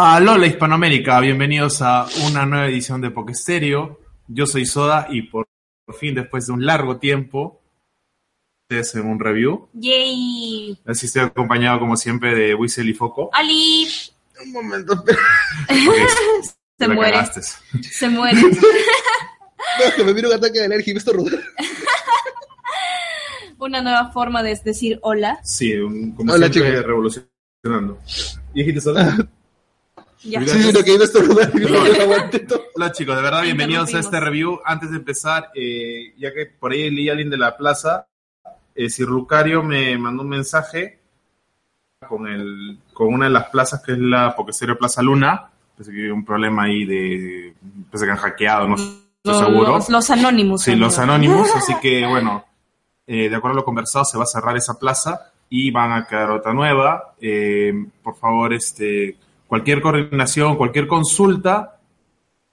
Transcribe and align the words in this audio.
Alola 0.00 0.46
Hispanoamérica, 0.46 1.18
bienvenidos 1.18 1.82
a 1.82 2.06
una 2.24 2.46
nueva 2.46 2.68
edición 2.68 3.00
de 3.00 3.10
Pokestereo. 3.10 3.98
Yo 4.28 4.46
soy 4.46 4.64
Soda 4.64 5.08
y 5.10 5.22
por, 5.22 5.48
fin, 5.98 6.14
después 6.14 6.46
de 6.46 6.52
un 6.52 6.64
largo 6.64 6.98
tiempo, 6.98 7.60
ustedes 8.70 8.94
en 8.94 9.06
un 9.10 9.18
review. 9.18 9.68
Yay. 9.72 10.78
Así 10.86 11.06
estoy 11.06 11.22
acompañado, 11.22 11.80
como 11.80 11.96
siempre, 11.96 12.32
de 12.36 12.54
Whistle 12.54 12.88
y 12.88 12.94
Foco. 12.94 13.30
Ali. 13.32 13.88
Un 14.44 14.52
momento, 14.52 15.02
pero... 15.04 15.18
Se 16.78 16.86
muere. 16.86 17.12
cagaste. 17.14 17.40
Se 17.82 18.08
muere. 18.08 18.40
No, 18.40 18.48
es 19.84 19.94
que 19.96 20.04
me 20.04 20.12
vino 20.12 20.28
un 20.28 20.34
ataque 20.34 20.60
de 20.60 20.66
alergia 20.66 20.92
y 20.92 20.94
me 20.94 20.98
estornudé. 20.98 21.40
Una 23.58 23.82
nueva 23.82 24.12
forma 24.12 24.44
de 24.44 24.54
decir 24.64 25.00
hola. 25.02 25.40
Sí, 25.42 25.74
un- 25.74 26.12
como 26.12 26.32
Hola, 26.32 26.46
siempre, 26.46 26.70
chicos. 26.74 26.86
revolucionando. 26.86 27.98
¿Y 28.54 28.60
dijiste 28.60 28.80
sola? 28.80 29.28
Ya. 30.22 30.40
Mira. 30.40 30.52
Sí, 30.52 30.62
sí, 30.62 30.72
lo 30.72 30.82
que 30.82 30.94
iba 30.94 31.02
a 31.02 31.04
estornudar 31.04 31.50
y 31.54 31.60
no 31.60 31.68
lo 31.68 32.02
aguanté 32.02 32.40
todo. 32.40 32.62
Hola 32.74 32.92
chicos, 32.92 33.16
de 33.16 33.22
verdad, 33.22 33.42
bienvenidos 33.42 33.94
a 33.94 34.00
este 34.00 34.18
review. 34.18 34.60
Antes 34.64 34.90
de 34.90 34.96
empezar, 34.96 35.50
eh, 35.54 36.12
ya 36.18 36.32
que 36.32 36.46
por 36.46 36.72
ahí 36.72 36.90
leí 36.90 37.08
a 37.08 37.12
alguien 37.12 37.30
de 37.30 37.38
la 37.38 37.56
plaza, 37.56 38.06
eh, 38.74 38.90
Sir 38.90 39.08
Lucario 39.08 39.62
me 39.62 39.96
mandó 39.96 40.22
un 40.22 40.28
mensaje 40.30 40.98
con, 42.08 42.26
el, 42.26 42.78
con 42.92 43.12
una 43.14 43.26
de 43.26 43.32
las 43.32 43.48
plazas 43.48 43.82
que 43.82 43.92
es 43.92 43.98
la 43.98 44.34
Pokeserio 44.34 44.76
Plaza 44.76 45.02
Luna. 45.02 45.50
Pensé 45.76 45.92
que 45.92 46.00
había 46.00 46.14
un 46.14 46.24
problema 46.24 46.64
ahí 46.64 46.84
de... 46.84 47.54
Pensé 47.90 48.06
que 48.06 48.12
han 48.12 48.18
hackeado, 48.18 48.66
no 48.68 48.74
estoy 48.74 48.98
Los, 49.22 49.38
seguro. 49.38 49.68
los, 49.74 49.88
los 49.88 50.10
anónimos. 50.10 50.62
Sí, 50.62 50.74
los 50.74 50.98
anónimos, 50.98 51.48
así 51.54 51.74
que 51.82 52.04
bueno, 52.06 52.44
eh, 53.06 53.28
de 53.28 53.36
acuerdo 53.36 53.58
a 53.58 53.60
lo 53.60 53.64
conversado, 53.64 54.04
se 54.04 54.18
va 54.18 54.24
a 54.24 54.26
cerrar 54.26 54.56
esa 54.56 54.78
plaza 54.78 55.32
y 55.48 55.70
van 55.70 55.92
a 55.92 56.06
quedar 56.06 56.30
otra 56.30 56.52
nueva. 56.52 57.14
Eh, 57.20 57.72
por 58.02 58.16
favor, 58.16 58.52
este, 58.52 59.16
cualquier 59.48 59.80
coordinación, 59.80 60.56
cualquier 60.56 60.86
consulta, 60.86 61.80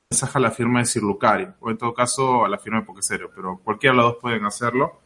mensaje 0.10 0.38
a 0.38 0.42
la 0.42 0.50
firma 0.52 0.80
de 0.80 0.86
Sir 0.86 1.04
Lucario, 1.04 1.54
o 1.60 1.70
en 1.70 1.78
todo 1.78 1.94
caso 1.94 2.44
a 2.46 2.50
la 2.50 2.58
firma 2.58 2.80
de 2.80 2.86
Pokeserio, 2.88 3.30
pero 3.36 3.60
cualquiera 3.64 3.94
de 3.94 3.98
los 4.02 4.12
dos 4.14 4.18
pueden 4.22 4.46
hacerlo. 4.46 5.02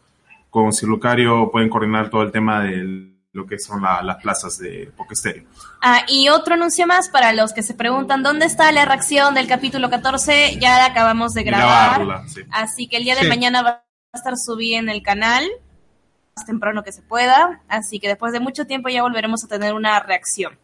Con 0.50 0.72
Sir 0.72 0.88
Lucario 0.88 1.50
pueden 1.52 1.70
coordinar 1.70 2.10
todo 2.10 2.22
el 2.22 2.32
tema 2.32 2.62
de 2.64 3.10
lo 3.32 3.46
que 3.46 3.60
son 3.60 3.82
la- 3.84 4.02
las 4.02 4.18
plazas 4.18 4.58
de 4.58 4.92
Pokestereo. 4.98 5.44
Ah, 5.82 6.02
y 6.08 6.30
otro 6.30 6.56
anuncio 6.56 6.88
más 6.88 7.10
para 7.10 7.32
los 7.34 7.54
que 7.54 7.62
se 7.62 7.74
preguntan 7.76 8.24
dónde 8.24 8.46
está 8.46 8.72
la 8.72 8.86
reacción 8.86 9.36
del 9.36 9.48
capítulo 9.48 9.90
14. 9.90 10.58
Ya 10.60 10.78
la 10.78 10.86
acabamos 10.86 11.34
de 11.34 11.44
grabar. 11.44 12.00
Grabarla, 12.00 12.28
sí. 12.28 12.42
Así 12.52 12.88
que 12.88 12.98
el 12.98 13.04
día 13.04 13.16
de 13.16 13.22
Sí. 13.24 13.28
mañana 13.28 13.62
va 13.62 13.70
a 14.14 14.18
estar 14.18 14.36
subida 14.38 14.78
en 14.80 14.90
el 14.90 15.04
canal. 15.04 15.46
Más 16.36 16.46
temprano 16.46 16.84
que 16.84 16.92
se 16.92 17.02
pueda. 17.04 17.62
Así 17.68 18.00
que 18.00 18.08
después 18.08 18.34
de 18.34 18.40
mucho 18.40 18.66
tiempo 18.66 18.90
ya 18.90 19.04
volveremos 19.04 19.44
a 19.44 19.48
tener 19.48 19.74
una 19.74 20.00
reacción. 20.00 20.58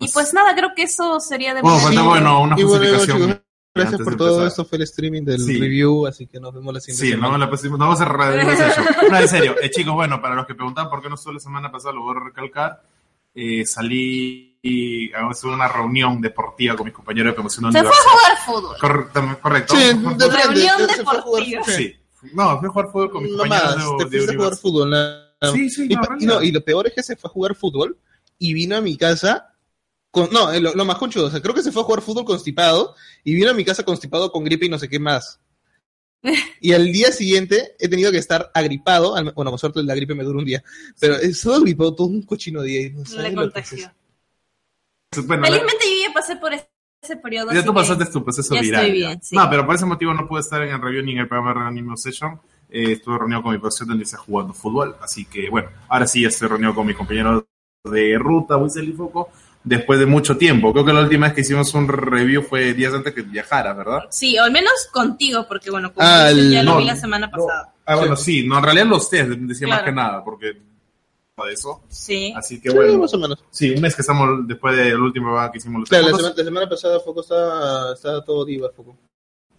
Y 0.00 0.08
pues 0.08 0.32
nada, 0.34 0.54
creo 0.54 0.70
que 0.74 0.82
eso 0.84 1.20
sería 1.20 1.54
de 1.54 1.62
Bueno, 1.62 1.78
falta, 1.78 2.02
bueno, 2.02 2.42
una 2.42 2.58
Y 2.58 2.64
bueno, 2.64 2.84
justificación. 2.84 3.28
chicos, 3.30 3.42
gracias 3.74 4.00
por 4.00 4.12
de 4.12 4.16
todo 4.18 4.46
esto. 4.46 4.64
Fue 4.64 4.78
el 4.78 4.82
streaming 4.82 5.22
del 5.24 5.40
Sí. 5.40 5.58
review, 5.58 6.06
así 6.06 6.26
que 6.26 6.40
nos 6.40 6.54
vemos 6.54 6.72
la 6.74 6.80
siguiente 6.80 7.04
Sí, 7.06 7.10
no, 7.12 7.26
semana. 7.26 7.38
la 7.44 7.50
pusimos- 7.50 7.78
no 7.78 7.84
vamos 7.86 8.00
a 8.00 8.04
cerrar. 8.04 9.10
No, 9.10 9.16
en 9.18 9.28
serio. 9.28 9.56
Eh, 9.62 9.70
chicos, 9.70 9.94
bueno, 9.94 10.20
para 10.20 10.34
los 10.34 10.46
que 10.46 10.54
preguntan 10.54 10.88
por 10.88 11.02
qué 11.02 11.08
no 11.08 11.14
estuve 11.16 11.34
la 11.34 11.40
semana 11.40 11.70
pasada, 11.70 11.94
lo 11.94 12.02
voy 12.02 12.16
a 12.16 12.24
recalcar. 12.24 12.82
Eh, 13.34 13.64
salí 13.64 14.58
y 14.62 15.12
a 15.12 15.28
hacer 15.28 15.50
una 15.50 15.68
reunión 15.68 16.20
deportiva 16.20 16.74
con 16.76 16.84
mis 16.86 16.94
compañeros 16.94 17.30
de 17.30 17.34
promoción 17.34 17.72
Se 17.72 17.78
fue 17.80 17.88
a 17.88 17.92
jugar 17.92 18.38
fútbol. 18.44 18.76
Correcto, 18.80 19.38
correcto. 19.40 19.74
Sí, 19.76 19.82
de 19.84 19.92
Reunión 20.28 20.74
frente, 20.76 20.94
se 20.96 21.04
fue 21.04 21.16
a 21.16 21.20
jugar 21.20 21.44
deportiva. 21.44 21.62
Sí. 21.76 21.96
No, 22.34 22.58
fui 22.58 22.68
a 22.68 22.72
jugar 22.72 22.86
fútbol 22.90 23.10
con 23.10 23.22
mis 23.22 23.32
No 23.32 23.38
compañeros 23.38 23.76
más, 23.76 23.86
de, 23.98 24.04
te 24.04 24.10
de 24.10 24.16
fuiste 24.18 24.32
a 24.32 24.36
jugar 24.36 24.56
fútbol. 24.56 24.90
más. 24.90 25.52
Sí, 25.52 25.70
sí, 25.70 25.88
no, 25.88 26.00
y 26.18 26.26
no, 26.26 26.42
y 26.42 26.52
lo 26.52 26.60
peor 26.62 26.88
es 26.88 26.92
que 26.94 27.02
se 27.02 27.16
fue 27.16 27.28
a 27.28 27.32
jugar 27.32 27.54
fútbol 27.54 27.96
y 28.38 28.52
vino 28.52 28.76
a 28.76 28.80
mi 28.82 28.96
casa 28.98 29.54
con, 30.10 30.28
no, 30.32 30.52
eh, 30.52 30.60
lo, 30.60 30.74
lo 30.74 30.84
más 30.84 30.98
conchudo, 30.98 31.26
o 31.26 31.30
sea, 31.30 31.40
creo 31.40 31.54
que 31.54 31.62
se 31.62 31.72
fue 31.72 31.82
a 31.82 31.84
jugar 31.84 32.02
fútbol 32.02 32.24
constipado 32.24 32.94
y 33.24 33.34
vino 33.34 33.50
a 33.50 33.54
mi 33.54 33.64
casa 33.64 33.84
constipado 33.84 34.30
con 34.32 34.44
gripe 34.44 34.66
y 34.66 34.68
no 34.68 34.78
sé 34.78 34.88
qué 34.88 34.98
más. 34.98 35.40
Y 36.60 36.72
al 36.74 36.92
día 36.92 37.10
siguiente 37.12 37.74
he 37.78 37.88
tenido 37.88 38.10
que 38.12 38.18
estar 38.18 38.50
agripado, 38.54 39.16
al- 39.16 39.32
bueno, 39.32 39.50
por 39.50 39.58
suerte 39.60 39.82
la 39.82 39.94
gripe 39.94 40.14
me 40.14 40.24
dura 40.24 40.38
un 40.38 40.44
día, 40.44 40.62
pero 41.00 41.16
he 41.16 41.26
estado 41.26 41.56
agripado 41.56 41.94
todo 41.94 42.08
un 42.08 42.22
cochino 42.22 42.60
día 42.62 42.82
y 42.82 42.90
no 42.90 43.02
Le 43.22 43.34
contagió. 43.34 43.90
Bueno, 45.26 45.42
la- 45.42 45.48
Felizmente 45.48 45.84
yo 45.86 46.08
ya 46.08 46.12
pasé 46.14 46.36
por 46.36 46.52
ese, 46.52 46.68
ese 47.02 47.16
periodo. 47.16 47.52
ya 47.52 47.64
tú 47.64 47.72
pasaste 47.74 48.04
tu 48.06 48.22
proceso 48.22 48.54
ya 48.54 48.60
viral. 48.60 48.84
estoy 48.84 49.00
ya. 49.00 49.08
bien, 49.08 49.22
sí. 49.22 49.34
No, 49.34 49.48
pero 49.50 49.66
por 49.66 49.74
ese 49.74 49.86
motivo 49.86 50.14
no 50.14 50.28
pude 50.28 50.40
estar 50.40 50.62
en 50.62 50.74
el 50.74 50.80
review 50.82 51.02
ni 51.04 51.12
en 51.12 51.18
el 51.18 51.28
programa 51.28 51.54
de 51.54 51.60
Reanimo 51.60 51.96
Session. 51.96 52.40
Eh, 52.68 52.92
estuve 52.92 53.18
reunido 53.18 53.42
con 53.42 53.52
mi 53.52 53.58
profesor 53.58 53.88
donde 53.88 54.04
está 54.04 54.18
jugando 54.18 54.52
fútbol. 54.54 54.96
Así 55.00 55.24
que, 55.24 55.48
bueno, 55.50 55.70
ahora 55.88 56.06
sí 56.06 56.22
ya 56.22 56.28
estoy 56.28 56.48
reunido 56.48 56.74
con 56.74 56.86
mis 56.86 56.96
compañeros 56.96 57.44
de 57.84 58.16
ruta, 58.18 58.56
Whistle 58.58 58.84
y 58.84 58.92
Foco, 58.92 59.30
después 59.64 59.98
de 60.00 60.06
mucho 60.06 60.36
tiempo. 60.36 60.72
Creo 60.72 60.84
que 60.84 60.92
la 60.92 61.00
última 61.00 61.26
vez 61.26 61.34
que 61.34 61.40
hicimos 61.42 61.72
un 61.74 61.88
review 61.88 62.42
fue 62.42 62.72
días 62.74 62.92
antes 62.94 63.12
que 63.14 63.22
viajaras, 63.22 63.76
¿verdad? 63.76 64.00
Sí, 64.10 64.38
o 64.38 64.44
al 64.44 64.52
menos 64.52 64.72
contigo, 64.92 65.46
porque 65.48 65.70
bueno, 65.70 65.92
como 65.92 66.06
Ah, 66.06 66.30
ya 66.32 66.62
lo 66.62 66.76
vi 66.78 66.84
la 66.84 66.96
semana 66.96 67.30
pasada. 67.30 67.72
Ah, 67.84 67.96
bueno, 67.96 68.16
sí, 68.16 68.46
no, 68.46 68.58
en 68.58 68.64
realidad 68.64 68.86
los 68.86 69.08
test 69.10 69.30
decía 69.30 69.68
más 69.68 69.82
que 69.82 69.92
nada, 69.92 70.22
porque 70.24 70.52
de 71.46 71.54
eso. 71.54 71.82
Sí. 71.88 72.34
Así 72.36 72.60
que 72.60 72.68
Sí, 72.70 72.76
bueno, 72.76 72.98
más 72.98 73.14
o 73.14 73.18
menos. 73.18 73.42
sí, 73.50 73.70
un 73.70 73.80
mes 73.80 73.94
que 73.96 74.02
estamos 74.02 74.46
después 74.46 74.76
del 74.76 75.00
último 75.00 75.28
programa 75.28 75.50
que 75.50 75.56
hicimos 75.56 75.80
los 75.80 75.88
Claro, 75.88 76.08
la 76.10 76.16
semana, 76.16 76.34
la 76.36 76.44
semana 76.44 76.68
pasada 76.68 77.00
Foco 77.00 77.22
estaba, 77.22 77.94
estaba 77.94 78.22
todo 78.22 78.44
diva, 78.44 78.68
Foco. 78.76 78.94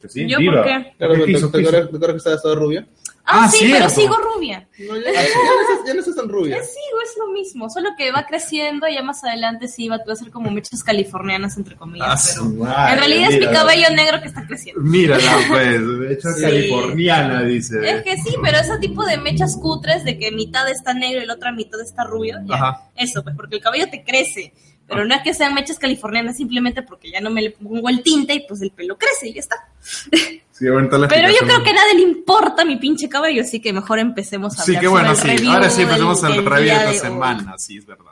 Sí, 0.08 0.28
¿Yo 0.30 0.38
diva. 0.38 0.58
por 0.58 0.64
qué? 0.66 0.94
Claro, 1.00 1.14
¿Qué 1.16 1.24
¿te, 1.26 1.32
hizo? 1.32 1.50
te 1.50 1.58
¿Qué 1.58 1.62
hizo? 1.64 1.70
acuerdas, 1.70 1.90
te 1.90 1.96
acuerdas 1.96 2.12
que 2.14 2.18
estaba, 2.18 2.36
estaba 2.36 2.56
rubia? 2.56 2.88
Ah, 3.26 3.44
Ah, 3.46 3.50
sí, 3.50 3.70
pero 3.72 3.90
sigo 3.90 4.16
rubia. 4.18 4.68
No, 4.80 4.96
ya, 4.98 5.04
ya 5.04 5.12
no 5.12 5.62
estás, 5.62 5.88
ya 5.88 5.94
no 5.94 6.00
estás 6.00 6.16
tan 6.16 6.28
rubia. 6.30 6.58
Ya 6.58 6.64
sigo, 6.64 7.02
es 7.04 7.18
lo 7.18 7.28
mismo, 7.32 7.70
solo 7.70 7.90
que 7.98 8.12
va 8.12 8.26
creciendo 8.26 8.88
y 8.88 8.96
ya 8.96 9.04
más 9.04 9.24
adelante 9.24 9.68
sí 9.68 9.88
va 9.88 9.98
a 9.98 10.16
ser 10.16 10.32
como 10.32 10.50
mechas 10.52 10.84
californianas, 10.84 11.56
entre 11.58 11.76
comillas. 11.76 12.08
Ah, 12.38 12.42
pero 12.44 12.46
madre, 12.66 12.94
en 12.94 13.00
realidad 13.00 13.32
es 13.32 13.40
mi 13.40 13.46
cabello 13.54 13.90
negro 13.96 14.22
que 14.22 14.28
está 14.28 14.46
creciendo. 14.48 14.82
Mírala, 14.82 15.38
pues, 15.50 16.00
de 16.00 16.14
hecho 16.14 16.30
es 16.30 16.36
Sí. 16.36 16.42
californiana, 16.42 17.44
dice. 17.44 17.90
Es 17.90 18.04
que 18.04 18.18
sí, 18.18 18.36
pero 18.44 18.58
ese 18.58 18.78
tipo 18.80 19.06
de 19.06 19.18
mechas 19.18 19.56
cutres 19.58 20.04
de 20.04 20.18
que 20.18 20.32
mitad 20.32 20.68
está 20.70 20.94
negro 20.94 21.22
y 21.22 21.26
la 21.26 21.36
otra 21.36 21.52
mitad 21.52 21.80
está 21.82 22.04
rubio, 22.04 22.38
ya. 22.46 22.56
Ajá. 22.56 22.90
Eso, 22.96 23.24
pues 23.24 23.36
porque 23.36 23.56
el 23.56 23.62
cabello 23.62 23.90
te 23.90 24.04
crece. 24.04 24.54
Pero 24.92 25.06
no 25.06 25.16
es 25.16 25.22
que 25.22 25.34
sean 25.34 25.54
mechas 25.54 25.80
californianas, 25.80 26.36
simplemente 26.36 26.82
porque 26.82 27.10
ya 27.10 27.22
no 27.22 27.30
me 27.30 27.42
le 27.42 27.52
pongo 27.52 27.88
el 27.88 28.04
tinte 28.04 28.34
y 28.34 28.46
pues 28.46 28.62
el 28.62 28.72
pelo 28.72 28.98
crece 28.98 29.30
y 29.30 29.34
ya 29.34 29.40
está. 29.40 29.68
Sí, 30.52 30.68
ahorita 30.68 30.96
la 31.00 31.08
Pero 31.08 31.28
yo 31.32 31.40
creo 31.40 31.64
que 31.64 31.72
a 31.72 31.74
nadie 31.74 31.96
le 31.96 32.02
importa 32.02 32.64
mi 32.64 32.76
pinche 32.76 33.10
cabello, 33.10 33.42
así 33.42 33.60
que 33.60 33.74
mejor 33.74 33.98
empecemos 33.98 34.60
a 34.60 34.64
Sí, 34.64 34.72
hablar 34.76 34.82
qué 34.82 34.88
bueno, 34.90 35.16
sobre 35.16 35.34
el 35.34 35.40
sí. 35.40 35.48
Ahora 35.48 35.70
sí 35.72 35.82
empecemos 35.82 36.24
el 36.24 36.46
review 36.46 36.78
de 36.78 36.92
esta 36.92 37.08
semana, 37.08 37.58
sí, 37.58 37.78
es 37.78 37.86
verdad. 37.88 38.12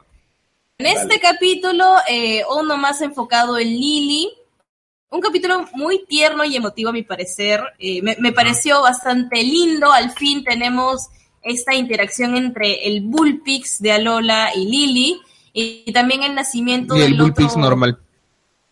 En 0.80 0.88
este 0.88 1.20
capítulo, 1.20 1.98
eh, 2.08 2.42
uno 2.60 2.76
más 2.76 3.02
enfocado 3.02 3.60
en 3.60 3.68
Lily. 3.68 4.32
Un 5.12 5.22
capítulo 5.22 5.68
muy 5.74 6.06
tierno 6.08 6.44
y 6.44 6.56
emotivo 6.56 6.90
a 6.90 6.94
mi 6.94 7.04
parecer. 7.04 7.62
Eh, 7.78 8.02
me, 8.02 8.16
me 8.20 8.32
pareció 8.32 8.82
bastante 8.82 9.44
lindo. 9.44 9.92
Al 9.92 10.10
fin 10.12 10.44
tenemos 10.44 11.10
esta 11.44 11.76
interacción 11.76 12.36
entre 12.36 12.88
el 12.88 13.02
Bullpix 13.02 13.80
de 13.80 13.92
Alola 13.92 14.52
y 14.56 14.66
Lily. 14.66 15.22
Y, 15.54 15.84
y 15.86 15.94
también 15.94 16.24
el 16.24 16.36
nacimiento 16.36 16.96
Y 16.98 17.02
el 17.02 17.12
del 17.12 17.22
Bullpix 17.22 17.50
otro 17.52 17.62
normal. 17.62 18.00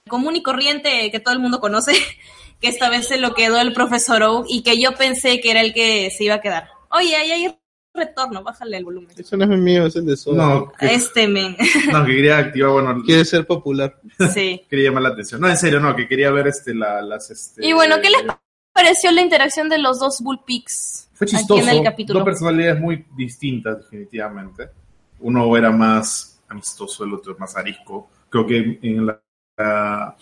común 0.07 0.35
y 0.35 0.43
corriente 0.43 1.09
que 1.11 1.19
todo 1.19 1.33
el 1.33 1.39
mundo 1.39 1.59
conoce. 1.59 1.93
Que 2.59 2.69
esta 2.69 2.89
vez 2.89 3.07
se 3.07 3.19
lo 3.19 3.35
quedó 3.35 3.61
el 3.61 3.71
profesor 3.71 4.23
Oak 4.23 4.47
y 4.49 4.63
que 4.63 4.81
yo 4.81 4.95
pensé 4.95 5.39
que 5.41 5.51
era 5.51 5.61
el 5.61 5.75
que 5.75 6.09
se 6.09 6.23
iba 6.23 6.33
a 6.33 6.41
quedar. 6.41 6.67
Oye, 6.89 7.15
ahí 7.15 7.29
hay 7.29 7.55
retorno, 7.93 8.41
bájale 8.41 8.77
el 8.77 8.83
volumen. 8.83 9.11
Eso 9.15 9.37
no 9.37 9.43
es 9.43 9.59
mío, 9.59 9.85
es 9.85 9.95
el 9.95 10.07
de 10.07 10.17
Soda. 10.17 10.43
No, 10.43 10.71
que, 10.71 10.91
Este 10.91 11.27
men, 11.27 11.55
no, 11.91 12.03
que 12.03 12.15
quería 12.15 12.39
activar, 12.39 12.71
bueno, 12.71 13.03
Quiere 13.05 13.25
ser 13.25 13.45
popular. 13.45 13.99
sí. 14.33 14.63
quería 14.71 14.85
llamar 14.89 15.03
la 15.03 15.09
atención. 15.09 15.39
No, 15.39 15.47
en 15.47 15.57
serio, 15.57 15.79
no, 15.79 15.95
que 15.95 16.07
quería 16.07 16.31
ver 16.31 16.47
este, 16.47 16.73
la, 16.73 16.99
las, 17.03 17.29
este... 17.29 17.63
Y 17.63 17.73
bueno, 17.73 17.97
¿qué 18.01 18.09
les 18.09 18.23
pareció 18.73 19.11
la 19.11 19.21
interacción 19.21 19.69
de 19.69 19.77
los 19.77 19.99
dos 19.99 20.21
Bullpix 20.21 21.09
Fue 21.13 21.25
aquí 21.25 21.37
chistoso. 21.37 21.61
en 21.61 21.69
el 21.69 21.83
capítulo? 21.83 22.19
Dos 22.21 22.25
personalidades 22.25 22.81
muy 22.81 23.05
distintas, 23.15 23.77
definitivamente. 23.83 24.69
Uno 25.19 25.55
era 25.55 25.69
más 25.69 26.36
amistoso, 26.47 27.03
el 27.03 27.13
otro 27.13 27.35
más 27.39 27.55
arisco. 27.57 28.09
Creo 28.29 28.45
que 28.45 28.79
en 28.81 29.05
la... 29.05 29.19
la- 29.57 30.15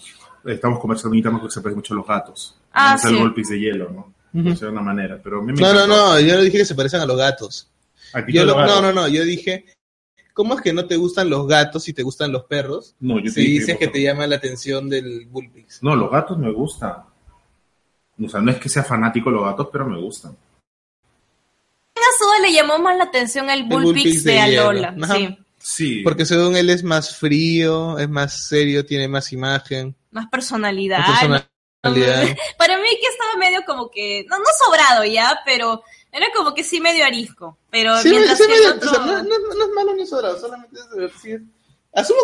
estamos 0.45 0.79
conversando 0.79 1.15
interno 1.15 1.41
que 1.41 1.49
se 1.49 1.59
parecen 1.61 1.77
mucho 1.79 1.93
a 1.93 1.97
los 1.97 2.07
gatos. 2.07 2.57
Ah, 2.71 2.97
No 3.03 3.09
sí. 3.09 3.17
golpes 3.17 3.49
de 3.49 3.59
hielo, 3.59 3.89
¿no? 3.89 4.13
Por 4.33 4.43
decirlo 4.43 4.67
de 4.67 4.73
una 4.73 4.81
manera, 4.81 5.19
pero 5.23 5.39
a 5.39 5.41
mí 5.41 5.53
me 5.53 5.61
No, 5.61 5.73
no, 5.73 5.83
encantó. 5.85 5.95
no, 6.13 6.19
yo 6.19 6.35
no 6.35 6.41
dije 6.41 6.57
que 6.59 6.65
se 6.65 6.75
parecen 6.75 6.99
a 7.01 7.05
los 7.05 7.17
gatos. 7.17 7.69
Yo 8.27 8.43
lo- 8.45 8.65
no, 8.65 8.81
no, 8.81 8.91
no, 8.93 9.07
yo 9.07 9.23
dije 9.23 9.65
¿cómo 10.33 10.53
es 10.55 10.61
que 10.61 10.73
no 10.73 10.85
te 10.85 10.97
gustan 10.97 11.29
los 11.29 11.47
gatos 11.47 11.87
y 11.87 11.93
te 11.93 12.03
gustan 12.03 12.31
los 12.33 12.43
perros? 12.43 12.93
No, 12.99 13.17
yo 13.19 13.25
te 13.25 13.29
Si 13.31 13.41
dije, 13.41 13.59
dices 13.59 13.77
que 13.77 13.87
te 13.87 14.01
llama 14.01 14.27
la 14.27 14.35
atención 14.35 14.89
del 14.89 15.25
Bullpix. 15.27 15.81
No, 15.81 15.95
los 15.95 16.11
gatos 16.11 16.37
me 16.37 16.51
gustan. 16.51 16.95
O 18.23 18.29
sea, 18.29 18.41
no 18.41 18.51
es 18.51 18.57
que 18.57 18.67
sea 18.69 18.83
fanático 18.83 19.29
de 19.29 19.37
los 19.37 19.45
gatos, 19.45 19.69
pero 19.71 19.85
me 19.87 19.99
gustan. 19.99 20.33
A 21.95 22.17
Suda 22.19 22.39
le 22.41 22.53
llamó 22.53 22.77
más 22.79 22.97
la 22.97 23.05
atención 23.05 23.49
el 23.49 23.63
Bullpix 23.63 23.83
Bullpix 24.03 24.23
de. 24.25 24.39
Alola. 24.39 24.95
Ajá. 25.01 25.15
Sí. 25.15 25.37
Sí. 25.67 26.01
Porque 26.03 26.25
según 26.27 26.55
él 26.55 26.69
es 26.69 26.83
más 26.83 27.15
frío, 27.17 27.97
es 27.97 28.07
más 28.07 28.47
serio, 28.47 28.85
tiene 28.85 29.07
más 29.07 29.33
imagen, 29.33 29.95
Más 30.11 30.27
personalidad. 30.27 30.99
más 30.99 31.47
personalidad. 31.81 32.37
Para 32.59 32.77
mí 32.77 32.83
que 33.01 33.07
estaba 33.07 33.35
medio 33.39 33.63
como 33.65 33.89
que, 33.89 34.25
no, 34.29 34.37
no 34.37 34.45
sobrado 34.63 35.03
ya, 35.05 35.39
pero 35.43 35.81
era 36.11 36.27
como 36.35 36.53
que 36.53 36.63
sí 36.63 36.79
medio 36.79 37.03
arisco. 37.03 37.57
Pero 37.71 37.97
Sí, 37.97 38.09
mientras 38.11 38.37
sí, 38.37 38.43
que 38.47 38.53
mira, 38.59 38.75
otro... 38.75 38.91
o 38.91 38.93
sea, 38.93 39.05
no, 39.07 39.23
no- 39.23 39.55
no 39.57 39.63
es 39.65 39.71
malo 39.75 39.95
ni 39.95 40.05
sobrado, 40.05 40.39
solamente 40.39 40.79
es 40.79 40.87
divertido. 40.93 41.39
Asumo 41.93 42.19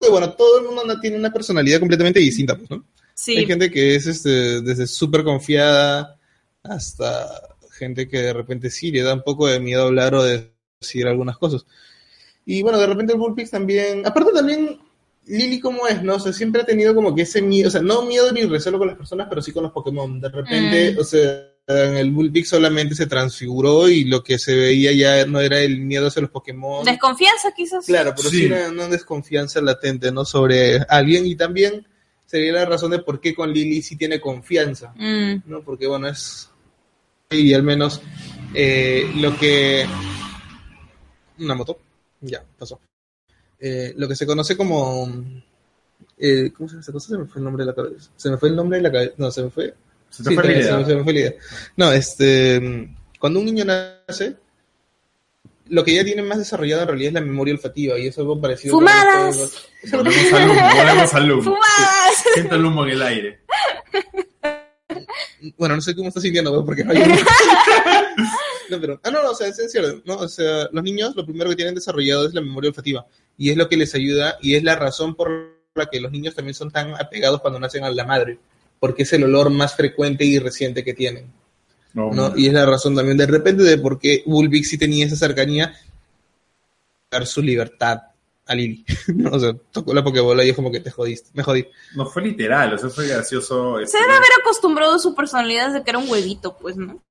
que, 0.00 0.08
bueno, 0.08 0.32
todo 0.32 0.58
el 0.60 0.64
mundo 0.74 0.98
tiene 0.98 1.18
una 1.18 1.30
personalidad 1.30 1.80
completamente 1.80 2.20
distinta, 2.20 2.56
pues, 2.56 2.70
¿no? 2.70 2.82
sí. 3.14 3.36
Hay 3.36 3.44
gente 3.46 3.70
que 3.70 3.94
es 3.94 4.06
este, 4.06 4.62
desde 4.62 4.86
súper 4.86 5.22
confiada 5.22 6.18
hasta 6.62 7.28
gente 7.72 8.08
que 8.08 8.22
de 8.22 8.32
repente 8.32 8.70
sí 8.70 8.90
le 8.90 9.02
da 9.02 9.12
un 9.12 9.22
poco 9.22 9.46
de 9.48 9.60
miedo 9.60 9.82
hablar 9.84 10.14
o 10.14 10.22
de 10.22 10.50
decir 10.80 11.06
algunas 11.06 11.36
cosas. 11.36 11.66
Y 12.46 12.62
bueno, 12.62 12.78
de 12.78 12.86
repente 12.86 13.12
el 13.12 13.18
Bullpix 13.18 13.50
también, 13.50 14.06
aparte 14.06 14.32
también 14.32 14.78
Lily 15.26 15.58
como 15.60 15.86
es, 15.88 16.02
¿no? 16.02 16.14
O 16.14 16.20
sea, 16.20 16.32
siempre 16.32 16.62
ha 16.62 16.64
tenido 16.64 16.94
como 16.94 17.12
que 17.14 17.22
ese 17.22 17.42
miedo, 17.42 17.66
o 17.68 17.70
sea, 17.70 17.82
no 17.82 18.02
miedo 18.02 18.30
ni 18.32 18.42
recelo 18.44 18.78
con 18.78 18.86
las 18.86 18.96
personas, 18.96 19.26
pero 19.28 19.42
sí 19.42 19.52
con 19.52 19.64
los 19.64 19.72
Pokémon. 19.72 20.20
De 20.20 20.28
repente, 20.28 20.92
Mm. 20.94 21.00
o 21.00 21.04
sea, 21.04 21.48
en 21.66 21.96
el 21.96 22.12
Bullpix 22.12 22.48
solamente 22.50 22.94
se 22.94 23.06
transfiguró 23.08 23.88
y 23.88 24.04
lo 24.04 24.22
que 24.22 24.38
se 24.38 24.54
veía 24.54 24.92
ya 24.92 25.26
no 25.26 25.40
era 25.40 25.58
el 25.58 25.80
miedo 25.80 26.06
hacia 26.06 26.22
los 26.22 26.30
Pokémon. 26.30 26.84
Desconfianza 26.84 27.52
quizás. 27.56 27.84
Claro, 27.84 28.12
pero 28.16 28.30
sí, 28.30 28.46
una 28.46 28.86
desconfianza 28.86 29.60
latente, 29.60 30.12
¿no? 30.12 30.24
Sobre 30.24 30.76
alguien 30.88 31.26
y 31.26 31.34
también 31.34 31.84
sería 32.24 32.52
la 32.52 32.64
razón 32.66 32.92
de 32.92 33.00
por 33.00 33.20
qué 33.20 33.34
con 33.34 33.52
Lily 33.52 33.82
sí 33.82 33.96
tiene 33.96 34.20
confianza, 34.20 34.94
Mm. 34.96 35.42
¿no? 35.46 35.62
Porque, 35.62 35.88
bueno, 35.88 36.06
es... 36.06 36.48
Y 37.30 37.52
al 37.52 37.64
menos 37.64 38.00
eh, 38.54 39.10
lo 39.16 39.36
que... 39.36 39.84
Una 41.40 41.54
moto. 41.56 41.80
Ya, 42.20 42.42
pasó. 42.58 42.80
Eh, 43.58 43.94
lo 43.96 44.06
que 44.08 44.16
se 44.16 44.26
conoce 44.26 44.56
como... 44.56 45.08
eh, 46.18 46.50
¿Cómo 46.56 46.68
se 46.68 46.74
llama 46.74 46.80
esta 46.80 46.92
cosa? 46.92 47.08
Se 47.08 47.18
me 47.18 47.26
fue 47.26 47.38
el 47.40 47.44
nombre 47.44 47.64
de 47.64 47.70
la 47.70 47.74
cabeza. 47.74 48.10
Se 48.16 48.30
me 48.30 48.36
fue 48.36 48.48
el 48.50 48.56
nombre 48.56 48.78
de 48.78 48.82
la 48.82 48.92
cabeza. 48.92 49.12
No, 49.18 49.30
se 49.30 49.42
me 49.42 49.50
fue... 49.50 49.74
Se 50.10 50.22
Sí, 50.24 50.34
fue 50.34 50.44
la 50.44 50.50
se 50.50 50.58
idea. 50.60 50.76
me- 50.78 50.84
se 50.84 50.94
me 50.96 51.04
fue 51.04 51.12
la 51.12 51.18
idea. 51.20 51.34
No, 51.76 51.92
este, 51.92 52.88
cuando 53.18 53.40
un 53.40 53.46
niño 53.46 53.64
nace, 53.64 54.36
lo 55.68 55.84
que 55.84 55.94
ya 55.94 56.04
tiene 56.04 56.22
más 56.22 56.38
desarrollado 56.38 56.82
en 56.82 56.88
realidad 56.88 57.08
es 57.08 57.14
la 57.14 57.20
memoria 57.20 57.54
olfativa 57.54 57.98
y 57.98 58.06
es 58.06 58.16
algo 58.18 58.40
parecido. 58.40 58.72
¡Fumadas! 58.76 59.66
Volvemos 59.90 60.32
al 60.32 60.50
humo, 60.50 60.60
volvemos 60.76 61.14
al 61.14 61.32
humo. 61.32 61.42
¡Fumadas! 61.42 62.24
Siento 62.34 62.54
el 62.54 62.64
humo 62.64 62.84
en 62.84 62.90
el 62.90 63.02
aire. 63.02 63.40
Bueno, 65.58 65.74
no 65.76 65.80
sé 65.82 65.94
cómo 65.94 66.08
está 66.08 66.20
sintiendo, 66.20 66.64
porque 66.64 66.84
no 66.84 66.92
hay 66.92 66.98
No, 68.70 68.80
pero, 68.80 69.00
ah, 69.02 69.10
no, 69.10 69.22
no, 69.22 69.30
o 69.30 69.34
sea, 69.34 69.48
es 69.48 69.70
cierto, 69.70 70.02
¿no? 70.04 70.16
O 70.16 70.28
sea, 70.28 70.68
los 70.72 70.82
niños 70.82 71.14
lo 71.14 71.24
primero 71.24 71.50
que 71.50 71.56
tienen 71.56 71.74
desarrollado 71.74 72.26
es 72.26 72.34
la 72.34 72.40
memoria 72.40 72.70
olfativa 72.70 73.06
y 73.38 73.50
es 73.50 73.56
lo 73.56 73.68
que 73.68 73.76
les 73.76 73.94
ayuda 73.94 74.38
y 74.40 74.54
es 74.54 74.62
la 74.62 74.76
razón 74.76 75.14
por 75.14 75.56
la 75.74 75.86
que 75.86 76.00
los 76.00 76.10
niños 76.10 76.34
también 76.34 76.54
son 76.54 76.70
tan 76.70 76.94
apegados 76.94 77.40
cuando 77.40 77.60
nacen 77.60 77.84
a 77.84 77.90
la 77.90 78.04
madre, 78.04 78.38
porque 78.80 79.02
es 79.02 79.12
el 79.12 79.24
olor 79.24 79.50
más 79.50 79.74
frecuente 79.76 80.24
y 80.24 80.38
reciente 80.38 80.84
que 80.84 80.94
tienen. 80.94 81.30
No, 81.92 82.12
¿no? 82.12 82.36
Y 82.36 82.46
es 82.46 82.52
la 82.52 82.66
razón 82.66 82.94
también 82.94 83.16
de 83.16 83.26
repente 83.26 83.62
de 83.62 83.78
por 83.78 83.98
qué 83.98 84.22
Bullpix 84.26 84.68
sí 84.68 84.78
tenía 84.78 85.06
esa 85.06 85.16
cercanía 85.16 85.74
dar 87.10 87.26
su 87.26 87.40
libertad 87.40 88.00
a 88.46 88.54
Lily. 88.54 88.84
¿no? 89.14 89.30
O 89.30 89.38
sea, 89.38 89.54
tocó 89.72 89.94
la 89.94 90.04
Pokébola 90.04 90.44
y 90.44 90.50
es 90.50 90.56
como 90.56 90.70
que 90.70 90.80
te 90.80 90.90
jodiste, 90.90 91.30
me 91.34 91.42
jodí. 91.42 91.66
no 91.94 92.06
fue 92.06 92.22
literal, 92.22 92.74
o 92.74 92.78
sea, 92.78 92.90
fue 92.90 93.06
gracioso. 93.06 93.78
Se 93.78 93.84
este, 93.84 93.98
debe 93.98 94.12
haber 94.12 94.28
acostumbrado 94.40 94.94
a 94.94 94.98
su 94.98 95.14
personalidad 95.14 95.72
de 95.72 95.82
que 95.82 95.90
era 95.90 95.98
un 95.98 96.08
huevito, 96.08 96.56
pues, 96.56 96.76
¿no? 96.76 97.02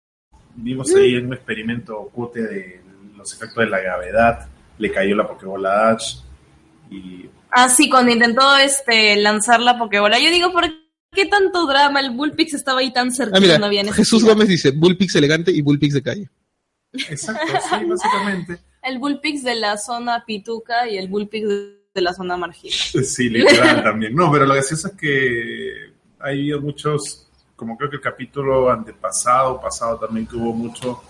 Vimos 0.56 0.94
ahí 0.96 1.16
en 1.16 1.28
un 1.28 1.34
experimento 1.34 2.10
cute 2.14 2.42
de 2.42 2.82
los 3.18 3.34
efectos 3.34 3.58
de 3.64 3.70
la 3.70 3.80
gravedad. 3.80 4.48
Le 4.78 4.92
cayó 4.92 5.16
la 5.16 5.28
Pokébola 5.28 5.90
a 5.90 5.92
Ash. 5.92 6.18
Y 6.90 7.30
Ah, 7.58 7.70
sí, 7.70 7.90
cuando 7.90 8.12
intentó 8.12 8.58
este 8.58 9.16
lanzar 9.16 9.62
la 9.62 9.78
Pokébola. 9.80 10.20
Yo 10.20 10.30
digo, 10.30 10.52
¿por 10.52 10.66
qué 11.14 11.26
tanto 11.26 11.66
drama? 11.66 12.02
El 12.02 12.12
Bullpix 12.12 12.54
estaba 12.54 12.82
ahí 12.82 12.92
tan 12.92 13.14
cerca 13.14 13.38
Ah, 13.38 13.40
mira, 13.40 13.58
no 13.58 13.68
había 13.68 13.94
Jesús. 13.94 14.26
Gómez 14.26 14.50
dice 14.50 14.72
Bullpix 14.72 15.16
elegante 15.16 15.52
y 15.52 15.62
Bullpix 15.62 15.94
de 15.94 16.04
calle. 16.04 16.30
Exacto, 16.92 17.46
sí, 17.48 17.86
básicamente. 17.86 18.58
El 18.84 19.00
Bullpix 19.00 19.44
de 19.44 19.56
la 19.56 19.78
zona 19.78 20.26
Pituca 20.28 20.88
y 20.88 20.98
el 20.98 21.08
Bullpix 21.08 21.48
de, 21.48 22.02
la 22.02 22.14
zona 22.14 22.38
Margil. 22.38 22.72
Sí, 22.72 23.30
literal 23.30 23.82
también. 23.84 24.14
No, 24.14 24.32
pero 24.32 24.46
lo 24.46 24.54
gracioso 24.54 24.90
es 24.90 24.94
que 24.94 25.92
ha 26.20 26.28
habido 26.28 26.62
muchos, 26.62 27.28
como 27.56 27.78
creo 27.78 27.90
que 27.90 27.96
el 27.98 28.02
capítulo 28.02 28.70
antepasado, 28.70 29.60
pasado 29.62 29.98
también, 30.00 30.28
que 30.28 30.36
hubo 30.36 30.54
mucho 30.54 31.02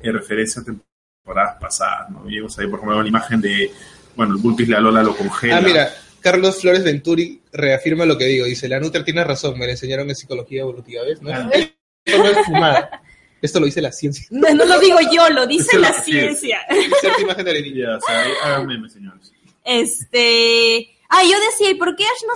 en 0.00 0.12
referencia 0.12 0.62
a 0.62 0.64
temporadas 0.64 1.56
pasadas, 1.60 2.10
¿no? 2.10 2.22
Vimos 2.24 2.58
ahí, 2.58 2.66
por 2.66 2.78
ejemplo, 2.78 2.98
una 2.98 3.08
imagen 3.08 3.40
de, 3.40 3.70
bueno, 4.14 4.34
el 4.34 4.40
Bullpix 4.42 4.68
de 4.68 4.76
Alola 4.76 5.02
lo 5.02 5.16
congela. 5.16 5.56
Ah, 5.56 5.60
mira, 5.60 5.90
Carlos 6.20 6.60
Flores 6.60 6.84
Venturi 6.84 7.40
reafirma 7.52 8.04
lo 8.04 8.16
que 8.18 8.26
digo. 8.26 8.44
Dice, 8.46 8.68
la 8.68 8.80
Nutra 8.80 9.04
tiene 9.04 9.24
razón, 9.24 9.58
me 9.58 9.66
la 9.66 9.72
enseñaron 9.72 10.08
en 10.08 10.16
psicología 10.16 10.62
evolutiva, 10.62 11.02
¿ves? 11.04 11.20
No, 11.22 11.30
Ah. 11.32 11.50
Esto 11.52 12.22
no 12.22 12.28
es 12.28 12.46
fumada. 12.46 13.02
Esto 13.40 13.60
lo 13.60 13.66
dice 13.66 13.80
la 13.80 13.92
ciencia. 13.92 14.26
No, 14.30 14.52
no 14.54 14.64
lo 14.66 14.78
digo 14.78 14.98
yo, 15.12 15.28
lo 15.30 15.46
dice 15.46 15.78
la 15.78 15.92
ciencia. 15.92 16.58
Cierta 17.00 17.20
imagen 17.20 17.44
de 17.44 17.54
la 17.54 17.60
niña. 17.60 17.96
O 17.96 18.00
sea, 18.00 18.60
memes, 18.60 18.92
señores. 18.92 19.32
Este. 19.64 20.90
Ah, 21.08 21.22
yo 21.22 21.38
decía, 21.50 21.70
¿y 21.70 21.74
por 21.74 21.94
qué 21.96 22.04
Ash 22.04 22.26
no 22.26 22.34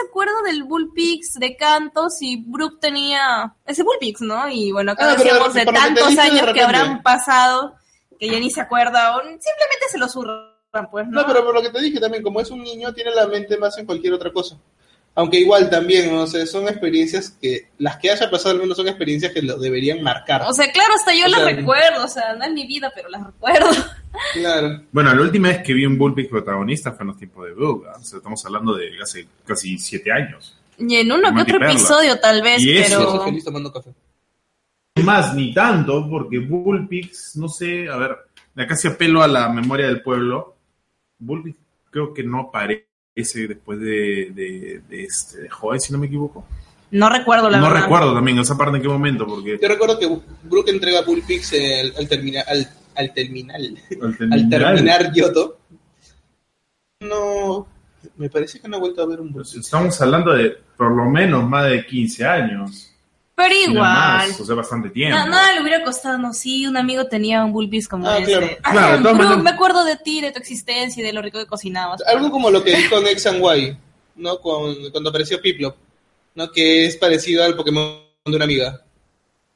se 0.00 0.08
acuerda 0.08 0.32
del 0.44 0.64
Bullpix 0.64 1.34
de 1.34 1.56
Canto 1.56 2.10
si 2.10 2.44
Brook 2.46 2.80
tenía 2.80 3.54
ese 3.66 3.82
Bullpix, 3.82 4.20
no? 4.22 4.48
Y 4.48 4.72
bueno, 4.72 4.92
acá 4.92 5.10
Ah, 5.10 5.16
decíamos 5.16 5.54
de 5.54 5.64
que 5.64 5.72
tantos 5.72 6.14
de 6.14 6.20
años 6.20 6.52
que 6.52 6.62
habrán 6.62 7.02
pasado 7.02 7.74
que 8.18 8.28
ya 8.28 8.38
ni 8.38 8.50
se 8.50 8.60
acuerda 8.60 9.16
o 9.16 9.20
simplemente 9.20 9.88
se 9.90 9.98
lo 9.98 10.06
zurran, 10.08 10.90
pues, 10.90 11.08
¿no? 11.08 11.22
No, 11.22 11.26
pero 11.26 11.44
por 11.44 11.54
lo 11.54 11.62
que 11.62 11.70
te 11.70 11.80
dije 11.80 11.98
también, 11.98 12.22
como 12.22 12.40
es 12.40 12.50
un 12.50 12.62
niño, 12.62 12.92
tiene 12.92 13.10
la 13.12 13.26
mente 13.26 13.56
más 13.56 13.78
en 13.78 13.86
cualquier 13.86 14.12
otra 14.12 14.30
cosa. 14.30 14.58
Aunque 15.20 15.38
igual 15.38 15.68
también, 15.68 16.10
no 16.10 16.26
sé, 16.26 16.46
son 16.46 16.66
experiencias 16.66 17.36
que, 17.42 17.68
las 17.76 17.98
que 17.98 18.10
haya 18.10 18.30
pasado 18.30 18.54
al 18.54 18.62
menos 18.62 18.74
son 18.74 18.88
experiencias 18.88 19.34
que 19.34 19.42
lo 19.42 19.58
deberían 19.58 20.02
marcar. 20.02 20.44
O 20.48 20.54
sea, 20.54 20.72
claro, 20.72 20.94
hasta 20.94 21.14
yo 21.14 21.26
O 21.26 21.28
las 21.28 21.40
sea, 21.40 21.56
recuerdo, 21.56 22.04
o 22.04 22.08
sea, 22.08 22.34
no 22.36 22.44
es 22.46 22.52
mi 22.52 22.66
vida, 22.66 22.90
pero 22.94 23.10
las 23.10 23.26
recuerdo. 23.26 23.68
Claro. 24.32 24.82
Bueno, 24.90 25.14
la 25.14 25.22
última 25.22 25.48
vez 25.48 25.62
que 25.62 25.72
vi 25.72 25.86
un 25.86 25.96
Bullpix 25.96 26.28
protagonista 26.28 26.90
fue 26.90 27.02
en 27.02 27.08
los 27.08 27.16
tiempos 27.16 27.46
de 27.46 27.52
Brook, 27.52 27.86
¿ah? 27.86 27.98
O 28.00 28.02
sea, 28.02 28.16
estamos 28.16 28.44
hablando 28.44 28.74
de 28.74 28.90
hace 29.00 29.24
casi 29.44 29.78
siete 29.78 30.10
años. 30.10 30.58
Y 30.78 30.96
en 30.96 31.12
uno 31.12 31.32
que 31.32 31.42
otro 31.42 31.58
Perla. 31.58 31.74
episodio, 31.74 32.18
tal 32.18 32.42
vez, 32.42 32.60
Y 32.60 32.76
eso, 32.76 32.98
pero. 32.98 33.24
feliz 33.24 33.44
tomando 33.44 33.72
café. 33.72 33.90
Más, 35.04 35.32
ni 35.34 35.54
tanto, 35.54 36.08
porque 36.10 36.40
Bullpix, 36.40 37.36
no 37.36 37.48
sé, 37.48 37.88
a 37.88 37.96
ver, 37.98 38.16
acá 38.56 38.74
se 38.74 38.88
apelo 38.88 39.22
a 39.22 39.28
la 39.28 39.48
memoria 39.48 39.86
del 39.86 40.02
pueblo. 40.02 40.56
Bullpix 41.20 41.56
creo 41.90 42.12
que 42.12 42.24
no 42.24 42.40
aparece 42.48 42.89
después 43.14 43.78
de, 43.80 44.30
de, 44.34 44.82
de 44.88 45.04
este, 45.04 45.48
Joy, 45.48 45.78
si 45.80 45.92
no 45.92 45.98
me 45.98 46.06
equivoco. 46.06 46.44
No 46.92 47.08
recuerdo 47.08 47.48
la 47.50 47.58
no 47.58 47.66
verdad. 47.68 47.82
recuerdo 47.82 48.14
también 48.14 48.38
esa 48.38 48.56
parte 48.56 48.76
en 48.76 48.82
qué 48.82 48.88
momento, 48.88 49.26
porque 49.26 49.58
Yo 49.60 49.68
recuerdo 49.68 49.98
que 49.98 50.08
Brook 50.44 50.68
entrega 50.68 51.02
Bullpix 51.02 51.52
al, 51.52 51.92
al, 51.98 52.08
termina- 52.08 52.42
al, 52.48 52.68
al 52.96 53.14
terminal. 53.14 53.78
al 54.02 54.32
Al 54.32 54.48
terminar, 54.48 55.12
Yoto. 55.12 55.58
No. 57.00 57.66
Me 58.16 58.28
parece 58.30 58.60
que 58.60 58.68
no 58.68 58.78
he 58.78 58.80
vuelto 58.80 59.02
a 59.02 59.06
ver 59.06 59.20
un 59.20 59.32
Bullpix. 59.32 59.54
estamos 59.56 60.00
hablando 60.00 60.32
de 60.32 60.56
por 60.76 60.90
lo 60.94 61.08
menos 61.08 61.48
más 61.48 61.70
de 61.70 61.84
15 61.86 62.24
años. 62.24 62.89
Pero 63.48 63.72
igual. 63.72 64.28
más, 64.28 64.40
o 64.40 64.44
sea, 64.44 64.54
bastante 64.54 64.90
tiempo. 64.90 65.16
No, 65.18 65.26
nada 65.26 65.52
le 65.54 65.62
hubiera 65.62 65.82
costado, 65.84 66.18
no, 66.18 66.32
sí, 66.32 66.66
un 66.66 66.76
amigo 66.76 67.06
tenía 67.06 67.44
un 67.44 67.52
Bullpix 67.52 67.88
como 67.88 68.08
Ah, 68.08 68.18
ese. 68.18 68.30
claro. 68.32 68.46
Ah, 68.62 68.72
Claro, 68.72 68.96
de 68.96 69.02
todas 69.02 69.02
Brook, 69.16 69.16
maneras- 69.26 69.44
me 69.44 69.50
acuerdo 69.50 69.84
de 69.84 69.96
ti, 69.96 70.20
de 70.20 70.32
tu 70.32 70.38
existencia 70.38 71.00
y 71.00 71.06
de 71.06 71.12
lo 71.12 71.22
rico 71.22 71.38
que 71.38 71.46
cocinabas. 71.46 72.02
Algo 72.06 72.30
como 72.30 72.50
lo 72.50 72.62
que 72.62 72.76
dijo 72.76 72.98
en 72.98 73.06
X 73.08 73.26
and 73.26 73.42
Y, 73.44 73.76
¿no? 74.16 74.38
Con- 74.40 74.90
cuando 74.90 75.10
apareció 75.10 75.40
Piplup, 75.40 75.74
¿no? 76.34 76.50
Que 76.52 76.86
es 76.86 76.96
parecido 76.96 77.44
al 77.44 77.56
Pokémon 77.56 78.00
de 78.26 78.36
una 78.36 78.44
amiga. 78.44 78.82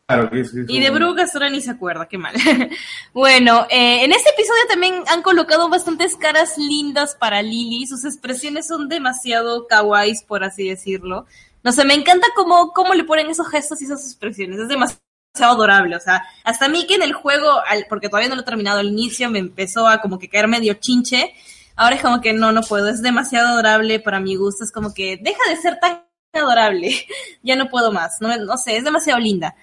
Claro, 0.06 0.28
que 0.30 0.40
es 0.40 0.52
Y 0.68 0.80
de 0.80 0.88
hasta 1.22 1.38
ahora 1.38 1.48
ni 1.50 1.62
se 1.62 1.70
acuerda, 1.70 2.06
qué 2.06 2.18
mal. 2.18 2.34
bueno, 3.14 3.66
eh, 3.70 4.04
en 4.04 4.12
este 4.12 4.30
episodio 4.30 4.60
también 4.68 5.02
han 5.06 5.22
colocado 5.22 5.68
bastantes 5.70 6.14
caras 6.16 6.58
lindas 6.58 7.16
para 7.18 7.40
Lily. 7.40 7.86
Sus 7.86 8.04
expresiones 8.04 8.66
son 8.66 8.88
demasiado 8.90 9.66
kawaiis, 9.66 10.22
por 10.22 10.44
así 10.44 10.68
decirlo. 10.68 11.26
No 11.64 11.72
sé, 11.72 11.84
me 11.84 11.94
encanta 11.94 12.26
cómo, 12.36 12.72
cómo 12.72 12.94
le 12.94 13.04
ponen 13.04 13.28
esos 13.30 13.48
gestos 13.48 13.80
y 13.80 13.86
esas 13.86 14.04
expresiones. 14.04 14.58
Es 14.60 14.68
demasiado 14.68 15.00
adorable. 15.38 15.96
O 15.96 16.00
sea, 16.00 16.22
hasta 16.44 16.66
a 16.66 16.68
mí 16.68 16.86
que 16.86 16.94
en 16.94 17.02
el 17.02 17.14
juego, 17.14 17.48
al- 17.66 17.86
porque 17.88 18.08
todavía 18.08 18.28
no 18.28 18.34
lo 18.36 18.42
he 18.42 18.44
terminado 18.44 18.80
al 18.80 18.86
inicio, 18.88 19.30
me 19.30 19.38
empezó 19.40 19.88
a 19.88 20.00
como 20.00 20.18
que 20.18 20.28
caer 20.28 20.46
medio 20.46 20.74
chinche. 20.74 21.32
Ahora 21.74 21.96
es 21.96 22.02
como 22.02 22.20
que 22.20 22.32
no, 22.32 22.52
no 22.52 22.62
puedo. 22.62 22.88
Es 22.88 23.02
demasiado 23.02 23.48
adorable 23.48 23.98
para 23.98 24.20
mi 24.20 24.36
gusto. 24.36 24.62
Es 24.62 24.70
como 24.70 24.92
que 24.94 25.16
deja 25.20 25.40
de 25.48 25.56
ser 25.56 25.80
tan 25.80 26.02
adorable. 26.32 26.94
ya 27.42 27.56
no 27.56 27.68
puedo 27.68 27.90
más. 27.90 28.18
No, 28.20 28.36
no 28.36 28.56
sé, 28.58 28.76
es 28.76 28.84
demasiado 28.84 29.18
linda. 29.18 29.56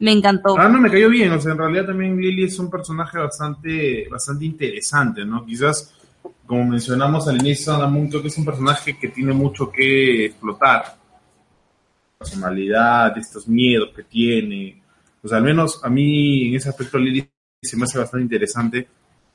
Me 0.00 0.12
encantó. 0.12 0.56
Ah, 0.58 0.68
no, 0.68 0.78
me 0.78 0.90
cayó 0.90 1.08
bien. 1.10 1.32
O 1.32 1.40
sea, 1.40 1.52
en 1.52 1.58
realidad 1.58 1.86
también 1.86 2.16
Lily 2.16 2.44
es 2.44 2.58
un 2.58 2.70
personaje 2.70 3.18
bastante, 3.18 4.08
bastante 4.08 4.44
interesante, 4.44 5.24
¿no? 5.24 5.44
Quizás 5.44 5.92
como 6.46 6.64
mencionamos 6.64 7.28
al 7.28 7.36
inicio, 7.38 8.22
que 8.22 8.28
es 8.28 8.38
un 8.38 8.44
personaje 8.44 8.98
que 8.98 9.08
tiene 9.08 9.32
mucho 9.34 9.70
que 9.70 10.26
explotar. 10.26 10.97
Personalidad, 12.18 13.16
estos 13.16 13.46
miedos 13.46 13.90
que 13.94 14.02
tiene. 14.02 14.82
O 15.22 15.28
sea, 15.28 15.38
al 15.38 15.44
menos 15.44 15.80
a 15.84 15.88
mí 15.88 16.48
en 16.48 16.54
ese 16.56 16.68
aspecto 16.68 16.98
Lily 16.98 17.28
se 17.62 17.76
me 17.76 17.84
hace 17.84 17.98
bastante 17.98 18.22
interesante 18.24 18.88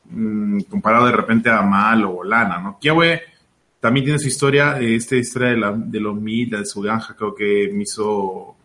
mm, 0.09 0.61
comparado 0.63 1.05
de 1.05 1.11
repente 1.13 1.49
a 1.49 1.61
Mal 1.61 2.03
o 2.05 2.23
Lana, 2.23 2.59
¿no? 2.59 2.77
Kiawe 2.79 3.21
también 3.79 4.05
tiene 4.05 4.19
su 4.19 4.27
historia, 4.27 4.79
eh, 4.79 4.95
esta 4.95 5.15
historia 5.15 5.49
de, 5.49 5.57
la, 5.57 5.71
de 5.73 5.99
los 5.99 6.15
Mila, 6.15 6.59
de 6.59 6.65
su 6.65 6.81
granja, 6.81 7.15
creo 7.15 7.33
que 7.35 7.69
me 7.73 7.83
hizo 7.83 8.55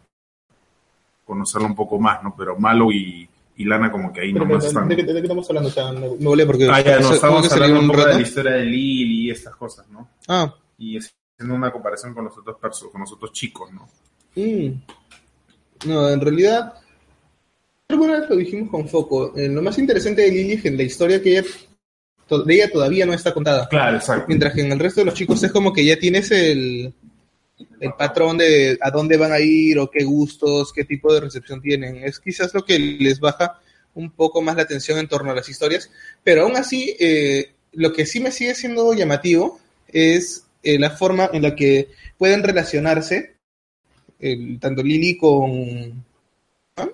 conocerlo 1.25 1.67
un 1.69 1.75
poco 1.77 1.99
más, 2.01 2.23
¿no? 2.23 2.35
Pero 2.37 2.57
Malo 2.59 2.91
y, 2.93 3.29
y 3.57 3.65
Lana 3.65 3.91
como 3.91 4.13
que 4.13 4.21
ahí 4.21 4.33
Pero, 4.33 4.45
nomás 4.47 4.65
pero, 4.65 4.69
están. 4.69 4.89
¿de, 4.89 4.97
qué- 4.97 5.05
de 5.05 5.13
qué 5.15 5.21
estamos 5.21 5.49
hablando? 5.49 5.69
O 5.69 5.73
sea, 5.73 5.93
me, 5.93 6.01
me 6.09 6.25
volé 6.25 6.47
porque... 6.47 6.69
Ah, 6.71 6.81
ya, 6.81 7.01
no, 7.01 7.13
estamos 7.13 7.21
¿cómo 7.21 7.49
que 7.49 7.55
hablando 7.55 7.81
un 7.81 7.87
poco 7.89 7.99
de 8.01 8.05
rato? 8.07 8.19
la 8.19 8.23
historia 8.27 8.53
de 8.53 8.65
Lily 8.65 9.27
y 9.27 9.31
estas 9.31 9.57
cosas, 9.57 9.89
¿no? 9.91 10.09
Ah, 10.29 10.55
Y 10.79 10.97
haciendo 11.39 11.55
una 11.55 11.71
comparación 11.71 12.15
con 12.15 12.25
los 12.25 12.37
otros 12.37 12.57
con 12.91 13.01
los 13.01 13.13
otros 13.13 13.33
chicos, 13.33 13.71
¿no? 13.73 13.89
mm. 14.35 14.73
No, 15.87 16.11
en 16.11 16.21
realidad... 16.21 16.75
Alguna 17.87 18.19
vez 18.19 18.29
lo 18.29 18.37
dijimos 18.37 18.69
con 18.69 18.89
foco. 18.89 19.33
eh, 19.37 19.49
lo 19.49 19.63
más 19.63 19.79
interesante 19.79 20.23
de 20.23 20.33
Lily 20.33 20.55
es 20.55 20.63
que 20.63 20.71
la 20.73 20.83
historia 20.83 21.23
que 21.23 21.39
ella, 21.39 21.49
de 22.45 22.55
ella 22.55 22.71
todavía 22.71 23.07
no 23.07 23.15
está 23.15 23.33
contada. 23.33 23.69
Claro, 23.69 23.97
exacto. 23.97 24.25
Mientras 24.27 24.53
que 24.53 24.61
en 24.63 24.73
el 24.73 24.79
resto 24.81 25.01
de 25.01 25.07
los 25.07 25.15
chicos 25.15 25.43
es 25.43 25.53
como 25.53 25.73
que 25.73 25.85
ya 25.85 25.97
tienes 25.99 26.31
el, 26.33 26.93
el 27.81 27.93
patrón 27.97 28.37
de 28.37 28.77
a 28.83 28.91
dónde 28.91 29.17
van 29.17 29.33
a 29.33 29.39
ir 29.39 29.79
o 29.79 29.89
qué 29.89 30.05
gustos, 30.05 30.73
qué 30.73 30.85
tipo 30.85 31.15
de 31.15 31.21
recepción 31.21 31.63
tienen. 31.63 31.99
Es 31.99 32.19
quizás 32.19 32.53
lo 32.53 32.65
que 32.65 32.79
les 32.79 33.21
baja 33.21 33.61
un 33.95 34.11
poco 34.11 34.43
más 34.43 34.57
la 34.57 34.63
atención 34.63 34.99
en 34.99 35.09
torno 35.09 35.31
a 35.31 35.35
las 35.37 35.49
historias, 35.49 35.91
pero 36.23 36.43
aún 36.43 36.57
así 36.57 36.95
eh, 37.01 37.55
lo 37.73 37.93
que 37.93 38.05
sí 38.05 38.21
me 38.21 38.33
sigue 38.33 38.55
siendo 38.55 38.93
llamativo 38.93 39.61
es 39.87 40.48
eh, 40.63 40.79
la 40.79 40.91
forma 40.91 41.31
en 41.33 41.43
la 41.43 41.55
que 41.55 41.89
pueden 42.17 42.43
relacionarse 42.43 43.37
el- 44.19 44.59
tanto 44.61 44.83
Lily 44.83 45.17
con, 45.17 46.05
¿ah? 46.77 46.89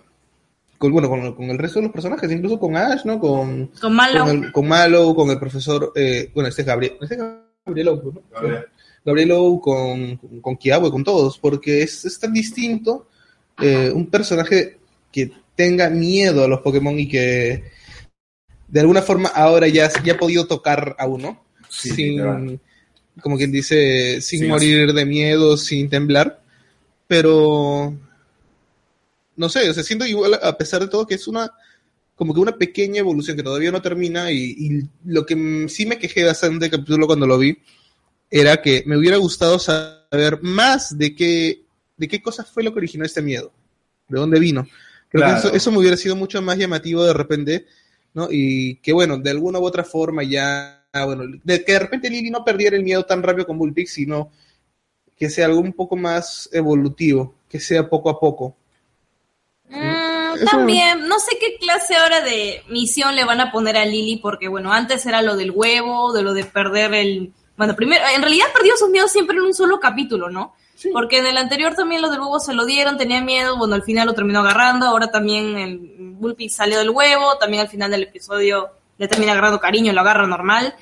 con 0.79 0.93
bueno 0.93 1.09
con, 1.09 1.35
con 1.35 1.51
el 1.51 1.59
resto 1.59 1.79
de 1.81 1.87
los 1.87 1.93
personajes, 1.93 2.31
incluso 2.31 2.59
con 2.59 2.77
Ash, 2.77 3.05
¿no? 3.05 3.19
Con, 3.19 3.69
Con 3.81 3.95
Malo. 3.95 4.25
con, 4.25 4.45
el, 4.45 4.53
con 4.53 4.69
Malo, 4.69 5.15
con 5.15 5.31
el 5.31 5.39
profesor, 5.39 5.93
eh, 5.95 6.31
bueno, 6.35 6.49
este 6.49 6.63
es 6.63 6.67
Gabriel, 6.67 6.97
este 7.01 7.15
es 7.15 7.21
Gabriel 7.65 7.89
Ojo, 7.89 8.13
¿no? 8.15 8.23
Gabriel. 8.31 8.65
Gabriel 9.05 9.33
Ojo 9.33 9.61
con, 9.61 10.17
con, 10.17 10.41
con 10.41 10.57
Kiawe, 10.57 10.91
con 10.91 11.05
todos, 11.05 11.39
porque 11.39 11.83
es, 11.83 12.05
es 12.05 12.19
tan 12.19 12.33
distinto 12.33 13.09
eh, 13.61 13.91
un 13.95 14.07
personaje 14.07 14.79
que 15.13 15.31
tenga 15.55 15.89
miedo 15.89 16.45
a 16.45 16.49
los 16.49 16.61
Pokémon 16.61 16.99
y 16.99 17.09
que 17.09 17.65
de 18.69 18.81
alguna 18.81 19.03
forma 19.03 19.29
ahora 19.29 19.69
ya, 19.69 19.89
ya 20.03 20.15
ha 20.15 20.19
podido 20.19 20.47
tocar 20.47 20.97
a 20.99 21.07
uno, 21.07 21.43
Sí, 21.69 21.91
sin. 21.91 22.61
Como 23.23 23.37
quien 23.37 23.53
dice, 23.53 24.21
sin 24.21 24.41
Sí, 24.41 24.47
morir 24.47 24.93
de 24.93 25.05
miedo, 25.07 25.57
sin 25.57 25.89
temblar, 25.89 26.43
pero 27.09 27.95
no 29.37 29.49
sé, 29.49 29.69
o 29.69 29.75
sea, 29.75 29.83
siento 29.83 30.07
igual 30.07 30.39
a 30.41 30.57
pesar 30.57 30.81
de 30.83 30.89
todo 30.89 31.07
que 31.07 31.15
es 31.17 31.27
una 31.29 31.51
como 32.15 32.33
que 32.33 32.41
una 32.41 32.57
pequeña 32.57 33.01
evolución 33.01 33.37
que 33.37 33.43
todavía 33.43 33.73
no 33.73 33.83
termina 33.83 34.31
y, 34.31 34.55
y 34.59 34.83
lo 35.05 35.27
que 35.27 35.67
sí 35.69 35.85
me 35.87 35.99
quejé 35.99 36.25
bastante 36.25 36.67
del 36.67 36.71
capítulo 36.71 37.07
cuando 37.07 37.27
lo 37.27 37.39
vi 37.39 37.59
era 38.31 38.63
que 38.63 38.85
me 38.87 38.97
hubiera 38.97 39.17
gustado 39.19 39.59
saber 39.59 40.41
más 40.43 40.97
de 40.99 41.15
qué 41.15 41.63
de 41.97 42.09
qué 42.09 42.23
cosa 42.23 42.45
fue 42.45 42.63
lo 42.65 42.73
que 42.73 42.79
originó 42.81 43.05
este 43.05 43.23
miedo, 43.23 43.53
de 44.09 44.19
dónde 44.21 44.41
vino. 44.41 44.67
Creo 45.11 45.25
Claro. 45.25 45.41
que 45.43 45.49
eso, 45.49 45.57
eso 45.57 45.71
me 45.73 45.79
hubiera 45.79 45.97
sido 45.97 46.17
mucho 46.17 46.43
más 46.43 46.59
llamativo 46.59 47.05
de 47.05 47.13
repente, 47.15 47.67
¿no? 48.15 48.29
Y 48.31 48.77
que 48.77 48.93
bueno, 48.93 49.19
de 49.19 49.31
alguna 49.31 49.61
u 49.61 49.65
otra 49.65 49.85
forma 49.85 50.25
ya, 50.25 50.84
bueno, 51.05 51.25
de 51.43 51.65
que 51.65 51.73
de 51.73 51.79
repente 51.81 52.09
Lily 52.11 52.31
no 52.31 52.45
perdiera 52.45 52.77
el 52.77 52.85
miedo 52.85 53.05
tan 53.05 53.23
rápido 53.23 53.47
con 53.47 53.59
Bullpix, 53.59 53.93
sino 53.95 54.31
que 55.17 55.29
sea 55.31 55.47
algo 55.47 55.61
un 55.61 55.73
poco 55.73 55.97
más 55.97 56.49
evolutivo, 56.53 57.35
que 57.49 57.59
sea 57.59 57.89
poco 57.89 58.11
a 58.11 58.21
poco. 58.21 58.55
Mm, 59.69 60.35
Eso- 60.37 60.45
también, 60.51 61.09
no 61.09 61.19
sé 61.19 61.37
qué 61.41 61.57
clase 61.59 61.97
ahora 61.97 62.21
de 62.21 62.63
misión 62.69 63.15
le 63.17 63.25
van 63.25 63.41
a 63.41 63.51
poner 63.51 63.77
a 63.77 63.85
Lily, 63.85 64.17
porque 64.19 64.49
bueno, 64.49 64.73
antes 64.73 65.05
era 65.07 65.23
lo 65.23 65.37
del 65.37 65.51
huevo, 65.51 66.13
de 66.13 66.23
lo 66.23 66.33
de 66.35 66.45
perder 66.45 66.95
el... 66.95 67.33
Bueno, 67.57 67.75
primero, 67.77 68.05
en 68.15 68.21
realidad 68.23 68.47
perdió 68.53 68.77
sus 68.77 68.91
miedos 68.91 69.13
siempre 69.13 69.37
en 69.37 69.43
un 69.45 69.55
solo 69.55 69.79
capítulo, 69.79 70.29
¿no? 70.29 70.55
Sí. 70.75 70.91
Porque 70.93 71.19
en 71.19 71.27
el 71.27 71.39
anterior 71.39 71.75
también 71.75 72.03
lo 72.03 72.11
del 72.11 72.19
huevo 72.21 72.41
se 72.41 72.53
lo 72.53 72.67
dieron, 72.67 72.99
tenía 72.99 73.21
miedo, 73.21 73.57
bueno, 73.57 73.77
al 73.77 73.85
final 73.85 74.07
lo 74.09 74.13
terminó 74.15 74.41
agarrando, 74.41 74.87
ahora 74.87 75.09
también 75.11 75.57
el 75.57 75.79
Bullpix 76.19 76.57
salió 76.57 76.79
del 76.79 76.91
huevo, 76.91 77.39
también 77.39 77.61
al 77.63 77.69
final 77.69 77.93
del 77.93 78.03
episodio 78.03 78.71
le 78.99 79.09
termina 79.09 79.33
agarrando 79.33 79.61
cariño, 79.61 79.93
lo 79.93 80.01
agarra 80.01 80.27
normal. 80.27 80.75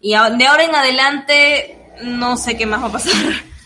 Y 0.00 0.10
de 0.10 0.16
ahora 0.46 0.64
en 0.64 0.74
adelante, 0.74 1.78
no 2.02 2.36
sé 2.36 2.56
qué 2.56 2.66
más 2.66 2.82
va 2.82 2.86
a 2.86 2.92
pasar. 2.92 3.12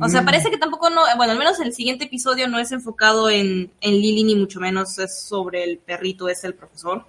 O 0.00 0.08
sea, 0.08 0.24
parece 0.24 0.50
que 0.50 0.58
tampoco 0.58 0.90
no, 0.90 1.02
bueno, 1.16 1.30
al 1.34 1.38
menos 1.38 1.60
el 1.60 1.72
siguiente 1.72 2.06
episodio 2.06 2.48
no 2.48 2.58
es 2.58 2.72
enfocado 2.72 3.30
en, 3.30 3.70
en 3.80 3.92
Lily 3.92 4.24
ni 4.24 4.34
mucho 4.34 4.58
menos, 4.58 4.98
es 4.98 5.20
sobre 5.22 5.62
el 5.62 5.78
perrito, 5.78 6.28
es 6.28 6.42
el 6.42 6.54
profesor 6.54 7.06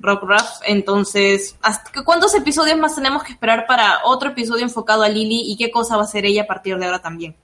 Rock 0.00 0.22
Ruff. 0.22 0.48
Entonces, 0.66 1.56
¿hasta 1.60 2.02
¿cuántos 2.02 2.34
episodios 2.34 2.78
más 2.78 2.94
tenemos 2.94 3.22
que 3.22 3.32
esperar 3.32 3.66
para 3.66 3.98
otro 4.06 4.30
episodio 4.30 4.62
enfocado 4.64 5.02
a 5.02 5.10
Lily 5.10 5.42
y 5.44 5.58
qué 5.58 5.70
cosa 5.70 5.96
va 5.96 6.04
a 6.04 6.06
hacer 6.06 6.24
ella 6.24 6.44
a 6.44 6.46
partir 6.46 6.78
de 6.78 6.86
ahora 6.86 7.02
también? 7.02 7.36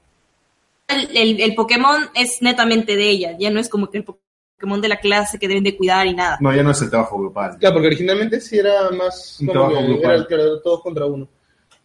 El, 0.86 1.14
el- 1.14 1.40
el 1.42 1.54
Pokémon 1.54 2.08
es 2.14 2.40
netamente 2.40 2.96
de 2.96 3.10
ella, 3.10 3.36
ya 3.38 3.50
no 3.50 3.60
es 3.60 3.68
como 3.68 3.90
que 3.90 3.98
el 3.98 4.04
Pokémon 4.04 4.24
de 4.58 4.88
la 4.88 4.98
clase 5.00 5.38
que 5.38 5.48
deben 5.48 5.64
de 5.64 5.76
cuidar 5.76 6.06
y 6.06 6.14
nada. 6.14 6.38
No, 6.40 6.54
ya 6.54 6.62
no 6.62 6.72
es 6.72 6.82
el 6.82 6.90
trabajo 6.90 7.18
grupal. 7.18 7.56
Claro, 7.58 7.74
porque 7.74 7.86
originalmente 7.88 8.40
sí 8.40 8.58
era 8.58 8.90
más 8.90 9.38
Un 9.40 9.46
como 9.46 9.60
trabajo 9.60 9.78
que 9.80 9.92
grupal. 9.92 10.16
era, 10.16 10.26
claro, 10.26 10.60
todos 10.60 10.82
contra 10.82 11.06
uno. 11.06 11.28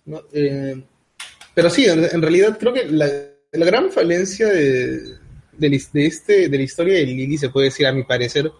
¿no? 0.05 0.21
Eh, 0.33 0.83
pero 1.53 1.69
sí, 1.69 1.85
en, 1.85 2.03
en 2.03 2.21
realidad 2.21 2.57
creo 2.59 2.73
que 2.73 2.85
la, 2.85 3.07
la 3.51 3.65
gran 3.65 3.91
falencia 3.91 4.47
de, 4.47 5.17
de, 5.57 5.81
este, 5.93 6.49
de 6.49 6.57
la 6.57 6.63
historia 6.63 6.95
de 6.95 7.05
Lily, 7.05 7.37
se 7.37 7.49
puede 7.49 7.67
decir, 7.67 7.85
a 7.85 7.93
mi 7.93 8.03
parecer, 8.03 8.51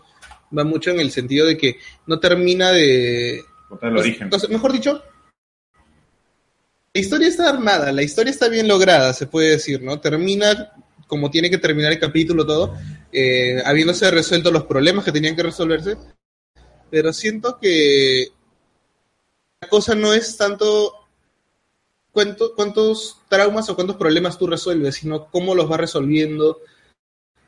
va 0.57 0.63
mucho 0.63 0.91
en 0.91 0.99
el 0.99 1.11
sentido 1.11 1.47
de 1.47 1.57
que 1.57 1.77
no 2.05 2.19
termina 2.19 2.71
de... 2.71 3.41
Contar 3.67 3.89
el 3.89 3.97
sea, 3.97 4.27
origen. 4.27 4.29
mejor 4.51 4.71
dicho, 4.71 5.01
la 6.93 7.01
historia 7.01 7.27
está 7.27 7.49
armada, 7.49 7.91
la 7.91 8.03
historia 8.03 8.29
está 8.29 8.47
bien 8.49 8.67
lograda, 8.67 9.13
se 9.13 9.25
puede 9.25 9.49
decir, 9.51 9.81
¿no? 9.81 9.99
Termina 9.99 10.73
como 11.07 11.29
tiene 11.31 11.49
que 11.49 11.57
terminar 11.57 11.91
el 11.91 11.99
capítulo, 11.99 12.45
todo, 12.45 12.73
eh, 13.11 13.61
habiéndose 13.65 14.09
resuelto 14.11 14.51
los 14.51 14.65
problemas 14.65 15.05
que 15.05 15.11
tenían 15.11 15.35
que 15.35 15.43
resolverse, 15.43 15.97
pero 16.89 17.13
siento 17.13 17.57
que 17.59 18.29
la 19.61 19.69
cosa 19.69 19.95
no 19.95 20.13
es 20.13 20.37
tanto 20.37 20.93
cuánto- 22.11 22.53
cuántos 22.55 23.21
traumas 23.29 23.69
o 23.69 23.75
cuántos 23.75 23.97
problemas 23.97 24.37
tú 24.37 24.47
resuelves, 24.47 24.95
sino 24.95 25.29
cómo 25.29 25.55
los 25.55 25.67
vas 25.67 25.79
resolviendo, 25.79 26.59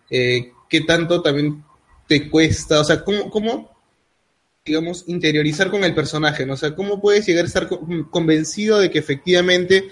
eh, 0.09 0.51
qué 0.69 0.81
tanto 0.81 1.21
también 1.21 1.63
te 2.07 2.29
cuesta, 2.29 2.79
o 2.81 2.83
sea, 2.83 3.03
cómo, 3.03 3.29
cómo 3.29 3.75
digamos, 4.65 5.03
interiorizar 5.07 5.69
con 5.69 5.83
el 5.83 5.93
personaje, 5.95 6.45
¿no? 6.45 6.53
O 6.53 6.57
sea, 6.57 6.75
¿cómo 6.75 6.99
puedes 6.99 7.25
llegar 7.27 7.45
a 7.45 7.47
estar 7.47 7.67
co- 7.67 7.85
convencido 8.09 8.79
de 8.79 8.89
que 8.89 8.99
efectivamente 8.99 9.89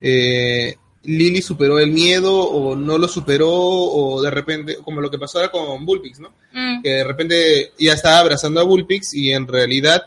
eh, 0.00 0.76
Lily 1.06 1.40
superó 1.40 1.78
el 1.78 1.90
miedo 1.92 2.34
o 2.36 2.74
no 2.76 2.98
lo 2.98 3.08
superó 3.08 3.50
o 3.50 4.20
de 4.20 4.30
repente, 4.30 4.76
como 4.84 5.00
lo 5.00 5.10
que 5.10 5.18
pasó 5.18 5.38
ahora 5.38 5.50
con 5.52 5.86
Bullpix, 5.86 6.20
¿no? 6.20 6.34
Mm. 6.52 6.82
Que 6.82 6.88
de 6.90 7.04
repente 7.04 7.72
ya 7.78 7.94
estaba 7.94 8.18
abrazando 8.18 8.60
a 8.60 8.64
Bullpix 8.64 9.14
y 9.14 9.32
en 9.32 9.46
realidad 9.46 10.02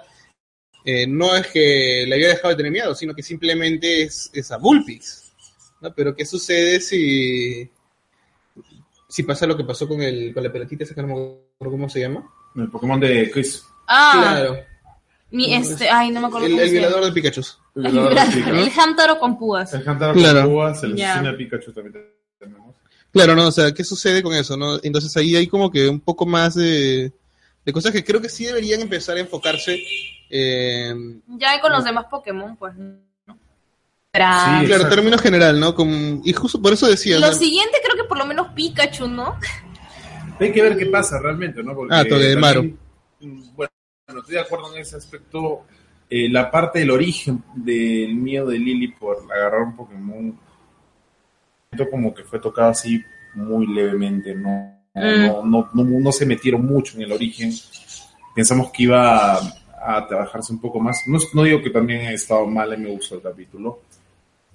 eh, 0.85 1.07
no 1.07 1.35
es 1.35 1.47
que 1.47 2.05
le 2.07 2.15
había 2.15 2.29
dejado 2.29 2.49
de 2.49 2.55
tener 2.55 2.71
miedo, 2.71 2.93
sino 2.95 3.13
que 3.13 3.23
simplemente 3.23 4.03
es, 4.03 4.29
es 4.33 4.51
a 4.51 4.57
Bullpix, 4.57 5.31
¿no? 5.81 5.93
Pero 5.93 6.15
¿qué 6.15 6.25
sucede 6.25 6.81
si 6.81 7.69
si 9.07 9.23
pasa 9.23 9.47
lo 9.47 9.57
que 9.57 9.63
pasó 9.63 9.87
con 9.87 10.01
el 10.01 10.33
con 10.33 10.43
la 10.43 10.51
pelotita 10.51 10.83
esa 10.83 10.93
que 10.93 11.01
no 11.01 11.07
me 11.07 11.13
acuerdo 11.13 11.71
cómo 11.71 11.89
se 11.89 12.01
llama? 12.01 12.29
El 12.55 12.69
Pokémon 12.69 12.99
de 12.99 13.29
Chris. 13.31 13.63
Ah, 13.87 14.11
Claro. 14.13 14.57
mi, 15.31 15.53
este, 15.53 15.89
ay, 15.89 16.11
no 16.11 16.21
me 16.21 16.27
acuerdo 16.27 16.45
El, 16.47 16.53
cómo 16.53 16.63
el 16.63 16.71
violador 16.71 17.05
de 17.05 17.11
Pikachu. 17.11 17.41
El 17.79 17.97
El, 17.97 18.03
de 18.55 18.61
el 18.63 18.71
Hamtaro 18.77 19.19
con 19.19 19.37
púas. 19.37 19.73
El 19.73 19.87
Hantaro 19.87 20.13
Claro. 20.13 20.43
con 20.53 20.95
Ya. 20.95 21.13
asesina 21.13 21.29
a 21.31 21.37
Pikachu 21.37 21.71
también 21.73 22.05
tenemos. 22.39 22.75
Claro, 23.11 23.35
¿no? 23.35 23.47
O 23.47 23.51
sea, 23.51 23.73
¿qué 23.73 23.83
sucede 23.83 24.21
con 24.21 24.33
eso, 24.33 24.55
no? 24.55 24.79
Entonces 24.83 25.15
ahí 25.17 25.35
hay 25.35 25.47
como 25.47 25.71
que 25.71 25.87
un 25.89 25.99
poco 25.99 26.25
más 26.25 26.55
de, 26.55 27.11
de 27.65 27.73
cosas 27.73 27.91
que 27.91 28.03
creo 28.03 28.21
que 28.21 28.29
sí 28.29 28.45
deberían 28.45 28.81
empezar 28.81 29.17
a 29.17 29.21
enfocarse. 29.21 29.81
eh, 30.29 30.93
Ya 31.27 31.59
con 31.59 31.71
los 31.71 31.83
demás 31.83 32.05
Pokémon, 32.09 32.55
pues 32.55 32.75
no. 32.75 32.99
Sí, 34.11 34.65
claro, 34.65 34.89
términos 34.89 35.21
general, 35.21 35.59
¿no? 35.59 35.75
Como- 35.75 36.21
y 36.25 36.33
justo 36.33 36.61
por 36.61 36.73
eso 36.73 36.87
decía. 36.87 37.19
lo 37.19 37.31
siguiente 37.33 37.77
creo 37.83 37.95
que 37.95 38.07
por 38.07 38.17
lo 38.17 38.25
menos 38.25 38.49
Pikachu, 38.53 39.07
¿no? 39.07 39.35
Hay 40.39 40.51
que 40.51 40.61
ver 40.61 40.77
qué 40.77 40.85
pasa 40.87 41.19
realmente, 41.19 41.61
¿no? 41.63 41.75
Porque 41.75 41.93
Ah, 41.93 42.03
Togedemaru. 42.07 42.61
también, 42.61 42.79
mm, 43.19 43.55
Bueno, 43.55 43.71
estoy 44.07 44.35
de 44.35 44.39
acuerdo 44.41 44.73
en 44.75 44.81
ese 44.81 44.95
aspecto. 44.97 45.63
Eh, 46.09 46.27
la 46.29 46.49
parte 46.49 46.79
del 46.79 46.91
origen 46.91 47.43
del 47.53 48.15
miedo 48.15 48.47
de 48.47 48.57
Lily 48.57 48.87
por 48.89 49.17
agarrar 49.31 49.61
un 49.61 49.75
Pokémon, 49.75 50.39
siento 51.69 51.91
como 51.91 52.13
que 52.13 52.23
fue 52.23 52.39
tocado 52.39 52.69
así 52.69 53.03
muy 53.35 53.67
levemente, 53.67 54.33
¿no? 54.33 54.79
Mm. 54.95 55.27
No, 55.27 55.45
no, 55.45 55.69
no, 55.73 55.83
no 55.83 56.11
se 56.11 56.25
metieron 56.25 56.65
mucho 56.65 56.97
en 56.97 57.03
el 57.03 57.11
origen. 57.11 57.51
Pensamos 58.33 58.71
que 58.71 58.83
iba 58.83 59.35
a, 59.35 59.39
a 59.81 60.07
trabajarse 60.07 60.51
un 60.51 60.59
poco 60.59 60.79
más. 60.79 61.03
No, 61.07 61.19
no 61.33 61.43
digo 61.43 61.61
que 61.61 61.69
también 61.69 62.01
he 62.01 62.13
estado 62.13 62.45
mal 62.47 62.73
y 62.73 62.77
me 62.77 62.89
gustó 62.89 63.15
el 63.15 63.21
capítulo, 63.21 63.81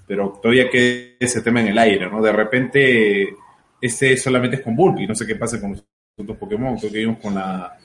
pero 0.06 0.38
todavía 0.42 0.68
que 0.68 1.16
ese 1.18 1.40
tema 1.42 1.60
en 1.60 1.68
el 1.68 1.78
aire, 1.78 2.10
¿no? 2.10 2.20
De 2.20 2.32
repente, 2.32 3.34
este 3.80 4.16
solamente 4.16 4.56
es 4.56 4.62
con 4.62 4.76
Bulky, 4.76 5.06
no 5.06 5.14
sé 5.14 5.26
qué 5.26 5.36
pasa 5.36 5.60
con 5.60 5.72
los 5.72 5.84
otros 6.16 6.38
Pokémon, 6.38 6.76
creo 6.78 6.92
que 6.92 6.98
vimos 6.98 7.18
con 7.20 7.34
la, 7.34 7.76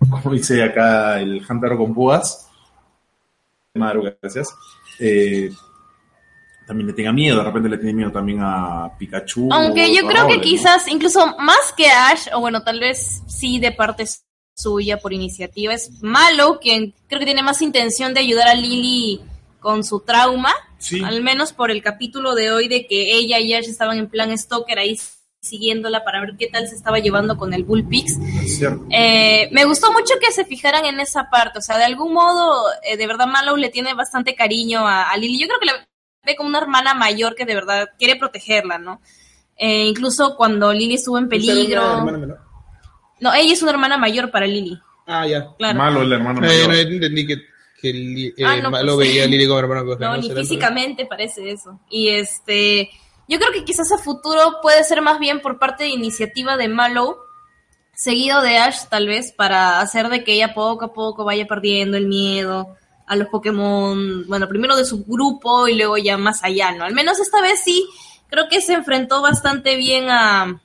como 0.10 0.34
dice 0.34 0.62
acá 0.62 1.20
el 1.20 1.42
Hunter 1.48 1.76
con 1.76 1.94
púas. 1.94 2.48
Maru, 3.74 4.02
gracias. 4.20 4.54
Eh, 4.98 5.50
también 6.66 6.88
le 6.88 6.92
tenga 6.92 7.12
miedo, 7.12 7.38
de 7.38 7.44
repente 7.44 7.68
le 7.68 7.78
tiene 7.78 7.94
miedo 7.94 8.12
también 8.12 8.40
a 8.42 8.90
Pikachu. 8.98 9.48
Aunque 9.52 9.94
yo 9.94 10.06
creo 10.06 10.28
que 10.28 10.40
quizás, 10.40 10.86
incluso 10.88 11.26
más 11.38 11.72
que 11.76 11.86
Ash, 11.88 12.28
o 12.34 12.40
bueno, 12.40 12.62
tal 12.62 12.80
vez 12.80 13.22
sí 13.26 13.58
de 13.58 13.72
parte 13.72 14.04
suya 14.54 14.98
por 14.98 15.12
iniciativa, 15.12 15.74
es 15.74 16.02
Malo, 16.02 16.58
quien 16.60 16.94
creo 17.08 17.18
que 17.18 17.24
tiene 17.26 17.42
más 17.42 17.62
intención 17.62 18.14
de 18.14 18.20
ayudar 18.20 18.48
a 18.48 18.54
Lily 18.54 19.20
con 19.58 19.84
su 19.84 20.00
trauma, 20.00 20.52
Sí. 20.78 21.00
al 21.04 21.22
menos 21.22 21.52
por 21.52 21.70
el 21.70 21.80
capítulo 21.82 22.34
de 22.34 22.50
hoy 22.50 22.66
de 22.68 22.86
que 22.86 23.14
ella 23.16 23.38
y 23.38 23.54
Ash 23.54 23.68
estaban 23.68 23.98
en 23.98 24.08
plan 24.08 24.36
Stalker 24.36 24.78
ahí 24.78 24.98
siguiéndola 25.52 26.04
para 26.04 26.20
ver 26.20 26.36
qué 26.38 26.46
tal 26.46 26.68
se 26.68 26.76
estaba 26.76 27.00
llevando 27.00 27.36
con 27.36 27.52
el 27.52 27.64
Bullpix. 27.64 28.16
Es. 28.44 28.62
Eh, 28.90 29.48
me 29.50 29.64
gustó 29.64 29.92
mucho 29.92 30.14
que 30.20 30.30
se 30.32 30.44
fijaran 30.44 30.84
en 30.86 31.00
esa 31.00 31.28
parte, 31.30 31.58
o 31.58 31.62
sea, 31.62 31.78
de 31.78 31.84
algún 31.84 32.12
modo, 32.14 32.64
eh, 32.84 32.96
de 32.96 33.06
verdad 33.08 33.26
Mallow 33.26 33.56
le 33.56 33.68
tiene 33.68 33.92
bastante 33.94 34.34
cariño 34.36 34.86
a, 34.86 35.10
a 35.10 35.16
Lily. 35.16 35.40
Yo 35.40 35.48
creo 35.48 35.58
que 35.60 35.66
la 35.66 35.72
ve 36.24 36.36
como 36.36 36.48
una 36.48 36.60
hermana 36.60 36.94
mayor 36.94 37.34
que 37.34 37.44
de 37.44 37.54
verdad 37.56 37.88
quiere 37.98 38.14
protegerla, 38.16 38.78
¿no? 38.78 39.00
Eh, 39.56 39.84
incluso 39.86 40.36
cuando 40.36 40.72
Lily 40.72 40.94
estuvo 40.94 41.18
en 41.18 41.24
¿Esa 41.30 41.34
era 41.34 41.42
una 41.44 41.54
peligro. 41.60 41.82
hermana 41.98 42.18
menor? 42.18 42.40
No, 43.20 43.34
ella 43.34 43.52
es 43.52 43.62
una 43.62 43.72
hermana 43.72 43.98
mayor 43.98 44.30
para 44.30 44.46
Lily, 44.46 44.78
Ah, 45.06 45.26
ya. 45.26 45.48
claro. 45.58 45.76
Malo 45.78 46.02
el 46.02 46.12
hermano 46.12 46.38
Eh, 46.44 46.46
mayor. 46.48 46.68
no 46.68 46.74
entendí 46.74 47.26
que, 47.26 47.36
que 47.80 47.92
Li- 47.92 48.28
eh, 48.36 48.44
Ah, 48.44 48.56
no, 48.62 48.70
Malo 48.70 48.94
pues. 48.94 49.08
veía 49.08 49.24
a 49.24 49.26
Lily 49.26 49.48
como 49.48 49.58
hermano. 49.58 49.96
No, 49.98 50.16
ni 50.16 50.30
físicamente 50.30 51.04
parece 51.06 51.50
eso. 51.50 51.80
Y 51.90 52.10
este, 52.10 52.88
yo 53.28 53.38
creo 53.38 53.52
que 53.52 53.64
quizás 53.64 53.90
a 53.92 53.98
futuro 53.98 54.58
puede 54.62 54.84
ser 54.84 55.02
más 55.02 55.18
bien 55.18 55.40
por 55.40 55.58
parte 55.58 55.84
de 55.84 55.90
iniciativa 55.90 56.56
de 56.56 56.68
Mallow, 56.68 57.16
seguido 57.94 58.40
de 58.42 58.58
Ash 58.58 58.86
tal 58.88 59.06
vez, 59.06 59.32
para 59.32 59.80
hacer 59.80 60.08
de 60.08 60.24
que 60.24 60.34
ella 60.34 60.54
poco 60.54 60.86
a 60.86 60.92
poco 60.92 61.24
vaya 61.24 61.46
perdiendo 61.46 61.96
el 61.96 62.06
miedo 62.08 62.76
a 63.06 63.16
los 63.16 63.28
Pokémon, 63.28 64.26
bueno, 64.26 64.48
primero 64.48 64.76
de 64.76 64.84
su 64.84 65.04
grupo 65.04 65.68
y 65.68 65.76
luego 65.76 65.98
ya 65.98 66.16
más 66.16 66.42
allá, 66.44 66.72
¿no? 66.72 66.84
Al 66.84 66.94
menos 66.94 67.20
esta 67.20 67.42
vez 67.42 67.60
sí, 67.62 67.86
creo 68.28 68.48
que 68.48 68.60
se 68.60 68.72
enfrentó 68.72 69.20
bastante 69.20 69.76
bien 69.76 70.06
a 70.08 70.60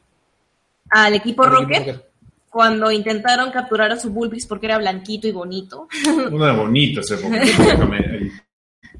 al 0.90 1.14
equipo 1.16 1.44
Rocket 1.46 2.06
cuando 2.50 2.92
intentaron 2.92 3.52
capturar 3.52 3.92
a 3.92 4.00
su 4.00 4.12
Bulbix 4.12 4.48
porque 4.48 4.68
era 4.68 4.78
blanquito 4.78 5.28
y 5.28 5.32
bonito. 5.32 5.88
Uno 6.32 6.46
de 6.46 6.54
bonito 6.54 7.02
ese 7.02 7.18
Pokémon. 7.18 8.32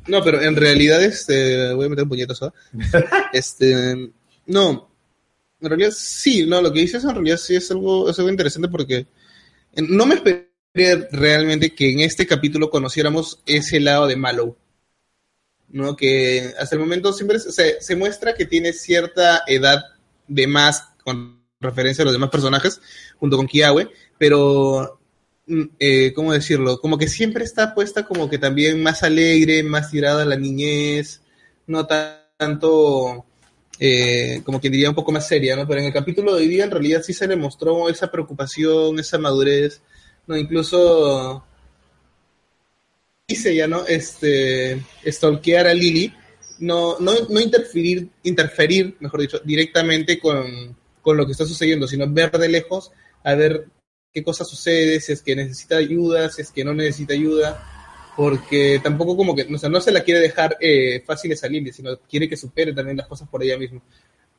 No, 0.08 0.24
pero 0.24 0.42
en 0.42 0.56
realidad, 0.56 1.04
este, 1.04 1.74
voy 1.74 1.86
a 1.86 1.90
meter 1.90 2.04
un 2.04 2.10
puñetazo. 2.10 2.48
¿ah? 2.48 3.30
este, 3.34 4.12
no, 4.46 4.90
en 5.60 5.70
realidad 5.70 5.92
sí, 5.96 6.46
no, 6.46 6.62
lo 6.62 6.72
que 6.72 6.82
dices 6.82 7.04
en 7.04 7.12
realidad 7.12 7.38
sí 7.38 7.56
es 7.56 7.70
algo, 7.72 8.10
es 8.10 8.18
algo 8.20 8.30
interesante 8.30 8.70
porque 8.70 9.08
no 9.76 10.06
me 10.06 10.16
esperé 10.16 10.48
realmente 11.12 11.74
que 11.74 11.92
en 11.92 12.02
este 12.02 12.28
capítulo 12.28 12.70
conociéramos 12.70 13.42
ese 13.46 13.80
lado 13.80 14.08
de 14.08 14.16
Mallow. 14.16 14.56
¿No? 15.70 15.98
Que 15.98 16.54
hasta 16.58 16.76
el 16.76 16.82
momento 16.82 17.12
siempre 17.12 17.40
se, 17.40 17.82
se 17.82 17.96
muestra 17.98 18.36
que 18.36 18.46
tiene 18.46 18.72
cierta 18.72 19.44
edad 19.48 19.84
de 20.28 20.48
más 20.48 20.90
con 21.04 21.44
referencia 21.60 22.04
a 22.04 22.06
los 22.06 22.14
demás 22.14 22.30
personajes, 22.30 22.80
junto 23.18 23.36
con 23.36 23.48
Kiawe, 23.48 23.90
pero 24.18 24.97
eh, 25.80 26.13
¿cómo 26.13 26.34
decirlo? 26.34 26.80
Como 26.80 26.98
que 26.98 27.08
siempre 27.08 27.44
está 27.44 27.74
puesta 27.74 28.06
como 28.06 28.30
que 28.30 28.38
también 28.38 28.82
más 28.82 29.04
alegre, 29.04 29.63
más 29.63 29.92
tirada 29.92 30.24
a 30.24 30.25
la 30.25 30.36
niñez, 30.36 31.22
no 31.68 31.86
ta- 31.88 32.30
tanto, 32.38 33.25
eh, 33.80 34.42
como 34.46 34.60
quien 34.60 34.74
diría, 34.74 34.89
un 34.89 34.95
poco 34.95 35.12
más 35.12 35.28
seria, 35.28 35.56
¿no? 35.56 35.67
Pero 35.67 35.80
en 35.82 35.88
el 35.88 35.93
capítulo 35.93 36.36
de 36.36 36.41
hoy 36.41 36.48
día 36.48 36.65
en 36.65 36.72
realidad 36.72 37.02
sí 37.04 37.13
se 37.13 37.28
le 37.28 37.36
mostró 37.36 37.89
esa 37.89 38.12
preocupación, 38.12 39.00
esa 39.00 39.17
madurez, 39.17 39.82
¿no? 40.28 40.38
Incluso 40.38 41.43
dice 43.28 43.56
ya, 43.56 43.67
¿no? 43.67 43.86
Este, 43.86 44.82
stalkear 45.06 45.67
a 45.67 45.74
Lily, 45.74 46.13
no, 46.60 46.98
no, 47.00 47.12
no 47.30 47.39
interferir, 47.39 48.10
interferir, 48.24 48.95
mejor 49.00 49.22
dicho, 49.22 49.39
directamente 49.43 50.19
con, 50.19 50.76
con 51.02 51.17
lo 51.17 51.26
que 51.26 51.34
está 51.34 51.45
sucediendo, 51.45 51.88
sino 51.88 52.12
ver 52.12 52.32
de 52.32 52.50
lejos 52.50 52.91
a 53.24 53.36
ver 53.36 53.67
qué 54.17 54.23
cosa 54.23 54.43
sucede, 54.43 54.99
si 54.99 55.12
es 55.12 55.21
que 55.21 55.36
necesita 55.36 55.77
ayuda, 55.77 56.27
si 56.30 56.41
es 56.41 56.51
que 56.51 56.65
no 56.65 56.73
necesita 56.73 57.13
ayuda, 57.13 57.63
porque 58.15 58.82
tampoco 58.84 59.15
como 59.15 59.36
que, 59.36 59.43
o 59.43 59.58
sea, 59.60 59.69
no 59.69 59.80
se 59.80 59.91
la 59.91 60.01
quiere 60.01 60.19
dejar 60.19 60.58
eh, 60.60 61.03
fáciles 61.06 61.43
a 61.43 61.47
Lily, 61.47 61.71
sino 61.71 61.99
quiere 62.10 62.27
que 62.27 62.36
supere 62.36 62.73
también 62.73 62.97
las 62.97 63.06
cosas 63.06 63.30
por 63.30 63.43
ella 63.43 63.60
misma. 63.60 63.80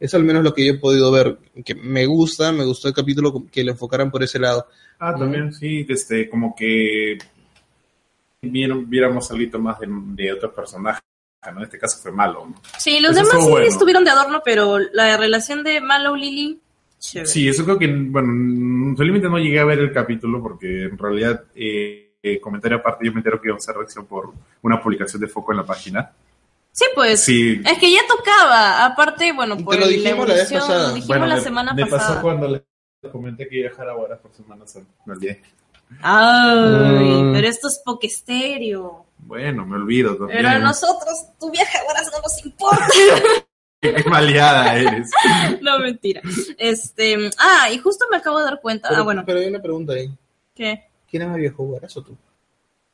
Eso 0.01 0.17
al 0.17 0.25
menos 0.25 0.43
lo 0.43 0.53
que 0.53 0.67
yo 0.67 0.73
he 0.73 0.79
podido 0.79 1.13
ver, 1.13 1.39
que 1.65 1.77
me 1.77 2.07
gusta, 2.07 2.51
me 2.51 2.65
gustó 2.65 2.89
el 2.89 2.95
capítulo 2.95 3.47
que 3.53 3.63
lo 3.63 3.71
enfocaran 3.71 4.11
por 4.11 4.21
ese 4.25 4.41
lado. 4.41 4.67
Ah, 4.99 5.15
también, 5.17 5.53
sí, 5.53 5.87
este, 5.89 6.29
como 6.29 6.57
que 6.57 7.19
vieron, 8.43 8.91
viéramos 8.91 9.31
algo 9.31 9.59
más 9.61 9.79
de, 9.79 9.87
de 9.89 10.33
otros 10.33 10.55
personajes, 10.55 11.03
¿no? 11.53 11.59
En 11.59 11.63
este 11.63 11.79
caso 11.79 11.99
fue 12.03 12.11
malo, 12.11 12.49
¿no? 12.49 12.61
Sí, 12.79 12.99
los 12.99 13.13
Eso 13.13 13.27
demás 13.27 13.45
sí 13.45 13.51
bueno. 13.51 13.67
estuvieron 13.69 14.03
de 14.03 14.11
adorno, 14.11 14.43
pero 14.45 14.81
la 14.93 15.17
relación 15.17 15.63
de 15.63 15.81
Mallow 15.81 16.17
Lily, 16.17 16.61
chévere. 16.99 17.29
Sí, 17.31 17.49
eso 17.49 17.65
creo 17.65 17.79
que, 17.79 17.87
bueno, 17.89 18.97
felizmente 18.97 19.29
no 19.29 19.39
llegué 19.39 19.61
a 19.61 19.65
ver 19.65 19.79
el 19.81 19.93
capítulo 19.93 20.43
porque 20.43 20.85
en 20.85 20.99
realidad, 20.99 21.45
eh, 21.55 22.15
eh, 22.23 22.41
comentario 22.41 22.79
aparte, 22.79 23.07
yo 23.07 23.13
me 23.13 23.19
entero 23.21 23.41
que 23.41 23.49
iba 23.49 23.55
a 23.55 23.59
hacer 23.59 23.77
reacción 23.77 24.07
por 24.07 24.33
una 24.63 24.83
publicación 24.83 25.21
de 25.21 25.29
Foco 25.29 25.53
en 25.53 25.59
la 25.59 25.65
página. 25.67 26.11
Sí, 26.73 26.85
pues. 26.95 27.21
Sí. 27.25 27.61
Es 27.65 27.79
que 27.79 27.93
ya 27.93 28.01
tocaba. 28.07 28.85
Aparte, 28.85 29.33
bueno, 29.33 29.57
Te 29.57 29.65
por 29.65 29.75
lo 29.75 29.81
la 29.81 29.87
dijimos 29.89 30.29
la 30.29 30.35
vez 30.35 30.51
evolución, 30.51 30.61
pasada. 30.61 30.89
lo 30.89 30.95
dijimos 30.95 31.29
la 31.29 31.35
me- 31.37 31.41
semana 31.41 31.75
me 31.75 31.87
pasada. 31.87 32.09
pasó 32.09 32.23
cuando 32.23 32.49
les 32.49 32.63
comenté 33.13 33.49
que 33.49 33.59
iba 33.59 33.69
a 33.69 33.71
dejar 33.71 33.89
ahora 33.89 34.17
por 34.19 34.33
Semana 34.33 34.67
Santa. 34.67 34.91
Me 35.07 35.13
olvidé. 35.15 35.43
Ay, 36.03 37.23
Mm. 37.23 37.33
pero 37.33 37.49
esto 37.49 37.69
es 37.69 37.81
Pokestéreo. 37.85 39.07
Bueno, 39.19 39.67
me 39.67 39.77
olvido 39.77 40.17
también. 40.17 40.39
Pero 40.39 40.49
a 40.51 40.59
nosotros, 40.59 41.27
tu 41.41 41.51
viaje 41.51 41.79
ahora 41.79 42.01
no 42.13 42.21
nos 42.23 42.45
importa. 42.45 42.87
Qué 43.81 44.05
maleada 44.07 44.77
eres. 44.77 45.11
no, 45.61 45.79
mentira. 45.79 46.21
Este, 46.59 47.31
ah, 47.39 47.71
y 47.73 47.79
justo 47.79 48.07
me 48.11 48.17
acabo 48.17 48.39
de 48.39 48.45
dar 48.45 48.61
cuenta. 48.61 48.89
Pero, 48.89 49.03
ah, 49.03 49.05
bueno, 49.05 49.23
pero 49.25 49.39
hay 49.39 49.47
una 49.47 49.63
pregunta 49.63 49.93
ahí. 49.93 50.11
¿qué? 50.55 50.85
¿Quién 51.09 51.23
es 51.23 51.29
más 51.29 51.37
viejo, 51.37 51.65
Guarazo 51.65 52.01
o 52.01 52.03
tú? 52.03 52.17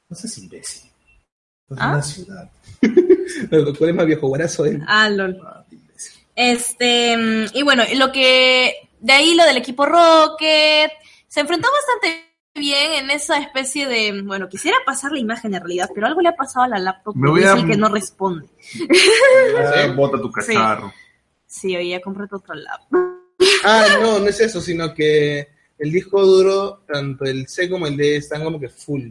No 0.08 0.16
seas 0.16 0.36
imbécil. 0.38 0.90
Es 1.70 1.76
¿Ah? 1.78 1.88
una 1.88 2.02
ciudad. 2.02 2.50
¿Cuál 3.78 3.90
es 3.90 3.96
más 3.96 4.06
viejo, 4.06 4.28
Guarazo? 4.28 4.66
él? 4.66 4.82
Ah, 4.86 5.08
lol. 5.08 5.40
Ah, 5.42 5.64
imbécil. 5.70 6.22
Este, 6.36 7.16
y 7.54 7.62
bueno, 7.62 7.82
lo 7.96 8.12
que, 8.12 8.88
de 9.00 9.12
ahí 9.12 9.34
lo 9.34 9.44
del 9.44 9.56
equipo 9.56 9.86
Rocket, 9.86 10.92
se 11.26 11.40
enfrentó 11.40 11.68
bastante 11.72 12.33
bien 12.54 12.92
en 13.04 13.10
esa 13.10 13.38
especie 13.38 13.88
de, 13.88 14.22
bueno, 14.22 14.48
quisiera 14.48 14.76
pasar 14.86 15.12
la 15.12 15.18
imagen 15.18 15.54
en 15.54 15.60
realidad, 15.60 15.90
pero 15.94 16.06
algo 16.06 16.20
le 16.20 16.28
ha 16.28 16.36
pasado 16.36 16.64
a 16.64 16.68
la 16.68 16.78
laptop 16.78 17.16
Me 17.16 17.26
que 17.26 17.30
voy 17.30 17.40
es 17.42 17.46
a- 17.46 17.58
el 17.58 17.66
que 17.66 17.76
no 17.76 17.88
responde. 17.88 18.46
Ah, 19.58 19.92
bota 19.94 20.20
tu 20.20 20.30
cacharro. 20.30 20.92
Sí, 21.46 21.76
oye, 21.76 21.90
ya 21.90 22.00
cómprate 22.00 22.34
otro 22.36 22.54
laptop. 22.54 22.98
Ah, 23.64 23.86
no, 24.00 24.18
no 24.20 24.26
es 24.26 24.40
eso, 24.40 24.60
sino 24.60 24.94
que 24.94 25.48
el 25.78 25.90
disco 25.92 26.24
duro, 26.24 26.82
tanto 26.86 27.24
el 27.24 27.48
C 27.48 27.68
como 27.68 27.86
el 27.86 27.96
D, 27.96 28.16
están 28.16 28.44
como 28.44 28.60
que 28.60 28.68
full. 28.68 29.10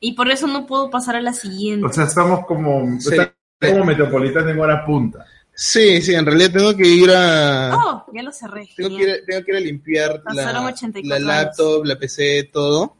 Y 0.00 0.12
por 0.12 0.30
eso 0.30 0.46
no 0.46 0.66
puedo 0.66 0.90
pasar 0.90 1.16
a 1.16 1.22
la 1.22 1.32
siguiente. 1.32 1.86
O 1.86 1.92
sea, 1.92 2.04
estamos 2.04 2.44
como, 2.46 3.00
Sí. 3.00 3.16
como 3.60 3.84
metropolitano 3.84 4.50
en 4.50 4.60
hora 4.60 4.84
punta. 4.84 5.24
Sí, 5.58 6.02
sí, 6.02 6.14
en 6.14 6.26
realidad 6.26 6.50
tengo 6.52 6.76
que 6.76 6.86
ir 6.86 7.10
a... 7.10 7.74
oh, 7.74 8.04
ya 8.12 8.22
lo 8.22 8.30
cerré. 8.30 8.68
Tengo 8.76 8.94
que, 8.94 9.02
ir, 9.04 9.24
tengo 9.26 9.42
que 9.42 9.50
ir 9.52 9.56
a 9.56 9.60
limpiar 9.60 10.22
la, 10.34 10.66
84 10.66 11.08
la 11.08 11.18
laptop, 11.18 11.84
la 11.86 11.98
PC, 11.98 12.50
todo. 12.52 12.94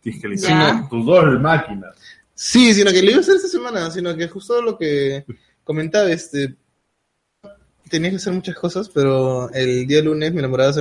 Tienes 0.00 0.22
que 0.22 0.28
limpiar 0.28 0.88
tus 0.88 1.04
dos 1.04 1.40
máquinas. 1.40 1.94
Sí, 2.34 2.72
sino 2.72 2.90
que 2.90 3.02
lo 3.02 3.10
iba 3.10 3.18
a 3.18 3.20
hacer 3.20 3.36
esta 3.36 3.48
semana, 3.48 3.90
sino 3.90 4.16
que 4.16 4.28
justo 4.28 4.62
lo 4.62 4.78
que 4.78 5.26
comentaba, 5.62 6.10
este, 6.10 6.56
tenía 7.90 8.10
que 8.10 8.16
hacer 8.16 8.32
muchas 8.32 8.54
cosas, 8.56 8.88
pero 8.88 9.50
el 9.52 9.86
día 9.86 10.00
lunes 10.02 10.32
mi 10.32 10.38
enamorada 10.38 10.72
se, 10.72 10.80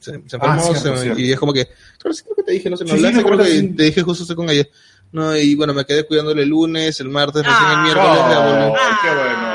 se, 0.00 0.10
se 0.10 0.36
enfermó 0.36 0.46
Ah, 0.46 0.60
cierto, 0.60 0.82
se 0.82 0.90
me- 0.90 1.00
cierto. 1.00 1.20
y 1.20 1.32
es 1.32 1.38
como 1.38 1.52
que, 1.54 1.66
claro, 1.98 2.12
sí 2.14 2.22
creo 2.24 2.36
que 2.36 2.42
te 2.42 2.52
dije, 2.52 2.68
no 2.68 2.76
sé, 2.76 2.84
me 2.84 2.90
Sí, 2.90 2.98
sí, 2.98 3.04
hablaste, 3.06 3.22
me 3.30 3.36
creo 3.36 3.38
que 3.46 3.50
sí. 3.60 3.68
te 3.76 3.82
dije 3.84 4.02
justo 4.02 4.24
estoy 4.24 4.36
con 4.36 4.50
ella. 4.50 4.66
No, 5.12 5.36
y 5.36 5.54
bueno, 5.54 5.72
me 5.74 5.84
quedé 5.84 6.06
cuidándole 6.06 6.42
el 6.42 6.48
lunes, 6.48 6.98
el 7.00 7.08
martes, 7.10 7.44
recién 7.46 7.70
el 7.70 7.76
Ah. 7.76 7.82
miércoles 7.82 8.18
Oh, 8.18 8.74
la 8.74 8.98
qué 9.02 9.08
bueno. 9.14 9.51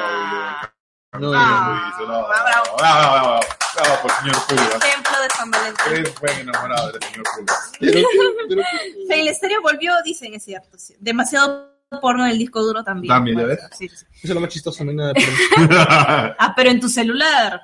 No, 1.13 1.32
Ah. 1.34 1.93
Luis, 1.98 2.08
bravo, 2.10 2.28
bravo. 2.28 2.78
bravo, 2.78 3.39
bravo, 3.76 4.02
por 4.02 4.12
el 4.12 4.17
señor 4.17 4.48
Pulgas. 4.48 4.80
Templo 4.80 5.22
de 5.22 5.30
San 5.38 5.52
Valentín. 5.52 5.86
Eres 5.93 6.20
buen 6.20 6.39
enamorado 6.39 6.91
del 6.91 7.02
señor 7.04 7.26
Pulgas. 7.36 7.72
Stereo 9.38 9.62
volvió, 9.62 9.93
dicen, 10.04 10.34
es 10.34 10.43
cierto. 10.43 10.78
sí. 10.78 10.96
Demasiado 11.00 11.72
porno 12.02 12.26
en 12.26 12.32
el 12.32 12.38
disco 12.38 12.62
duro 12.62 12.84
también. 12.84 13.08
También, 13.13 13.39
¿ya 13.39 13.46
ves? 13.46 13.60
Sí, 13.72 13.88
sí. 13.88 13.96
eso 13.96 14.06
es 14.24 14.30
lo 14.30 14.41
más 14.41 14.50
chistoso, 14.50 14.84
no 14.84 14.91
hay 14.91 14.98
nada. 14.98 15.13
Pero... 15.13 15.32
Ah, 16.39 16.54
pero 16.56 16.70
en 16.70 16.80
tu 16.80 16.89
celular. 16.89 17.62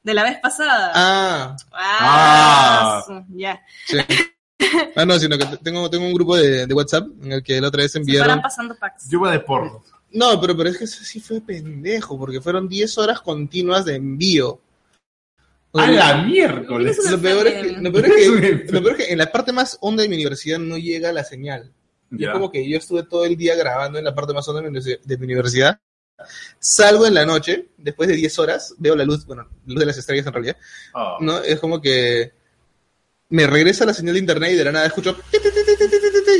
De 0.00 0.14
la 0.14 0.22
vez 0.22 0.38
pasada. 0.40 0.92
Ah, 0.94 1.56
Ah, 1.72 3.02
Ah. 3.08 3.22
ya. 3.30 3.60
sí. 3.86 3.98
Ah, 4.96 5.04
no, 5.04 5.18
sino 5.18 5.36
que 5.36 5.44
te- 5.44 5.56
tengo, 5.58 5.90
tengo 5.90 6.06
un 6.06 6.14
grupo 6.14 6.36
de, 6.36 6.66
de 6.66 6.74
WhatsApp 6.74 7.06
en 7.22 7.32
el 7.32 7.42
que 7.42 7.60
la 7.60 7.68
otra 7.68 7.82
vez 7.82 7.92
Se 7.92 7.98
enviaron. 7.98 8.28
paran 8.28 8.42
pasando 8.42 8.74
packs. 8.76 9.08
Lluvia 9.10 9.32
de 9.32 9.40
porno. 9.40 9.82
No, 10.12 10.40
pero, 10.40 10.56
pero 10.56 10.70
es 10.70 10.78
que 10.78 10.84
eso 10.84 11.04
sí 11.04 11.20
fue 11.20 11.40
pendejo, 11.40 12.18
porque 12.18 12.40
fueron 12.40 12.68
10 12.68 12.96
horas 12.98 13.20
continuas 13.20 13.84
de 13.84 13.96
envío. 13.96 14.60
O 15.70 15.78
¡A 15.80 15.86
la 15.90 16.22
miércoles! 16.22 16.98
lo, 17.10 17.20
peor 17.20 17.46
es 17.46 17.66
que, 17.66 17.72
lo, 17.72 17.92
peor 17.92 18.06
es 18.06 18.12
que, 18.14 18.24
enfermo. 18.46 18.70
lo 18.72 18.82
peor 18.82 18.92
es 19.00 19.06
que 19.06 19.12
en 19.12 19.18
la 19.18 19.30
parte 19.30 19.52
más 19.52 19.76
honda 19.82 20.02
de 20.02 20.08
mi 20.08 20.14
universidad 20.16 20.58
no 20.58 20.78
llega 20.78 21.12
la 21.12 21.24
señal. 21.24 21.70
Y 22.10 22.24
es 22.24 22.30
como 22.30 22.50
que 22.50 22.66
yo 22.66 22.78
estuve 22.78 23.02
todo 23.02 23.26
el 23.26 23.36
día 23.36 23.54
grabando 23.54 23.98
en 23.98 24.04
la 24.06 24.14
parte 24.14 24.32
más 24.32 24.48
honda 24.48 24.62
de 24.62 24.70
mi, 24.70 24.78
universi- 24.78 25.00
de 25.02 25.18
mi 25.18 25.24
universidad. 25.26 25.78
Salgo 26.58 27.06
en 27.06 27.12
la 27.14 27.26
noche, 27.26 27.68
después 27.76 28.08
de 28.08 28.16
10 28.16 28.38
horas, 28.38 28.74
veo 28.78 28.96
la 28.96 29.04
luz, 29.04 29.26
bueno, 29.26 29.42
la 29.66 29.74
luz 29.74 29.78
de 29.80 29.86
las 29.86 29.98
estrellas 29.98 30.26
en 30.26 30.32
realidad, 30.32 30.56
Ah. 30.94 31.18
¿no? 31.20 31.38
Es 31.42 31.60
como 31.60 31.80
que 31.82 32.32
me 33.28 33.46
regresa 33.46 33.84
la 33.84 33.92
señal 33.92 34.14
de 34.14 34.20
internet 34.20 34.52
y 34.52 34.56
de 34.56 34.64
la 34.64 34.72
nada 34.72 34.86
escucho 34.86 35.16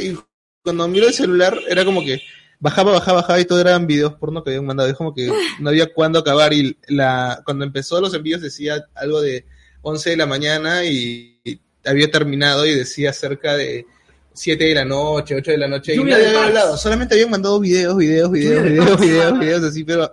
y 0.03 0.17
cuando 0.65 0.89
miro 0.89 1.07
el 1.07 1.13
celular 1.15 1.59
era 1.69 1.85
como 1.85 2.03
que 2.03 2.21
bajaba, 2.61 2.93
bajaba, 2.93 3.21
bajaba 3.21 3.41
y 3.41 3.45
todo 3.45 3.61
eran 3.61 3.87
videos 3.87 4.15
porno 4.15 4.43
que 4.43 4.51
habían 4.51 4.67
mandado. 4.67 4.89
Es 4.89 4.97
como 4.97 5.15
que 5.15 5.29
no 5.61 5.71
había 5.71 5.93
cuándo 5.93 6.19
acabar 6.19 6.53
y 6.53 6.77
la 6.89 7.43
cuando 7.45 7.65
empezó 7.65 8.01
los 8.01 8.15
envíos 8.15 8.41
decía 8.41 8.85
algo 8.95 9.21
de 9.21 9.47
11 9.83 10.11
de 10.11 10.17
la 10.17 10.27
mañana 10.27 10.85
y, 10.85 11.41
y 11.45 11.61
había 11.85 12.11
terminado 12.11 12.67
y 12.67 12.75
decía 12.75 13.13
cerca 13.13 13.57
de 13.57 13.87
7 14.33 14.65
de 14.65 14.75
la 14.75 14.85
noche, 14.85 15.35
8 15.35 15.51
de 15.53 15.59
la 15.59 15.69
noche 15.69 15.95
y 15.95 16.05
nadie 16.05 16.29
había 16.29 16.45
hablado, 16.45 16.77
solamente 16.77 17.15
habían 17.15 17.31
mandado 17.31 17.59
videos, 17.59 17.97
videos, 17.97 18.31
videos, 18.31 18.63
Lluvia 18.65 18.83
videos, 18.83 19.01
videos, 19.01 19.39
videos 19.39 19.65
así, 19.65 19.85
pero 19.85 20.13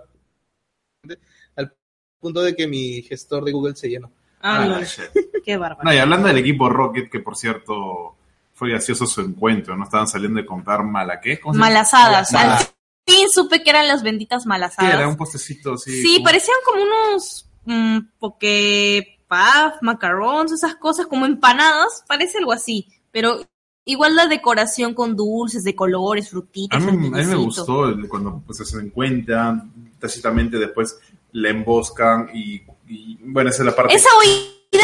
al 1.56 1.72
punto 2.18 2.42
de 2.42 2.56
que 2.56 2.66
mi 2.66 3.02
gestor 3.02 3.44
de 3.44 3.52
Google 3.52 3.76
se 3.76 3.88
llenó. 3.88 4.12
Ah, 4.40 4.62
Ah, 4.62 4.66
no, 4.66 4.78
qué 5.44 5.56
bárbaro. 5.56 5.82
No, 5.84 5.94
y 5.94 5.98
hablando 5.98 6.28
del 6.28 6.38
equipo 6.38 6.68
Rocket, 6.68 7.10
que 7.10 7.20
por 7.20 7.36
cierto 7.36 8.16
fue 8.56 8.70
gracioso 8.70 9.06
su 9.06 9.20
encuentro, 9.20 9.76
¿no? 9.76 9.84
Estaban 9.84 10.08
saliendo 10.08 10.40
de 10.40 10.46
comprar 10.46 10.82
malaqués. 10.82 11.40
Malasadas. 11.44 12.32
Al 12.34 12.58
fin 13.06 13.28
supe 13.30 13.62
que 13.62 13.68
eran 13.68 13.86
las 13.86 14.02
benditas 14.02 14.44
¿Qué 14.44 14.48
malasadas. 14.48 14.94
era? 14.94 15.06
Un 15.06 15.16
postecito 15.16 15.74
así. 15.74 16.02
Sí, 16.02 16.14
como- 16.14 16.24
parecían 16.24 16.56
como 16.64 16.82
unos 16.82 17.46
mm, 17.66 17.98
poke 18.18 19.18
puff, 19.28 19.82
macarons, 19.82 20.52
esas 20.52 20.76
cosas 20.76 21.06
como 21.06 21.26
empanadas, 21.26 22.02
parece 22.08 22.38
algo 22.38 22.52
así, 22.52 22.88
pero 23.10 23.40
igual 23.84 24.16
la 24.16 24.26
decoración 24.26 24.94
con 24.94 25.16
dulces 25.16 25.62
de 25.62 25.74
colores, 25.76 26.30
frutitas, 26.30 26.82
A 26.82 26.86
mí, 26.86 27.08
a 27.08 27.10
mí 27.10 27.24
me 27.24 27.34
gustó 27.34 27.92
cuando 28.08 28.42
pues, 28.46 28.58
se 28.58 28.78
encuentran, 28.78 29.70
tácitamente 29.98 30.58
después 30.58 30.98
le 31.32 31.50
emboscan 31.50 32.30
y, 32.32 32.62
y, 32.88 33.18
bueno, 33.20 33.50
esa 33.50 33.62
es 33.62 33.66
la 33.66 33.76
parte... 33.76 33.94
Esa 33.94 34.08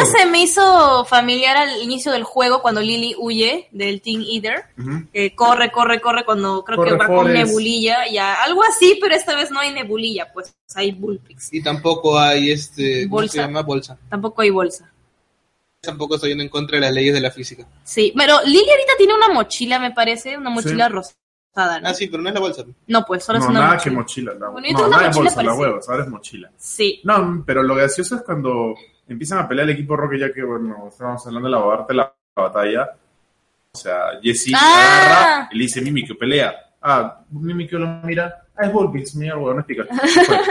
se 0.05 0.27
me 0.27 0.43
hizo 0.43 1.05
familiar 1.05 1.57
al 1.57 1.83
inicio 1.83 2.13
del 2.13 2.25
juego 2.25 2.63
cuando 2.63 2.81
Lily 2.81 3.15
huye 3.19 3.69
del 3.73 4.01
Teen 4.01 4.23
Eater. 4.23 4.65
Corre, 5.35 5.71
corre, 5.73 6.01
corre 6.01 6.25
cuando 6.25 6.65
creo 6.65 6.77
Corre, 6.79 6.91
que 6.91 6.97
va 6.97 7.07
con 7.07 7.33
nebulilla, 7.33 8.09
ya 8.11 8.43
algo 8.43 8.63
así, 8.65 8.99
pero 9.01 9.15
esta 9.15 9.35
vez 9.35 9.51
no 9.51 9.61
hay 9.61 9.73
nebulilla, 9.73 10.33
pues 10.33 10.55
hay 10.75 10.93
bullpix. 10.93 11.53
Y 11.53 11.63
tampoco 11.63 12.19
hay 12.19 12.51
este, 12.51 13.05
¿cómo 13.05 13.17
Bolsa. 13.17 13.33
se 13.33 13.39
llama? 13.39 13.63
Bolsa. 13.63 13.99
Tampoco 14.09 14.43
hay 14.43 14.51
bolsa. 14.51 14.91
Tampoco 15.81 16.15
estoy 16.15 16.31
yendo 16.31 16.45
en 16.45 16.49
contra 16.51 16.77
de 16.77 16.83
las 16.83 16.93
leyes 16.93 17.13
de 17.15 17.21
la 17.21 17.31
física. 17.31 17.67
Sí, 17.83 18.13
pero 18.17 18.41
Lily 18.45 18.71
ahorita 18.71 18.93
tiene 18.99 19.15
una 19.15 19.29
mochila, 19.31 19.79
me 19.81 19.91
parece, 19.91 20.37
una 20.39 20.49
mochila 20.51 20.87
Sí. 20.87 20.93
rosada, 20.93 21.81
¿no? 21.81 21.89
Ah, 21.89 21.93
sí, 21.95 22.07
pero 22.07 22.23
no 22.23 22.29
es 22.29 22.35
la 22.35 22.41
bolsa. 22.41 22.65
No, 22.87 23.05
pues 23.05 23.25
solo 23.25 23.41
No, 23.41 23.45
es 23.47 23.51
una 23.51 23.61
nada 23.61 23.75
mochila. 23.75 23.91
que 23.93 23.97
mochila. 23.97 24.35
La, 24.35 24.49
Bueno, 24.51 24.69
no, 24.71 24.89
nada 24.89 25.07
mochila 25.09 25.23
bolsa, 25.25 25.43
la 25.43 25.55
huevos, 25.55 25.89
ahora 25.89 26.05
es 26.05 26.09
mochila. 26.09 26.51
Sí. 26.57 27.01
No, 27.03 27.43
pero 27.45 27.65
lo 27.65 27.75
gracioso 27.75 28.15
es 28.15 28.23
cuando 28.23 28.75
empiezan 29.09 29.39
a 29.39 29.49
pelear 29.49 29.69
el 29.69 29.75
equipo 29.75 29.97
Rocket, 29.97 30.21
ya 30.21 30.33
que, 30.33 30.43
bueno, 30.43 30.87
estábamos 30.89 31.27
hablando 31.27 31.49
de 31.49 31.53
la 31.53 31.67
darte 31.67 31.95
la 31.95 32.15
batalla. 32.35 32.91
O 33.75 33.79
sea, 33.79 34.21
Jesse 34.23 34.53
Ah. 34.55 35.01
agarra 35.03 35.49
y 35.53 35.57
le 35.59 35.65
dice 35.65 35.81
Mimikyu, 35.81 36.19
pelea. 36.19 36.55
Ah, 36.81 37.21
Mimikyu 37.31 37.79
lo 37.79 37.87
mira. 38.05 38.39
Ah, 38.57 38.67
es 38.67 38.73
Volpix, 38.73 39.15
mira, 39.15 39.37
huevón, 39.37 39.57
no 39.57 39.61
explica. 39.61 39.85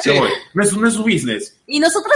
Se 0.01 0.11
voy. 0.19 0.29
No 0.53 0.63
es, 0.63 0.75
no 0.75 0.87
es 0.87 0.93
su 0.95 1.03
business. 1.03 1.61
Y 1.67 1.79
nosotros 1.79 2.13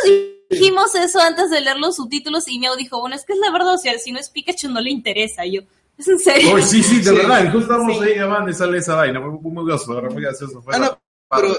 dijimos 0.50 0.94
eso 0.96 1.20
antes 1.22 1.50
de 1.52 1.62
leer 1.62 1.78
los 1.78 1.96
subtítulos 1.98 2.48
y 2.48 2.58
Miao 2.60 2.76
dijo, 2.76 3.00
bueno, 3.00 3.16
es 3.16 3.24
que 3.26 3.34
es 3.34 3.40
la 3.40 3.52
verdad, 3.52 3.74
o 3.76 3.78
sea, 3.78 3.98
si 4.00 4.12
no 4.12 4.20
es 4.20 4.30
Pikachu 4.30 4.70
no 4.70 4.82
le 4.82 4.90
interesa. 4.90 5.46
Y 5.46 5.54
yo, 5.58 5.62
¿es 5.98 6.08
en 6.08 6.18
serio? 6.20 6.56
Oh, 6.56 6.62
sí, 6.62 6.82
sí, 6.82 6.98
de 6.98 7.04
Sí. 7.12 7.16
verdad. 7.16 7.44
Justo 7.46 7.60
estábamos 7.60 7.98
Sí. 8.00 8.04
ahí 8.04 8.16
llamando 8.16 8.50
y 8.50 8.54
sale 8.56 8.78
esa 8.80 8.96
vaina. 8.96 9.20
Muy, 9.20 9.40
muy, 9.52 9.66
gracioso, 9.68 10.02
muy 10.12 10.22
gracioso. 10.24 10.62
Fue 10.64 10.76
Ah, 10.76 10.80
no, 10.80 11.00
pero 11.30 11.54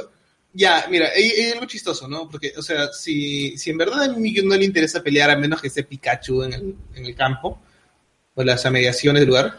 ya, 0.56 0.86
mira, 0.90 1.10
hay, 1.14 1.30
hay 1.30 1.52
algo 1.52 1.66
chistoso, 1.66 2.08
¿no? 2.08 2.28
Porque, 2.28 2.52
o 2.56 2.62
sea, 2.62 2.90
si, 2.92 3.58
si 3.58 3.70
en 3.70 3.78
verdad 3.78 4.04
a 4.04 4.08
Mimikyu 4.08 4.44
no 4.46 4.56
le 4.56 4.64
interesa 4.64 5.02
pelear, 5.02 5.30
a 5.30 5.36
menos 5.36 5.60
que 5.60 5.68
esté 5.68 5.84
Pikachu 5.84 6.44
en 6.44 6.52
el, 6.54 6.74
en 6.94 7.04
el 7.04 7.14
campo, 7.14 7.60
o 8.34 8.42
las 8.42 8.64
amediaciones 8.64 9.20
del 9.20 9.28
lugar, 9.28 9.58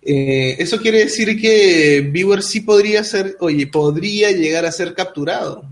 eh, 0.00 0.56
eso 0.58 0.78
quiere 0.78 0.98
decir 1.00 1.38
que 1.40 2.08
Viewer 2.10 2.42
sí 2.42 2.62
podría 2.62 3.04
ser, 3.04 3.36
oye, 3.40 3.66
podría 3.66 4.32
llegar 4.32 4.64
a 4.64 4.72
ser 4.72 4.94
capturado. 4.94 5.64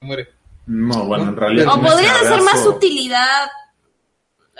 Muere. 0.00 0.28
No, 0.66 1.06
bueno, 1.06 1.28
en 1.28 1.36
realidad. 1.36 1.68
O 1.68 1.74
tiene 1.74 1.88
podría 1.88 2.14
ese 2.16 2.24
de 2.24 2.30
ser 2.30 2.42
más 2.42 2.66
utilidad. 2.66 3.48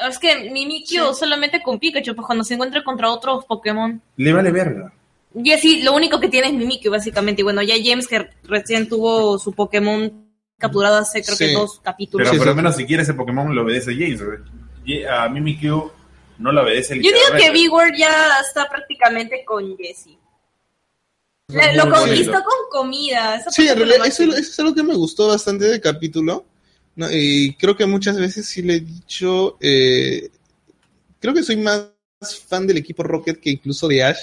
Es 0.09 0.19
que 0.19 0.51
Mimikyu 0.51 1.13
solamente 1.13 1.61
con 1.61 1.79
Pikachu, 1.79 2.15
pues 2.15 2.27
cuando 2.27 2.45
se 2.45 2.55
encuentra 2.55 2.83
contra 2.85 3.11
otros 3.11 3.45
Pokémon. 3.47 4.01
Le 4.17 4.33
vale 4.33 4.53
verga. 4.53 4.93
Así, 5.55 5.83
lo 5.83 5.95
único 5.95 6.21
que 6.21 6.29
tiene 6.29 6.49
es 6.49 6.55
Mimikyu, 6.55 6.91
básicamente. 6.91 7.41
Y 7.41 7.45
bueno, 7.45 7.63
ya 7.63 7.75
James, 7.83 8.07
que 8.07 8.29
recién 8.45 8.89
tuvo 8.89 9.39
su 9.39 9.53
Pokémon 9.53 10.29
capturado 10.59 10.97
hace 10.99 11.23
creo 11.23 11.37
que 11.37 11.53
dos 11.53 11.81
capítulos. 11.81 12.25
Pero 12.29 12.33
Sí, 12.35 12.39
por 12.39 12.47
sí. 12.47 12.51
lo 12.51 12.57
menos 12.57 12.77
si 12.77 12.85
quiere 12.85 13.03
ese 13.03 13.15
Pokémon 13.15 13.55
lo 13.55 13.63
obedece 13.63 13.95
James. 13.95 14.21
A 15.11 15.29
Mimikyu 15.29 15.91
no 16.39 16.53
lo 16.53 16.63
obedece 16.63 16.97
Yo 16.97 17.01
digo 17.03 17.37
que. 17.39 17.51
Vigor 17.51 17.97
ya 17.97 18.13
está 18.47 18.69
prácticamente 18.69 19.45
con 19.45 19.77
Jesse. 19.77 20.19
Le- 21.49 21.77
Lo 21.77 21.91
conquistó 21.91 22.33
con 22.33 22.71
comida. 22.71 23.43
Sí, 23.51 23.69
en 23.69 23.77
realidad, 23.77 24.07
eso, 24.07 24.23
es 24.25 24.59
algo 24.59 24.75
que 24.75 24.83
me 24.83 24.95
gustó 24.95 25.29
bastante 25.29 25.67
del 25.67 25.81
capítulo. 25.81 26.47
¿no? 26.95 27.09
Y 27.11 27.55
creo 27.55 27.77
que 27.77 27.87
muchas 27.87 28.17
veces 28.19 28.47
sí 28.47 28.63
le 28.63 28.75
he 28.77 28.81
dicho. 28.81 29.57
eh, 29.61 30.31
creo 31.21 31.35
que 31.35 31.43
soy 31.43 31.57
más 31.57 31.89
fan 32.49 32.67
del 32.67 32.77
equipo 32.79 33.03
Rocket 33.03 33.39
que 33.41 33.51
incluso 33.51 33.87
de 33.89 34.03
Ash, 34.05 34.19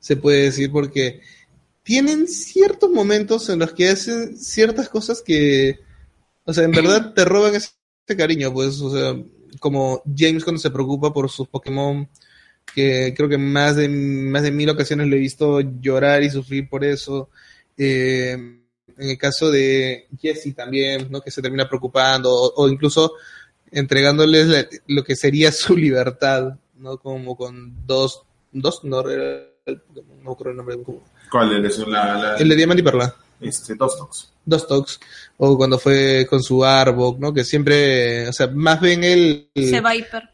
se 0.00 0.16
puede 0.16 0.44
decir, 0.44 0.70
porque 0.70 1.20
tienen 1.82 2.28
ciertos 2.28 2.90
momentos 2.90 3.48
en 3.48 3.60
los 3.60 3.72
que 3.72 3.88
hacen 3.88 4.36
ciertas 4.38 4.88
cosas 4.88 5.22
que, 5.22 5.80
o 6.44 6.52
sea, 6.52 6.64
en 6.64 6.72
verdad 6.72 7.14
te 7.14 7.24
roban 7.24 7.54
ese 7.54 7.70
cariño, 8.16 8.52
pues, 8.52 8.80
o 8.80 8.90
sea, 8.90 9.22
como 9.60 10.02
James 10.16 10.44
cuando 10.44 10.60
se 10.60 10.70
preocupa 10.70 11.12
por 11.12 11.30
sus 11.30 11.48
Pokémon, 11.48 12.08
que 12.74 13.14
creo 13.16 13.28
que 13.28 13.38
más 13.38 13.76
de, 13.76 13.88
más 13.88 14.42
de 14.42 14.50
mil 14.52 14.68
ocasiones 14.70 15.08
le 15.08 15.16
he 15.16 15.20
visto 15.20 15.60
llorar 15.60 16.22
y 16.22 16.30
sufrir 16.30 16.68
por 16.68 16.84
eso. 16.84 17.30
Eh, 17.76 18.32
en 18.32 19.10
el 19.10 19.18
caso 19.18 19.50
de 19.50 20.06
Jesse 20.20 20.54
también, 20.54 21.08
¿no? 21.10 21.20
Que 21.20 21.30
se 21.30 21.40
termina 21.42 21.68
preocupando, 21.68 22.30
o, 22.32 22.68
incluso 22.68 23.12
entregándoles 23.70 24.46
la- 24.48 24.68
lo 24.88 25.04
que 25.04 25.16
sería 25.16 25.52
su 25.52 25.76
libertad, 25.76 26.58
¿no? 26.76 26.98
Como 26.98 27.36
con 27.36 27.86
dos, 27.86 28.22
dos, 28.52 28.84
no, 28.84 29.02
el- 29.68 29.82
no 30.22 30.32
acuerdo 30.32 30.50
el 30.52 30.56
nombre, 30.56 30.82
como- 30.82 31.04
¿Cuál 31.30 31.64
es 31.64 31.78
la, 31.78 32.14
la- 32.16 32.36
el 32.36 32.48
de 32.48 32.56
Diamante 32.56 32.80
y 32.80 32.84
Perla. 32.84 33.14
este, 33.40 33.74
Dostox? 33.74 34.32
Dos 34.44 34.66
Talks, 34.66 34.98
o 35.36 35.56
cuando 35.58 35.78
fue 35.78 36.26
con 36.28 36.42
su 36.42 36.64
Arbok, 36.64 37.18
¿no? 37.18 37.34
Que 37.34 37.44
siempre, 37.44 38.26
o 38.28 38.32
sea, 38.32 38.46
más 38.48 38.80
ven 38.80 39.04
el, 39.04 39.50
Ese 39.54 39.80
Viper. 39.82 40.30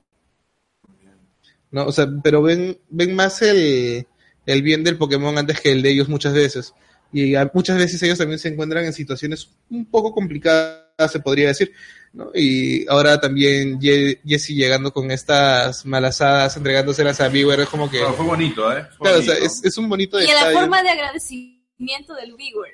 ¿no? 1.73 1.87
O 1.87 1.93
sea, 1.93 2.07
pero 2.23 2.41
ven, 2.43 2.79
ven 2.91 3.15
más 3.17 3.43
el, 3.43 4.07
el 4.47 4.63
bien 4.63 4.85
del 4.85 4.97
Pokémon 4.97 5.37
antes 5.37 5.61
que 5.61 5.73
el 5.73 5.83
de 5.83 5.91
ellos 5.91 6.09
muchas 6.09 6.33
veces. 6.33 6.73
Y 7.17 7.35
muchas 7.55 7.79
veces 7.79 8.03
ellos 8.03 8.19
también 8.19 8.41
se 8.41 8.49
encuentran 8.49 8.85
en 8.85 8.93
situaciones 8.93 9.49
un 9.71 9.87
poco 9.87 10.13
complicadas, 10.13 11.13
se 11.13 11.21
podría 11.21 11.47
decir, 11.49 11.73
¿no? 12.13 12.31
Y 12.35 12.87
ahora 12.89 13.21
también 13.21 13.79
Ye- 13.81 14.21
Jesse 14.27 14.49
llegando 14.49 14.93
con 14.93 15.11
estas 15.13 15.87
malasadas, 15.87 16.57
entregándoselas 16.57 17.21
a 17.21 17.29
Viewer, 17.29 17.61
es 17.61 17.69
como 17.69 17.89
que... 17.89 18.01
No, 18.03 18.13
fue 18.15 18.27
bonito, 18.27 18.77
¿eh? 18.77 18.85
Fue 18.99 19.05
Claro, 19.07 19.19
o 19.21 19.23
sea, 19.23 19.35
bonito. 19.35 19.47
es, 19.47 19.65
es 19.65 19.79
un 19.79 19.89
bonito 19.89 20.21
Y 20.21 20.27
la 20.27 20.51
forma 20.51 20.83
de 20.83 20.91
agradecimiento 20.91 22.15
del 22.15 22.35
Vigor. 22.35 22.67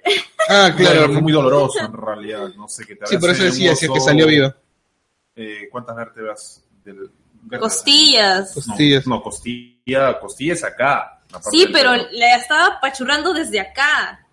Ah, 0.48 0.72
Claro, 0.74 0.94
claro. 1.00 1.12
fue 1.12 1.22
muy 1.22 1.32
doloroso 1.32 1.78
en 1.80 1.92
realidad. 1.92 2.48
No 2.56 2.66
sé 2.66 2.86
qué 2.86 2.96
te 2.96 3.06
Sí, 3.08 3.18
por 3.18 3.28
eso 3.30 3.44
decía, 3.44 3.72
un 3.72 3.76
si 3.76 3.84
es 3.84 3.90
que 3.92 4.00
salió 4.00 4.26
viva. 4.26 4.56
eh, 5.36 5.68
¿Cuántas 5.70 5.96
vértebras? 5.96 6.64
Del? 6.82 7.10
Costillas. 7.58 8.48
No, 8.56 8.62
Costillas. 8.62 9.06
No, 9.06 9.22
costilla, 9.22 10.18
costilla 10.18 10.52
es 10.54 10.64
acá. 10.64 11.22
Sí, 11.50 11.66
pero 11.72 11.94
le 11.94 12.34
estaba 12.34 12.76
apachurrando 12.78 13.32
desde 13.32 13.60
acá. 13.60 14.26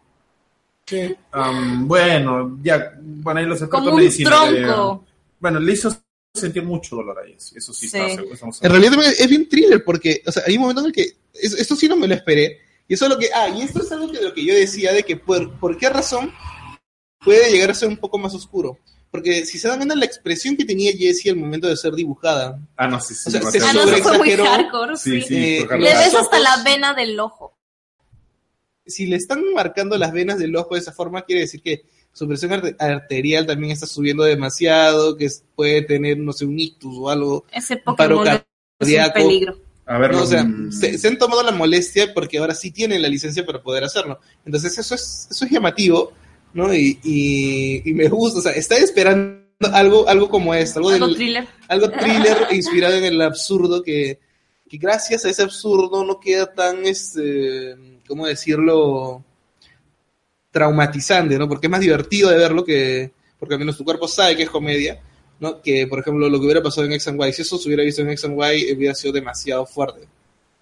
Am, 1.32 1.88
bueno, 1.88 2.58
ya, 2.63 2.93
bueno, 3.02 3.39
ahí 3.39 3.45
los 3.45 3.62
expertos 3.62 3.80
Como 3.80 3.89
en 3.89 3.93
un 3.95 4.00
medicina 4.02 4.50
le 4.52 4.62
tronco. 4.63 5.06
Bueno, 5.39 5.60
le 5.60 5.73
hizo 5.73 5.89
sentir 6.34 6.63
mucho 6.63 6.95
dolor 6.97 7.17
a 7.19 7.28
Jesse. 7.28 7.54
Eso 7.58 7.73
sí, 7.73 7.88
Sí. 7.89 7.97
está 7.97 8.10
seguro. 8.15 8.34
estamos 8.34 8.63
En 8.63 8.71
realidad 8.71 8.93
es 9.19 9.28
bien 9.30 9.50
thriller 9.50 9.84
porque, 9.84 10.21
o 10.26 10.32
sea, 10.32 10.43
hay 10.47 10.56
un 10.56 10.62
momento 10.62 10.82
en 10.82 10.88
el 10.88 10.93
que 10.93 11.17
es- 11.34 11.54
esto 11.54 11.76
sí 11.76 11.88
no 11.88 11.95
me 11.95 12.08
lo 12.08 12.13
esperé. 12.13 12.60
Y 12.88 12.93
eso 12.93 13.06
es 13.06 13.12
lo 13.12 13.17
que, 13.17 13.30
ah, 13.34 13.50
y 13.50 13.62
esto 13.63 13.82
es 13.82 13.91
algo 13.91 14.12
que, 14.12 14.21
lo 14.21 14.34
que 14.34 14.45
yo 14.45 14.54
decía 14.54 14.93
de 14.93 15.04
que 15.04 15.17
por, 15.17 15.52
por 15.60 15.78
qué 15.78 15.89
razón 15.89 16.32
puede 17.23 17.52
llegar 17.52 17.71
a 17.71 17.73
ser 17.73 17.89
un 17.89 17.97
poco 17.97 18.17
más 18.17 18.34
oscuro. 18.34 18.78
porque 19.10 19.45
si 19.45 19.58
se 19.58 19.67
dan 19.69 19.78
cuenta 19.78 19.95
la 19.95 20.06
expresión 20.06 20.58
que 20.58 20.65
tenía 20.65 20.91
Jessie 20.91 21.32
al 21.32 21.38
momento 21.38 21.67
de 21.67 21.78
ser 21.78 21.93
dibujada. 21.93 22.60
Ah, 22.76 22.88
no, 22.88 23.00
sí, 23.00 23.15
sí. 23.15 23.30
O 23.30 23.32
sea, 23.32 23.39
demasiado. 23.39 23.67
Ah, 23.69 23.73
no, 23.73 23.91
eso 23.91 24.04
fue 24.04 24.17
muy 24.17 24.32
hardcore, 24.32 24.97
Sí, 24.97 25.21
sí. 25.21 25.28
sí. 25.28 25.36
Eh, 25.60 25.65
por 25.65 25.80
Le 25.80 25.93
ves 25.95 26.13
hasta 26.13 26.39
la 26.39 26.62
vena 26.63 26.93
del 26.93 27.17
ojo. 27.19 27.57
Si 28.88 29.06
le 29.08 29.15
están 29.17 29.43
marcando 29.54 29.97
las 29.97 30.12
venas 30.12 30.39
del 30.39 30.56
ojo 30.56 30.76
de 30.76 30.82
esa 30.82 30.91
forma, 30.91 31.23
quiere 31.23 31.41
decir 31.41 31.62
que 31.62 31.84
su 32.13 32.28
presión 32.28 32.52
arte- 32.54 32.76
arterial 32.80 33.45
también 33.45 33.71
está 33.73 33.86
subiendo 33.86 34.23
demasiado, 34.23 35.15
que 35.17 35.30
puede 35.56 35.82
tener, 35.84 36.17
no 36.17 36.34
sé, 36.34 36.45
un 36.45 36.60
ictus 36.60 36.95
o 36.97 37.10
algo. 37.10 37.45
Ese 37.52 37.78
paro 37.78 38.17
Pokémon 38.17 38.28
es 38.28 38.34
un 38.34 38.43
cardíaco. 38.80 39.13
peligro. 39.13 39.58
A 39.86 39.97
ver, 40.00 40.12
No, 40.12 40.23
o 40.23 40.26
sea, 40.26 40.43
mm, 40.43 40.71
se, 40.71 40.97
se 40.97 41.08
han 41.08 41.17
tomado 41.17 41.43
la 41.43 41.52
molestia 41.52 42.13
porque 42.13 42.39
ahora 42.39 42.54
sí 42.56 42.71
tienen 42.71 43.02
la 43.02 43.08
licencia 43.08 43.45
para 43.45 43.62
poder 43.62 43.84
hacerlo. 43.84 44.19
Entonces 44.45 44.78
eso 44.78 44.95
es, 44.95 45.28
eso 45.32 45.45
es 45.45 45.52
llamativo, 45.52 46.12
¿no? 46.54 46.73
Y, 46.73 47.00
y, 47.04 47.89
y 47.89 47.93
me 47.93 48.10
gusta, 48.10 48.39
o 48.39 48.41
sea, 48.41 48.52
está 48.52 48.76
esperando 48.78 49.39
algo, 49.71 50.08
algo 50.10 50.28
como 50.30 50.54
esto, 50.54 50.80
algo, 50.80 50.89
Algo 50.89 51.08
del- 51.08 51.15
thriller. 51.15 51.47
algo 51.69 51.89
thriller 51.89 52.38
inspirado 52.52 52.95
en 52.95 53.06
el 53.06 53.21
absurdo 53.21 53.82
que, 53.82 54.19
que 54.69 54.78
gracias 54.78 55.23
a 55.23 55.30
ese 55.30 55.43
absurdo 55.43 56.04
no 56.04 56.19
queda 56.19 56.52
tan, 56.54 56.86
este, 56.86 57.76
¿cómo 58.08 58.26
decirlo? 58.26 59.24
traumatizante, 60.58 61.38
¿no? 61.38 61.48
Porque 61.48 61.67
es 61.67 61.72
más 61.72 61.82
divertido 61.82 62.30
de 62.30 62.38
verlo 62.38 62.63
que, 62.63 63.12
porque 63.39 63.56
al 63.56 63.60
menos 63.60 63.78
tu 63.78 63.84
cuerpo 63.84 64.08
sabe 64.08 64.36
que 64.36 64.43
es 64.43 64.50
comedia, 64.50 65.00
¿no? 65.39 65.62
Que, 65.62 65.86
por 65.86 66.00
ejemplo, 66.00 66.28
lo 66.30 66.39
que 66.39 66.46
hubiera 66.46 66.63
pasado 66.63 66.88
en 66.88 66.93
X 66.93 67.10
and 67.10 67.22
Y, 67.24 67.34
si 67.34 67.41
eso 67.43 67.58
se 67.58 67.67
hubiera 67.67 67.84
visto 67.84 68.02
en 68.02 68.10
X 68.10 68.26
and 68.26 68.34
Y, 68.34 68.74
hubiera 68.74 68.96
sido 68.96 69.13
demasiado 69.13 69.65
fuerte. 69.67 70.08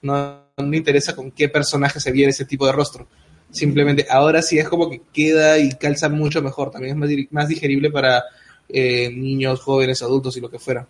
No, 0.02 0.44
me 0.58 0.78
interesa 0.78 1.16
con 1.16 1.32
qué 1.32 1.48
personaje 1.48 2.00
se 2.00 2.12
viera 2.12 2.30
ese 2.30 2.44
tipo 2.44 2.66
de 2.66 2.74
rostro. 2.74 3.08
Simplemente 3.52 4.06
ahora 4.10 4.42
sí 4.42 4.60
es 4.60 4.68
como 4.68 4.90
que 4.90 5.02
queda 5.14 5.58
y 5.60 5.70
calza 5.70 6.10
mucho 6.10 6.42
mejor. 6.42 6.72
También 6.72 6.96
es 6.96 7.00
más, 7.00 7.10
más 7.32 7.48
digerible 7.48 7.90
para 7.90 8.24
eh, 8.68 9.10
niños, 9.10 9.62
jóvenes, 9.62 10.02
adultos 10.02 10.36
y 10.36 10.42
lo 10.42 10.50
que 10.50 10.60
fuera. 10.60 10.86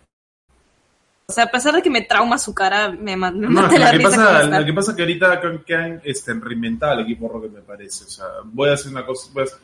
O 1.28 1.32
sea, 1.32 1.44
a 1.44 1.50
pesar 1.50 1.74
de 1.74 1.82
que 1.82 1.90
me 1.90 2.02
trauma 2.02 2.38
su 2.38 2.54
cara, 2.54 2.90
me, 2.92 3.16
ma- 3.16 3.32
me 3.32 3.48
No, 3.48 3.62
mata 3.62 3.76
la 3.78 3.86
lo, 3.86 3.98
que 3.98 3.98
risa 3.98 4.10
pasa, 4.10 4.60
lo 4.60 4.64
que 4.64 4.72
pasa 4.72 4.90
es 4.92 4.96
que 4.96 5.02
ahorita 5.02 5.40
que 5.66 5.74
han 5.74 6.00
este, 6.04 6.32
reinventado 6.34 6.92
el 6.94 7.00
equipo 7.00 7.28
Rocket, 7.28 7.50
me 7.52 7.62
parece. 7.62 8.04
O 8.04 8.08
sea, 8.08 8.26
voy 8.44 8.68
a 8.68 8.74
hacer 8.74 8.92
una 8.92 9.04
cosa. 9.04 9.28
pues, 9.32 9.56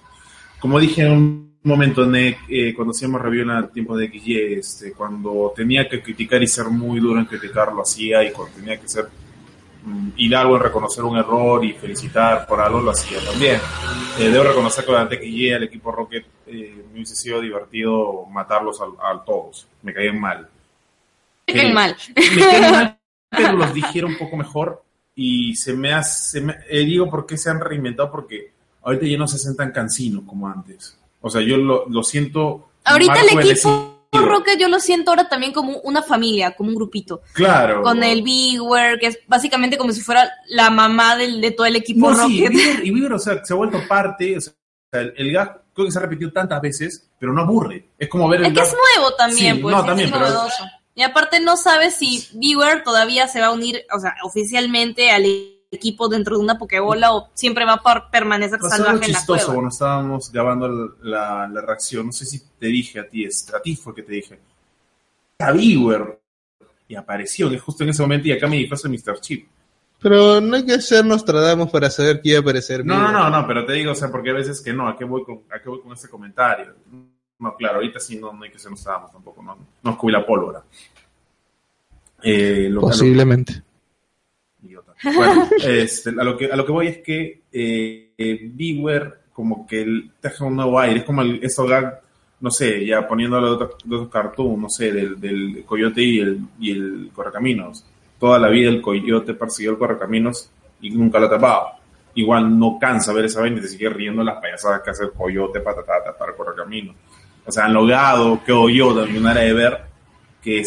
como 0.58 0.80
dije 0.80 1.02
en 1.06 1.12
un 1.12 1.56
momento, 1.62 2.04
Nick, 2.04 2.38
eh, 2.48 2.74
cuando 2.74 2.90
hacíamos 2.90 3.20
review 3.22 3.42
en 3.44 3.50
el 3.50 3.68
tiempo 3.70 3.96
de 3.96 4.08
XY, 4.08 4.54
este, 4.54 4.92
cuando 4.92 5.52
tenía 5.54 5.88
que 5.88 6.02
criticar 6.02 6.42
y 6.42 6.48
ser 6.48 6.66
muy 6.66 6.98
duro 6.98 7.20
en 7.20 7.26
criticar, 7.26 7.72
lo 7.72 7.82
hacía. 7.82 8.24
Y 8.24 8.32
cuando 8.32 8.56
tenía 8.56 8.80
que 8.80 8.88
ser 8.88 9.08
mm, 9.84 10.34
algo 10.34 10.56
en 10.56 10.62
reconocer 10.64 11.04
un 11.04 11.16
error 11.16 11.64
y 11.64 11.74
felicitar 11.74 12.44
por 12.44 12.60
algo, 12.60 12.80
lo 12.80 12.90
hacía 12.90 13.18
también. 13.24 13.60
Eh, 14.18 14.30
debo 14.30 14.42
reconocer 14.42 14.84
que 14.84 14.90
durante 14.90 15.16
XY, 15.18 15.50
el 15.50 15.62
equipo 15.62 15.92
Rocket, 15.92 16.26
eh, 16.48 16.82
me 16.88 16.94
hubiese 16.94 17.14
sido 17.14 17.40
divertido 17.40 18.26
matarlos 18.26 18.80
a, 18.80 18.86
a 19.12 19.24
todos. 19.24 19.68
Me 19.82 19.94
caían 19.94 20.20
mal. 20.20 20.48
Me 21.54 21.60
caen 21.60 21.74
mal. 21.74 21.96
me 22.16 22.46
caen 22.46 22.70
mal, 22.72 22.98
pero 23.30 23.52
los 23.52 23.74
digiero 23.74 24.06
un 24.08 24.18
poco 24.18 24.36
mejor 24.36 24.82
y 25.14 25.54
se 25.56 25.74
me 25.74 25.92
hace, 25.92 26.30
se 26.38 26.40
me- 26.40 26.56
eh, 26.68 26.80
digo 26.84 27.08
por 27.10 27.26
qué 27.26 27.36
se 27.36 27.50
han 27.50 27.60
reinventado, 27.60 28.10
porque 28.10 28.52
ahorita 28.82 29.06
ya 29.06 29.18
no 29.18 29.26
se 29.28 29.36
hacen 29.36 29.56
tan 29.56 29.70
cansinos 29.72 30.24
como 30.26 30.48
antes. 30.48 30.98
O 31.20 31.30
sea, 31.30 31.40
yo 31.40 31.56
lo, 31.56 31.86
lo 31.88 32.02
siento. 32.02 32.70
Ahorita 32.84 33.20
el 33.20 33.38
equipo 33.38 33.88
Rocket 34.12 34.58
yo 34.60 34.68
lo 34.68 34.78
siento 34.78 35.10
ahora 35.10 35.26
también 35.28 35.52
como 35.52 35.78
una 35.78 36.02
familia, 36.02 36.54
como 36.54 36.68
un 36.68 36.74
grupito. 36.74 37.22
Claro. 37.32 37.80
Con 37.82 38.02
el 38.02 38.22
Beware, 38.22 38.98
que 38.98 39.06
es 39.06 39.18
básicamente 39.26 39.78
como 39.78 39.90
si 39.92 40.02
fuera 40.02 40.30
la 40.48 40.68
mamá 40.70 41.16
del, 41.16 41.40
de 41.40 41.50
todo 41.52 41.66
el 41.66 41.76
equipo 41.76 42.10
No, 42.10 42.26
sí, 42.26 42.44
Rocket. 42.46 42.52
Bieber- 42.82 42.84
y 42.84 43.12
o 43.12 43.18
sea, 43.18 43.42
se 43.42 43.52
ha 43.54 43.56
vuelto 43.56 43.78
parte. 43.88 44.36
O 44.36 44.40
sea, 44.40 44.52
el, 44.92 45.14
el 45.16 45.32
gag 45.32 45.62
creo 45.72 45.86
que 45.86 45.92
se 45.92 45.98
ha 45.98 46.02
repetido 46.02 46.30
tantas 46.30 46.60
veces, 46.60 47.08
pero 47.18 47.32
no 47.32 47.40
aburre. 47.40 47.86
Es 47.98 48.08
como 48.10 48.28
ver 48.28 48.40
el 48.40 48.46
Es 48.48 48.52
que 48.52 48.60
es 48.60 48.74
nuevo 48.96 49.14
también, 49.14 49.56
Sí, 49.56 49.62
pues. 49.62 49.74
no, 49.74 49.80
es 49.80 49.86
también, 49.86 50.10
pero- 50.10 50.20
novedoso. 50.26 50.64
Y 50.94 51.02
aparte 51.02 51.40
no 51.40 51.56
sabes 51.56 51.94
si 51.96 52.26
Beware 52.34 52.80
todavía 52.82 53.26
se 53.28 53.40
va 53.40 53.46
a 53.46 53.52
unir, 53.52 53.82
o 53.94 53.98
sea, 53.98 54.14
oficialmente 54.24 55.10
al 55.10 55.24
equipo 55.70 56.08
dentro 56.08 56.36
de 56.36 56.42
una 56.44 56.58
Pokebola 56.58 57.14
o 57.14 57.30
siempre 57.32 57.64
va 57.64 57.80
a 57.82 58.10
permanecer 58.10 58.56
algo 58.56 58.68
salvaje 58.68 59.06
en 59.06 59.12
la 59.12 59.18
chistoso 59.18 59.46
cuando 59.54 59.68
estábamos 59.70 60.30
grabando 60.30 60.96
la, 61.02 61.48
la 61.48 61.60
reacción. 61.62 62.06
No 62.06 62.12
sé 62.12 62.26
si 62.26 62.42
te 62.58 62.66
dije 62.66 63.00
a 63.00 63.08
ti, 63.08 63.24
es- 63.24 63.52
a 63.54 63.60
ti 63.62 63.74
fue 63.74 63.94
que 63.94 64.02
te 64.02 64.12
dije. 64.12 64.38
A 65.38 65.50
Bieber. 65.52 66.20
Y 66.88 66.94
apareció 66.94 67.50
en- 67.50 67.58
justo 67.58 67.84
en 67.84 67.88
ese 67.90 68.02
momento 68.02 68.28
y 68.28 68.32
acá 68.32 68.46
me 68.46 68.56
disfrazo 68.56 68.86
de 68.88 68.98
Mr. 68.98 69.18
Chip. 69.20 69.48
Pero 69.98 70.40
no 70.42 70.56
hay 70.56 70.66
que 70.66 70.78
ser 70.82 71.06
Nostradamus 71.06 71.70
para 71.70 71.88
saber 71.88 72.20
quién 72.20 72.34
va 72.34 72.38
a 72.40 72.42
aparecer. 72.42 72.84
No, 72.84 72.98
no, 73.00 73.10
no, 73.12 73.30
no, 73.30 73.46
pero 73.46 73.64
te 73.64 73.72
digo, 73.72 73.92
o 73.92 73.94
sea, 73.94 74.10
porque 74.10 74.28
a 74.30 74.34
veces 74.34 74.60
que 74.60 74.74
no, 74.74 74.88
¿a 74.88 74.96
qué 74.98 75.04
voy 75.04 75.24
con, 75.24 75.42
a 75.50 75.58
qué 75.62 75.70
voy 75.70 75.80
con 75.80 75.92
este 75.94 76.08
comentario? 76.08 76.74
No, 77.42 77.56
claro, 77.56 77.76
ahorita 77.76 77.98
sí 78.00 78.16
no, 78.16 78.32
no 78.32 78.44
hay 78.44 78.50
que 78.50 78.58
ser 78.58 78.70
Nostradamus 78.70 79.10
tampoco, 79.12 79.42
no, 79.42 79.58
no 79.82 79.90
es 80.00 80.12
la 80.12 80.24
pólvora. 80.24 80.62
Eh, 82.22 82.68
lo- 82.70 82.80
a 82.80 82.82
lo- 82.84 82.88
Posiblemente. 82.88 83.62
Bueno, 85.16 85.48
este, 85.64 86.10
a, 86.10 86.22
lo 86.24 86.36
que, 86.36 86.46
a 86.46 86.54
lo 86.56 86.64
que 86.64 86.72
voy 86.72 86.86
es 86.86 86.98
que 86.98 87.42
eh, 87.52 88.12
eh, 88.16 88.50
Beware 88.54 89.14
como 89.32 89.66
que 89.66 89.82
el- 89.82 90.12
te 90.20 90.28
deja 90.28 90.44
un 90.44 90.54
nuevo 90.54 90.78
aire, 90.78 91.00
es 91.00 91.04
como 91.04 91.22
el, 91.22 91.40
gag, 91.68 92.00
no 92.40 92.50
sé, 92.50 92.86
ya 92.86 93.06
poniéndolo 93.08 93.48
de 93.48 93.52
otro, 93.64 93.76
de 93.84 93.96
otro 93.96 94.10
cartoon, 94.10 94.62
no 94.62 94.68
sé, 94.68 94.92
del, 94.92 95.20
del 95.20 95.64
coyote 95.66 96.00
y 96.02 96.20
el, 96.20 96.40
y 96.60 96.70
el 96.72 97.10
correcaminos. 97.12 97.84
Toda 98.20 98.38
la 98.38 98.48
vida 98.48 98.68
el 98.68 98.80
coyote 98.80 99.34
persiguió 99.34 99.72
el 99.72 99.78
correcaminos 99.78 100.48
y 100.80 100.90
nunca 100.90 101.18
lo 101.18 101.26
atrapaba. 101.26 101.78
Igual 102.14 102.56
no 102.56 102.78
cansa 102.78 103.12
ver 103.12 103.24
esa 103.24 103.40
vaina 103.40 103.58
y 103.58 103.62
te 103.62 103.68
sigue 103.68 103.88
riendo 103.88 104.22
las 104.22 104.40
payasadas 104.40 104.82
que 104.82 104.90
hace 104.90 105.04
el 105.04 105.12
coyote 105.12 105.58
para 105.60 105.80
atrapar 105.80 106.28
el 106.28 106.36
correcaminos. 106.36 106.94
O 107.44 107.50
sea, 107.52 107.64
han 107.64 107.74
logrado, 107.74 108.40
creo 108.44 108.68
yo, 108.68 108.94
de 108.94 109.02
alguna 109.02 109.20
manera 109.20 109.46
de 109.46 109.52
ver 109.52 109.78
que 110.42 110.62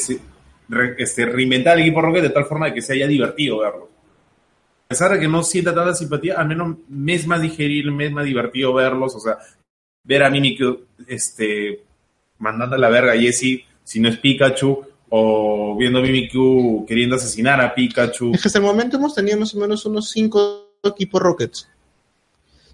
re- 0.69 0.95
este, 0.97 1.25
reinventar 1.25 1.77
el 1.77 1.83
equipo 1.83 2.01
Rocket 2.01 2.23
de 2.23 2.29
tal 2.29 2.45
forma 2.45 2.67
de 2.67 2.73
que 2.73 2.81
se 2.81 2.93
haya 2.93 3.07
divertido 3.07 3.59
verlo. 3.59 3.89
A 4.85 4.87
pesar 4.89 5.13
de 5.13 5.19
que 5.19 5.27
no 5.27 5.41
sienta 5.41 5.73
tanta 5.73 5.95
simpatía, 5.95 6.35
al 6.35 6.47
menos 6.47 6.77
me 6.89 7.15
es 7.15 7.25
más 7.25 7.41
digerible, 7.41 7.91
me 7.91 8.05
es 8.05 8.11
más 8.11 8.25
divertido 8.25 8.73
verlos, 8.73 9.15
o 9.15 9.19
sea, 9.19 9.37
ver 10.03 10.23
a 10.23 10.29
Mimikyu 10.29 10.85
este, 11.07 11.81
mandando 12.37 12.75
a 12.75 12.79
la 12.79 12.89
verga 12.89 13.13
a 13.13 13.17
Jessie 13.17 13.65
si 13.83 13.99
no 13.99 14.09
es 14.09 14.17
Pikachu, 14.17 14.85
o 15.09 15.77
viendo 15.77 15.99
a 15.99 16.01
Mimikyu 16.01 16.85
queriendo 16.87 17.15
asesinar 17.15 17.61
a 17.61 17.73
Pikachu. 17.73 18.33
Es 18.33 18.41
que 18.41 18.47
hasta 18.47 18.59
el 18.59 18.65
momento 18.65 18.97
hemos 18.97 19.15
tenido 19.15 19.39
más 19.39 19.53
o 19.55 19.59
menos 19.59 19.85
unos 19.85 20.09
cinco 20.09 20.73
equipos 20.83 21.21
Rockets. 21.21 21.69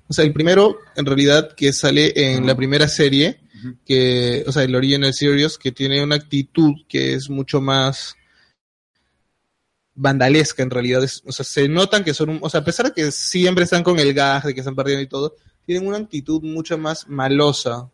O 0.08 0.14
sea, 0.14 0.26
el 0.26 0.34
primero, 0.34 0.80
en 0.96 1.06
realidad, 1.06 1.54
que 1.56 1.72
sale 1.72 2.12
en 2.16 2.46
la 2.46 2.56
primera 2.56 2.88
serie. 2.88 3.40
Que, 3.86 4.43
o 4.47 4.52
sea, 4.52 4.63
el 4.63 4.76
Original 4.76 5.13
Series, 5.13 5.58
que 5.58 5.71
tiene 5.71 6.04
una 6.04 6.15
actitud 6.15 6.74
que 6.88 7.13
es 7.13 7.30
mucho 7.30 7.62
más 7.62 8.15
vandalesca, 9.95 10.63
en 10.63 10.69
realidad. 10.69 11.04
Es, 11.04 11.21
o 11.26 11.32
sea, 11.32 11.45
se 11.45 11.67
notan 11.67 12.04
que 12.04 12.13
son, 12.13 12.39
o 12.41 12.50
sea, 12.50 12.62
a 12.62 12.65
pesar 12.65 12.88
de 12.88 12.93
que 12.93 13.12
siempre 13.12 13.63
están 13.63 13.84
con 13.84 14.00
el 14.00 14.13
gas, 14.13 14.45
de 14.45 14.54
que 14.54 14.62
están 14.62 14.76
perdiendo 14.76 15.04
y 15.04 15.08
todo, 15.08 15.36
tienen 15.65 15.88
una 15.88 15.97
actitud 15.97 16.41
mucho 16.41 16.78
más 16.78 17.08
malosa, 17.08 17.89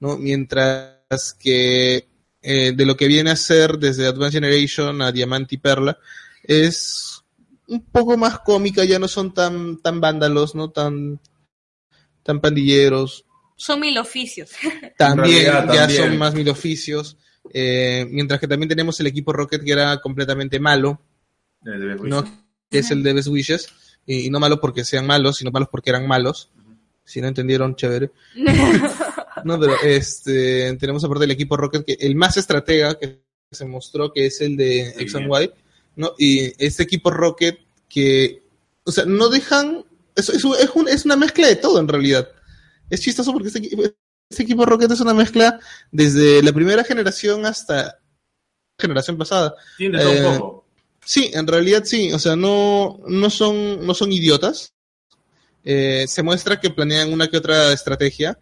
¿no? 0.00 0.16
Mientras 0.16 1.34
que 1.38 2.08
eh, 2.42 2.72
de 2.74 2.86
lo 2.86 2.96
que 2.96 3.08
viene 3.08 3.30
a 3.30 3.36
ser 3.36 3.78
desde 3.78 4.06
Advanced 4.06 4.40
Generation 4.40 5.02
a 5.02 5.12
Diamante 5.12 5.56
y 5.56 5.58
Perla, 5.58 5.98
es 6.42 7.24
un 7.68 7.84
poco 7.84 8.16
más 8.16 8.38
cómica, 8.40 8.84
ya 8.84 8.98
no 8.98 9.08
son 9.08 9.34
tan, 9.34 9.78
tan 9.78 10.00
vándalos, 10.00 10.54
¿no? 10.54 10.70
Tan, 10.70 11.20
tan 12.22 12.40
pandilleros. 12.40 13.24
Son 13.56 13.80
mil 13.80 13.96
oficios. 13.98 14.50
También 14.98 15.44
realidad, 15.46 15.74
ya 15.74 15.80
también. 15.86 16.02
son 16.02 16.18
más 16.18 16.34
mil 16.34 16.48
oficios. 16.48 17.16
eh, 17.52 18.06
mientras 18.10 18.38
que 18.40 18.48
también 18.48 18.68
tenemos 18.68 18.98
el 19.00 19.06
equipo 19.06 19.32
Rocket 19.32 19.64
que 19.64 19.72
era 19.72 19.98
completamente 20.00 20.60
malo. 20.60 21.00
Que 22.70 22.78
es 22.80 22.90
el 22.90 23.02
de 23.02 23.12
Best 23.14 23.28
Wishes. 23.28 23.68
Y, 24.06 24.26
y 24.26 24.30
no 24.30 24.38
malo 24.40 24.60
porque 24.60 24.84
sean 24.84 25.06
malos, 25.06 25.36
sino 25.36 25.50
malos 25.50 25.68
porque 25.70 25.90
eran 25.90 26.06
malos. 26.06 26.50
Si 27.04 27.20
no 27.20 27.28
entendieron, 27.28 27.74
chévere. 27.76 28.10
No, 29.44 29.60
pero 29.60 29.74
este, 29.84 30.74
tenemos 30.76 31.04
aparte 31.04 31.24
el 31.26 31.30
equipo 31.30 31.56
Rocket, 31.56 31.84
que 31.84 31.92
el 32.00 32.16
más 32.16 32.36
estratega 32.36 32.98
que 32.98 33.20
se 33.52 33.64
mostró, 33.66 34.12
que 34.12 34.26
es 34.26 34.40
el 34.40 34.56
de 34.56 34.92
Sí, 34.96 35.02
X 35.02 35.14
and 35.16 35.26
bien. 35.30 35.42
Y, 35.42 36.00
¿no? 36.00 36.12
Y 36.18 36.64
este 36.64 36.82
equipo 36.82 37.10
Rocket 37.10 37.58
que, 37.88 38.42
o 38.82 38.90
sea, 38.90 39.04
no 39.04 39.28
dejan, 39.28 39.84
es, 40.16 40.30
es 40.30 40.42
un- 40.42 40.88
es 40.88 41.04
una 41.04 41.16
mezcla 41.16 41.46
de 41.46 41.56
todo 41.56 41.78
en 41.78 41.86
realidad. 41.86 42.28
Es 42.90 43.00
chistoso 43.00 43.32
porque 43.32 43.48
este, 43.48 43.60
este 44.30 44.42
equipo 44.42 44.64
Rocket 44.64 44.90
es 44.90 45.00
una 45.00 45.14
mezcla 45.14 45.58
desde 45.90 46.42
la 46.42 46.52
primera 46.52 46.84
generación 46.84 47.46
hasta 47.46 47.84
la 47.84 47.98
generación 48.78 49.16
pasada. 49.16 49.54
Tiene 49.76 50.02
Eh, 50.02 50.26
un 50.26 50.38
poco. 50.38 50.66
Sí, 51.04 51.30
en 51.32 51.46
realidad 51.46 51.84
sí, 51.84 52.12
o 52.12 52.18
sea, 52.18 52.34
no, 52.34 53.00
no 53.06 53.30
son, 53.30 53.86
no 53.86 53.94
son 53.94 54.10
idiotas. 54.10 54.74
Eh, 55.64 56.06
se 56.08 56.22
muestra 56.22 56.60
que 56.60 56.70
planean 56.70 57.12
una 57.12 57.28
que 57.28 57.36
otra 57.36 57.72
estrategia. 57.72 58.38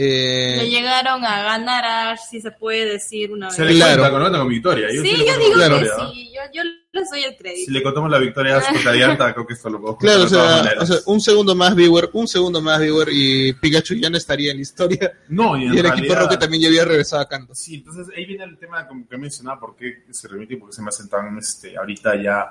Eh, 0.00 0.54
Le 0.58 0.70
llegaron 0.70 1.24
a 1.24 1.42
ganar 1.42 1.84
a 1.84 2.10
Ash, 2.12 2.20
si 2.30 2.40
se 2.40 2.52
puede 2.52 2.84
decir 2.86 3.32
una 3.32 3.46
vez. 3.48 3.56
Se 3.56 3.64
le 3.64 3.74
claro. 3.74 4.00
cuenta 4.02 4.30
con, 4.30 4.38
con 4.38 4.48
victoria. 4.48 4.88
Sí, 4.90 4.98
sí 4.98 5.16
le 5.16 5.26
yo 5.26 5.38
digo 5.38 5.54
Claro. 5.54 5.78
que 5.80 5.86
sí. 5.86 6.30
Yo, 6.32 6.40
yo 6.54 6.62
les 6.92 7.10
doy 7.10 7.24
el 7.24 7.30
Si 7.32 7.36
crédito. 7.36 7.72
le 7.72 7.82
contamos 7.82 8.10
la 8.12 8.18
victoria 8.18 8.58
a 8.58 8.90
Alianta, 8.90 9.34
creo 9.34 9.44
que 9.44 9.54
esto 9.54 9.68
lo 9.70 9.80
podemos 9.80 9.98
Claro, 10.00 10.22
o 10.22 10.28
sea, 10.28 10.44
maneras. 10.62 10.82
o 10.84 10.86
sea, 10.86 10.96
un 11.06 11.20
segundo 11.20 11.54
más 11.56 11.74
viewer, 11.74 12.10
un 12.12 12.28
segundo 12.28 12.62
más 12.62 12.78
viewer 12.80 13.08
y 13.10 13.52
Pikachu 13.54 13.94
ya 13.94 14.08
no 14.08 14.16
estaría 14.16 14.52
en 14.52 14.58
la 14.58 14.62
historia. 14.62 15.12
No, 15.28 15.56
y 15.56 15.64
en 15.64 15.74
Y 15.74 15.78
el 15.78 15.86
equipo 15.86 15.94
realidad- 15.96 16.20
Rocket 16.20 16.38
también 16.38 16.62
ya 16.62 16.68
había 16.68 16.84
regresado 16.84 17.22
a 17.22 17.28
Kanto. 17.28 17.54
Sí, 17.56 17.74
entonces 17.74 18.06
ahí 18.16 18.24
viene 18.24 18.44
el 18.44 18.56
tema 18.56 18.86
como 18.86 19.04
que 19.08 19.16
mencionaba, 19.18 19.58
por 19.58 19.74
qué 19.74 20.04
se 20.12 20.28
remite 20.28 20.54
y 20.54 20.56
por 20.58 20.70
qué 20.70 20.76
se 20.76 20.82
me 20.82 20.90
hacen 20.90 21.08
tan 21.08 21.36
este, 21.38 21.76
ahorita 21.76 22.14
ya 22.22 22.46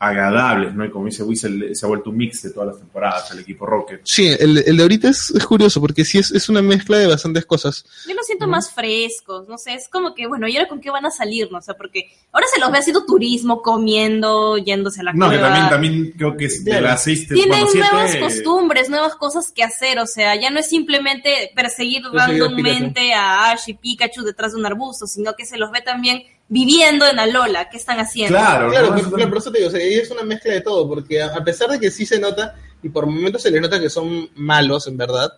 agradables, 0.00 0.74
¿no? 0.74 0.82
Y 0.84 0.90
como 0.90 1.04
dice 1.04 1.22
Whistle, 1.22 1.74
se 1.74 1.84
ha 1.84 1.88
vuelto 1.88 2.08
un 2.08 2.16
mix 2.16 2.42
de 2.42 2.50
todas 2.50 2.68
las 2.68 2.78
temporadas, 2.78 3.30
el 3.32 3.40
equipo 3.40 3.66
Rocket. 3.66 4.00
Sí, 4.04 4.28
el, 4.28 4.56
el 4.66 4.76
de 4.78 4.82
ahorita 4.82 5.10
es, 5.10 5.30
es 5.30 5.44
curioso 5.44 5.78
porque 5.78 6.06
sí 6.06 6.18
es, 6.18 6.30
es 6.30 6.48
una 6.48 6.62
mezcla 6.62 6.96
de 6.96 7.06
bastantes 7.06 7.44
cosas. 7.44 7.84
Yo 8.08 8.14
los 8.14 8.24
siento 8.24 8.48
más 8.48 8.72
frescos, 8.72 9.46
no 9.46 9.58
sé, 9.58 9.74
es 9.74 9.88
como 9.88 10.14
que, 10.14 10.26
bueno, 10.26 10.48
¿y 10.48 10.56
ahora 10.56 10.70
con 10.70 10.80
qué 10.80 10.90
van 10.90 11.04
a 11.04 11.10
salir? 11.10 11.52
No 11.52 11.58
o 11.58 11.60
sea, 11.60 11.74
porque 11.74 12.10
ahora 12.32 12.46
se 12.52 12.58
los 12.58 12.72
ve 12.72 12.78
haciendo 12.78 13.04
turismo, 13.04 13.60
comiendo, 13.60 14.56
yéndose 14.56 15.02
a 15.02 15.04
la 15.04 15.12
No, 15.12 15.28
que 15.28 15.36
cueva. 15.36 15.48
también, 15.48 15.68
también 15.68 16.12
creo 16.16 16.34
que 16.34 16.46
es 16.46 16.64
de 16.64 16.80
las 16.80 17.04
seis, 17.04 17.28
Tienen 17.28 17.48
bueno, 17.50 17.66
siete, 17.70 17.86
nuevas 17.92 18.16
costumbres, 18.16 18.88
nuevas 18.88 19.16
cosas 19.16 19.52
que 19.52 19.62
hacer, 19.62 19.98
o 19.98 20.06
sea, 20.06 20.34
ya 20.34 20.48
no 20.48 20.60
es 20.60 20.68
simplemente 20.68 21.50
perseguir 21.54 21.80
Perseguir 21.80 22.20
a 22.20 22.26
randommente 22.26 23.12
a 23.12 23.50
Ash 23.50 23.68
y 23.68 23.74
Pikachu 23.74 24.22
detrás 24.22 24.52
de 24.52 24.58
un 24.58 24.66
arbusto, 24.66 25.06
sino 25.06 25.34
que 25.34 25.44
se 25.44 25.58
los 25.58 25.70
ve 25.70 25.80
también 25.82 26.22
viviendo 26.50 27.06
en 27.06 27.18
Alola, 27.18 27.70
¿qué 27.70 27.78
están 27.78 27.98
haciendo? 28.00 28.36
Claro, 28.36 28.68
Claro, 28.70 28.94
Eso 28.96 29.10
claro, 29.10 29.28
por 29.30 29.38
eso 29.38 29.50
te 29.50 29.58
digo, 29.58 29.68
o 29.68 29.72
sea, 29.72 29.80
ahí 29.80 29.94
es 29.94 30.10
una 30.10 30.24
mezcla 30.24 30.52
de 30.52 30.60
todo, 30.60 30.86
porque 30.86 31.22
a, 31.22 31.28
a 31.28 31.42
pesar 31.42 31.70
de 31.70 31.80
que 31.80 31.90
sí 31.90 32.04
se 32.04 32.18
nota, 32.20 32.56
y 32.82 32.88
por 32.90 33.06
momentos 33.06 33.40
se 33.42 33.50
les 33.50 33.62
nota 33.62 33.80
que 33.80 33.88
son 33.88 34.28
malos, 34.34 34.86
en 34.88 34.96
verdad, 34.98 35.32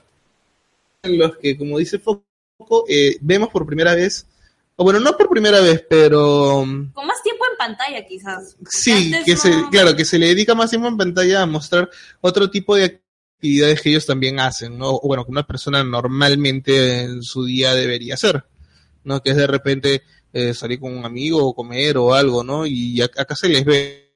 en 1.03 1.19
los 1.19 1.37
que, 1.37 1.57
como 1.57 1.79
dice 1.79 1.99
Foco, 1.99 2.25
eh, 2.89 3.17
vemos 3.21 3.51
por 3.51 3.67
primera 3.67 3.95
vez, 3.95 4.27
o 4.77 4.85
bueno, 4.85 5.01
no 5.01 5.17
por 5.17 5.29
primera 5.29 5.61
vez, 5.61 5.85
pero 5.89 6.65
Con 6.95 7.07
más 7.07 7.23
tiempo 7.23 7.45
en 7.51 7.57
pantalla, 7.59 8.07
quizás. 8.07 8.57
Sí, 8.69 9.13
que 9.25 9.35
no- 9.35 9.41
se, 9.41 9.53
claro, 9.71 9.95
que 9.95 10.05
se 10.05 10.19
le 10.19 10.29
dedica 10.29 10.55
más 10.55 10.71
tiempo 10.71 10.89
en 10.89 10.97
pantalla 10.97 11.43
a 11.43 11.47
mostrar 11.47 11.91
otro 12.23 12.51
tipo 12.51 12.75
de 12.75 13.01
actividades 13.37 13.83
que 13.83 13.91
ellos 13.91 14.07
también 14.07 14.41
hacen, 14.41 14.79
¿no? 14.79 14.91
O 14.91 15.07
bueno, 15.09 15.25
que 15.27 15.31
una 15.33 15.47
persona 15.47 15.85
normalmente 15.85 17.03
en 17.03 17.23
su 17.23 17.45
día 17.45 17.75
debería 17.75 18.15
hacer, 18.15 18.45
¿no? 19.05 19.21
Que 19.23 19.31
es 19.31 19.37
de 19.37 19.47
repente 19.47 20.03
eh, 20.33 20.55
salir 20.55 20.81
con 20.81 20.97
un 20.97 21.05
amigo 21.05 21.45
o 21.47 21.55
comer 21.55 21.97
o 21.99 22.15
algo, 22.15 22.43
¿no? 22.43 22.65
Y 22.67 22.97
ac- 22.99 23.19
acá 23.21 23.35
se 23.37 23.49
les 23.49 23.65
ve, 23.65 24.13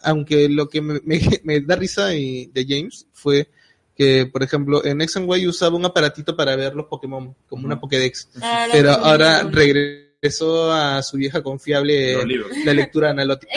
aunque 0.00 0.48
lo 0.48 0.68
que 0.68 0.80
me, 0.80 1.00
me- 1.04 1.20
me 1.44 1.60
da 1.60 1.76
risa 1.76 2.14
y- 2.14 2.46
de 2.46 2.64
James 2.68 3.06
fue 3.12 3.48
que, 3.94 4.26
por 4.26 4.42
ejemplo, 4.42 4.84
en 4.84 5.00
X 5.02 5.16
and 5.18 5.30
Y 5.36 5.46
usaba 5.46 5.76
un 5.76 5.84
aparatito 5.84 6.34
para 6.34 6.56
ver 6.56 6.74
los 6.74 6.86
Pokémon, 6.86 7.34
como 7.48 7.66
una. 7.66 7.78
Pokédex, 7.78 8.28
Ah, 8.40 8.66
pero 8.72 8.92
ahora 8.92 9.42
regresó 9.42 10.72
a 10.72 11.02
su 11.02 11.18
vieja 11.18 11.42
confiable 11.42 12.16
la 12.64 12.72
lectura 12.72 13.10
analógica. 13.10 13.52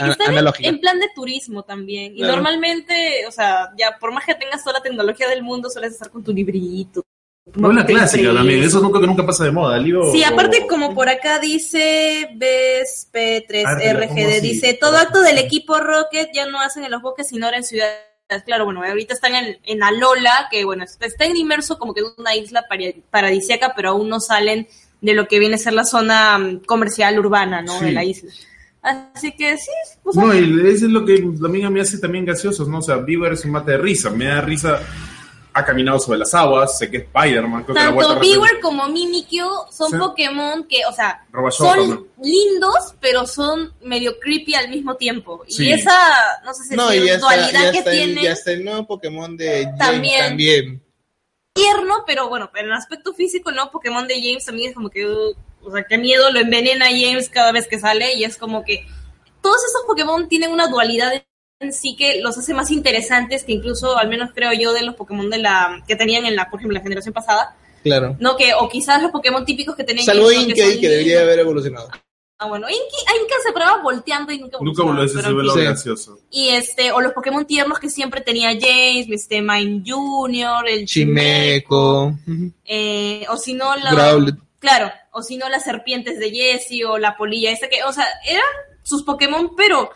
en 0.68 0.80
plan 0.82 1.00
de 1.00 1.08
turismo 1.16 1.64
también. 1.64 2.14
Y 2.14 2.18
Claro. 2.18 2.34
normalmente, 2.36 3.26
o 3.28 3.32
sea, 3.32 3.70
ya 3.78 3.98
por 4.00 4.12
más 4.12 4.26
que 4.26 4.36
tengas 4.36 4.62
toda 4.64 4.80
la 4.80 4.84
tecnología 4.84 5.30
del 5.30 5.42
mundo, 5.44 5.70
sueles 5.70 5.94
estar 5.94 6.10
con 6.12 6.24
tu 6.24 6.34
librito. 6.34 7.04
No, 7.54 7.68
la 7.70 7.82
mapita 7.82 8.00
clásica 8.00 8.34
también, 8.34 8.64
eso 8.64 8.82
nunca 8.82 9.00
que 9.00 9.06
nunca 9.08 9.26
pasa 9.26 9.44
de 9.44 9.52
moda, 9.52 9.78
libro... 9.78 10.12
Sí, 10.12 10.24
aparte 10.24 10.64
o- 10.64 10.68
como 10.68 10.96
por 10.96 11.10
acá 11.10 11.38
dice 11.40 12.24
Ah, 12.24 12.28
te 12.38 13.94
la 13.94 14.08
pongo 14.08 14.16
BSP3RGD, 14.16 14.38
así. 14.38 14.42
dice, 14.42 14.74
todo 14.82 14.98
acto 14.98 15.22
del 15.22 15.38
equipo 15.38 15.78
Rocket 15.80 16.30
ya 16.34 16.48
no 16.48 16.60
hacen 16.60 16.84
en 16.86 16.92
los 16.92 17.02
bosques, 17.04 17.28
sino 17.28 17.46
ahora 17.46 17.58
en 17.58 17.64
ciudades. 17.64 18.00
Claro, 18.46 18.66
bueno, 18.66 18.84
ahorita 18.84 19.14
están 19.14 19.36
en, 19.36 19.60
en 19.64 19.84
Alola, 19.84 20.48
que 20.50 20.66
bueno, 20.66 20.84
están 20.84 21.38
inmerso 21.38 21.78
como 21.78 21.94
que 21.94 22.00
en 22.02 22.08
una 22.18 22.36
isla 22.36 22.66
paradisíaca, 23.12 23.74
pero 23.76 23.90
aún 23.90 24.10
no 24.10 24.20
salen 24.20 24.68
de 25.02 25.14
lo 25.14 25.28
que 25.28 25.38
viene 25.38 25.56
a 25.56 25.60
ser 25.60 25.74
la 25.74 25.86
zona 25.86 26.40
mm, 26.40 26.62
comercial 26.66 27.20
urbana, 27.20 27.62
¿no? 27.62 27.78
Sí. 27.78 27.86
De 27.86 27.92
la 27.92 28.04
isla. 28.04 28.32
Así 28.82 29.32
que 29.34 29.56
sí, 29.58 29.72
sea, 30.12 30.24
No, 30.24 30.34
y 30.34 30.60
eso 30.68 30.86
es 30.88 30.92
lo 30.92 31.06
que 31.06 31.24
también 31.40 31.72
me 31.72 31.82
hace 31.82 32.00
también 32.00 32.26
graciosos, 32.26 32.68
¿no? 32.68 32.80
O 32.80 32.82
sea, 32.82 32.98
Bieber 32.98 33.34
es 33.34 33.46
un 33.46 33.52
mate 33.52 33.72
de 33.74 33.78
risa, 33.78 34.10
me 34.10 34.26
da 34.26 34.42
risa, 34.42 34.80
ha 35.58 35.64
caminado 35.64 35.98
sobre 36.00 36.20
las 36.20 36.34
aguas, 36.34 36.78
sé 36.78 36.92
que 36.92 36.98
es 36.98 37.04
Spider-Man, 37.04 37.64
creo 37.64 37.76
tanto 37.76 38.20
Beaver 38.20 38.60
como 38.62 38.90
Mimikyu 38.90 39.48
son 39.72 39.90
Sí. 39.90 39.98
Pokémon 39.98 40.66
que, 40.68 40.86
o 40.86 40.92
sea, 40.92 41.26
son 41.52 41.90
¿no? 41.90 42.08
lindos, 42.22 42.94
pero 43.00 43.26
son 43.26 43.74
medio 43.82 44.20
creepy 44.20 44.54
al 44.54 44.68
mismo 44.68 44.98
tiempo. 44.98 45.46
Sí. 45.48 45.70
Y 45.70 45.72
esa, 45.72 45.98
no 46.44 46.54
sé 46.54 46.66
si 46.66 46.76
No, 46.76 46.92
es 46.92 47.02
y 47.02 47.08
está, 47.08 47.20
dualidad 47.20 47.72
que 47.72 47.84
tienen, 47.84 48.22
ya 48.26 48.34
está 48.34 48.52
el 48.52 48.66
nuevo 48.66 48.86
Pokémon 48.86 49.38
de 49.38 49.64
James 49.64 49.78
También. 49.80 50.28
también. 50.28 50.84
tierno, 51.54 52.04
pero 52.06 52.28
bueno, 52.28 52.50
pero 52.52 52.66
en 52.66 52.72
el 52.74 52.78
aspecto 52.78 53.14
físico, 53.14 53.50
el 53.50 53.56
nuevo 53.56 53.72
Pokémon 53.72 54.06
de 54.10 54.16
James 54.22 54.44
también 54.44 54.72
es 54.72 54.76
como 54.76 54.90
que, 54.90 55.08
uh, 55.08 55.34
o 55.64 55.72
sea, 55.72 55.86
qué 55.86 55.98
miedo, 55.98 56.32
lo 56.34 56.40
envenena 56.42 56.88
a 56.88 56.90
James 56.90 57.30
cada 57.30 57.54
vez 57.54 57.66
que 57.70 57.80
sale 57.80 58.14
y 58.16 58.26
es 58.26 58.36
como 58.36 58.66
que 58.66 58.86
todos 59.42 59.64
esos 59.64 59.84
Pokémon 59.88 60.28
tienen 60.28 60.52
una 60.52 60.68
dualidad 60.68 61.14
en 61.60 61.74
sí 61.74 61.96
que 61.98 62.22
los 62.22 62.38
hace 62.38 62.54
más 62.54 62.72
interesantes 62.72 63.44
que 63.44 63.54
incluso, 63.54 63.98
al 63.98 64.10
menos 64.10 64.32
creo 64.34 64.52
yo, 64.54 64.74
de 64.74 64.82
los 64.84 64.96
Pokémon 64.96 65.30
de 65.30 65.38
la 65.40 65.84
que 65.88 65.96
tenían 65.96 66.26
en 66.26 66.36
la, 66.36 66.50
por 66.50 66.60
ejemplo, 66.60 66.78
la 66.78 66.84
generación 66.84 67.14
pasada, 67.14 67.56
Claro. 67.84 68.16
no 68.20 68.36
que 68.36 68.54
o 68.56 68.68
quizás 68.68 69.02
los 69.02 69.12
Pokémon 69.12 69.46
típicos 69.46 69.76
que 69.76 69.84
tenían 69.84 70.06
Salvo. 70.06 70.32
Inkay, 70.32 70.72
son 70.74 70.82
que 70.82 70.90
debería 70.90 71.22
haber 71.22 71.40
evolucionado. 71.40 71.90
Ah, 72.38 72.48
bueno, 72.48 72.68
Inky, 72.68 73.22
Inka 73.22 73.36
se 73.46 73.54
probaba 73.54 73.82
volteando 73.82 74.34
y 74.34 74.40
nunca 74.40 74.58
Nunca 74.60 74.82
evolucionaba, 74.82 74.90
volvió 74.90 75.04
a 75.04 75.14
pero 75.14 75.22
ser 75.24 75.32
en 75.32 75.48
lo 75.48 75.54
fin. 75.54 75.62
Sí. 75.62 75.66
gracioso. 75.68 76.20
Y 76.32 76.50
este, 76.50 76.92
o 76.92 77.00
los 77.00 77.14
Pokémon 77.14 77.46
tiernos 77.46 77.80
que 77.80 77.90
siempre 77.90 78.20
tenía 78.20 78.50
James, 78.60 79.08
este 79.10 79.42
Mime 79.42 79.84
Junior, 79.86 80.68
el 80.68 80.86
Chimeco, 80.86 82.14
eh, 82.66 83.26
o 83.30 83.38
si 83.38 83.54
no 83.54 83.74
la 83.78 83.92
Growlithe. 83.94 84.38
claro, 84.60 84.92
o 85.14 85.22
si 85.24 85.38
no 85.38 85.48
las 85.48 85.64
serpientes 85.64 86.20
de 86.20 86.30
Jessie 86.32 86.84
o 86.84 86.98
la 86.98 87.16
polilla 87.16 87.52
esa 87.52 87.70
que, 87.70 87.84
o 87.84 87.94
sea, 87.94 88.06
eran 88.28 88.44
sus 88.84 89.04
Pokémon, 89.04 89.56
pero 89.56 89.92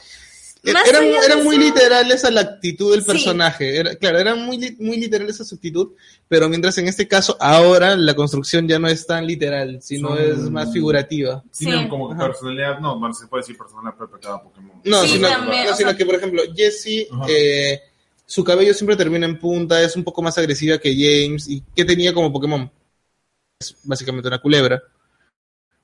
más 0.64 0.88
Eran, 0.88 1.04
allá 1.04 1.20
de 1.22 1.26
eran 1.26 1.44
muy 1.44 1.56
eso- 1.56 1.66
literales 1.66 2.26
a 2.26 2.32
la 2.32 2.42
actitud 2.42 2.92
del 2.92 3.02
Sí. 3.02 3.08
personaje. 3.08 3.78
Era, 3.78 3.96
claro, 3.96 4.20
eran 4.20 4.46
muy, 4.46 4.76
muy 4.80 4.98
literales 4.98 5.40
a 5.40 5.46
su 5.46 5.56
actitud, 5.56 5.92
pero 6.28 6.50
mientras 6.50 6.78
en 6.78 6.88
este 6.88 7.08
caso, 7.08 7.38
ahora 7.40 7.96
la 7.96 8.14
construcción 8.14 8.68
ya 8.68 8.78
no 8.78 8.88
es 8.90 9.06
tan 9.08 9.26
literal, 9.26 9.80
sino 9.82 10.10
Son- 10.10 10.20
es 10.20 10.38
más 10.50 10.72
figurativa. 10.74 11.44
Sí. 11.52 11.66
Tienen 11.66 11.88
como 11.88 12.12
Ajá. 12.12 12.26
personalidad, 12.28 12.80
no, 12.80 13.00
bueno, 13.00 13.14
se 13.14 13.28
puede 13.28 13.42
decir 13.44 13.58
personalidad 13.58 13.96
propia 13.98 14.20
cada 14.22 14.44
Pokémon. 14.44 14.82
No, 14.84 15.02
Sí, 15.04 15.10
sino, 15.14 15.28
también, 15.30 15.66
no, 15.66 15.72
o 15.72 15.76
sino 15.76 15.90
sea- 15.90 15.98
que, 15.98 16.06
por 16.06 16.16
ejemplo, 16.16 16.42
Jessie, 16.56 17.08
eh, 17.30 17.80
su 18.26 18.44
cabello 18.44 18.74
siempre 18.74 18.96
termina 18.98 19.26
en 19.26 19.40
punta, 19.40 19.82
es 19.82 19.96
un 19.96 20.04
poco 20.04 20.22
más 20.22 20.38
agresiva 20.38 20.78
que 20.78 20.94
James. 20.94 21.48
¿Y 21.48 21.64
qué 21.76 21.86
tenía 21.86 22.14
como 22.14 22.32
Pokémon? 22.34 22.70
Es 23.60 23.76
básicamente 23.84 24.28
una 24.28 24.40
culebra, 24.40 24.84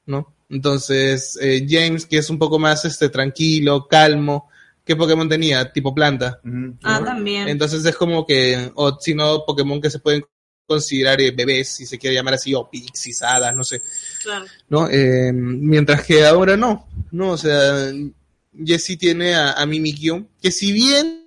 ¿no? 0.05 0.33
Entonces, 0.49 1.37
eh, 1.41 1.65
James, 1.67 2.05
que 2.05 2.17
es 2.17 2.29
un 2.29 2.37
poco 2.37 2.59
más 2.59 2.85
este, 2.85 3.09
tranquilo, 3.09 3.87
calmo, 3.87 4.49
¿qué 4.85 4.95
Pokémon 4.95 5.27
tenía? 5.27 5.71
Tipo 5.73 5.93
planta. 5.93 6.39
Ah, 6.83 7.01
también. 7.03 7.47
Entonces 7.47 7.83
es 7.83 7.95
como 7.95 8.25
que, 8.25 8.71
o 8.75 8.97
si 8.99 9.13
no, 9.15 9.43
Pokémon 9.45 9.81
que 9.81 9.89
se 9.89 9.99
pueden 9.99 10.23
considerar 10.67 11.19
eh, 11.21 11.31
bebés, 11.31 11.69
si 11.69 11.85
se 11.85 11.97
quiere 11.97 12.15
llamar 12.15 12.35
así, 12.35 12.53
o 12.53 12.69
pixies, 12.69 13.21
hadas, 13.21 13.55
no 13.55 13.63
sé. 13.63 13.81
Claro. 14.23 14.45
¿no? 14.69 14.89
Eh, 14.89 15.31
mientras 15.33 16.03
que 16.05 16.25
ahora 16.25 16.55
no, 16.55 16.87
¿no? 17.11 17.31
O 17.31 17.37
sea, 17.37 17.91
Jessie 18.63 18.97
tiene 18.97 19.35
a, 19.35 19.53
a 19.53 19.65
Mimikyu, 19.65 20.27
que 20.41 20.51
si 20.51 20.71
bien 20.71 21.25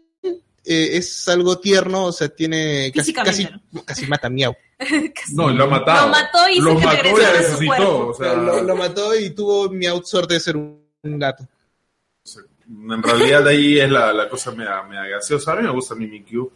eh, 0.64 0.96
es 0.96 1.28
algo 1.28 1.58
tierno, 1.58 2.06
o 2.06 2.12
sea, 2.12 2.28
tiene 2.28 2.92
casi, 2.94 3.12
casi, 3.12 3.48
casi 3.84 4.06
mata 4.06 4.26
a 4.28 4.30
Miau. 4.30 4.54
No, 5.32 5.50
lo 5.50 5.64
ha 5.64 5.66
matado. 5.66 6.06
Lo 6.06 6.12
mató 6.12 6.48
y 6.48 6.60
Lo 6.60 6.74
mató 6.74 7.06
y 7.08 7.36
resucitó. 7.38 7.66
cuerpo. 7.66 8.06
O 8.08 8.14
sea, 8.14 8.34
lo, 8.34 8.62
lo 8.62 8.76
mató 8.76 9.18
y 9.18 9.30
tuvo 9.30 9.68
Miau 9.70 10.02
suerte 10.04 10.34
de 10.34 10.40
ser 10.40 10.56
un, 10.56 10.80
un 11.02 11.18
gato. 11.18 11.46
En 12.68 13.02
realidad 13.02 13.46
ahí 13.46 13.78
es 13.78 13.90
la, 13.90 14.12
la 14.12 14.28
cosa 14.28 14.50
media, 14.52 14.82
media 14.82 15.04
graciosa. 15.06 15.52
A 15.52 15.56
mí 15.56 15.62
me 15.62 15.70
gusta 15.70 15.94
Mimikyu. 15.94 16.50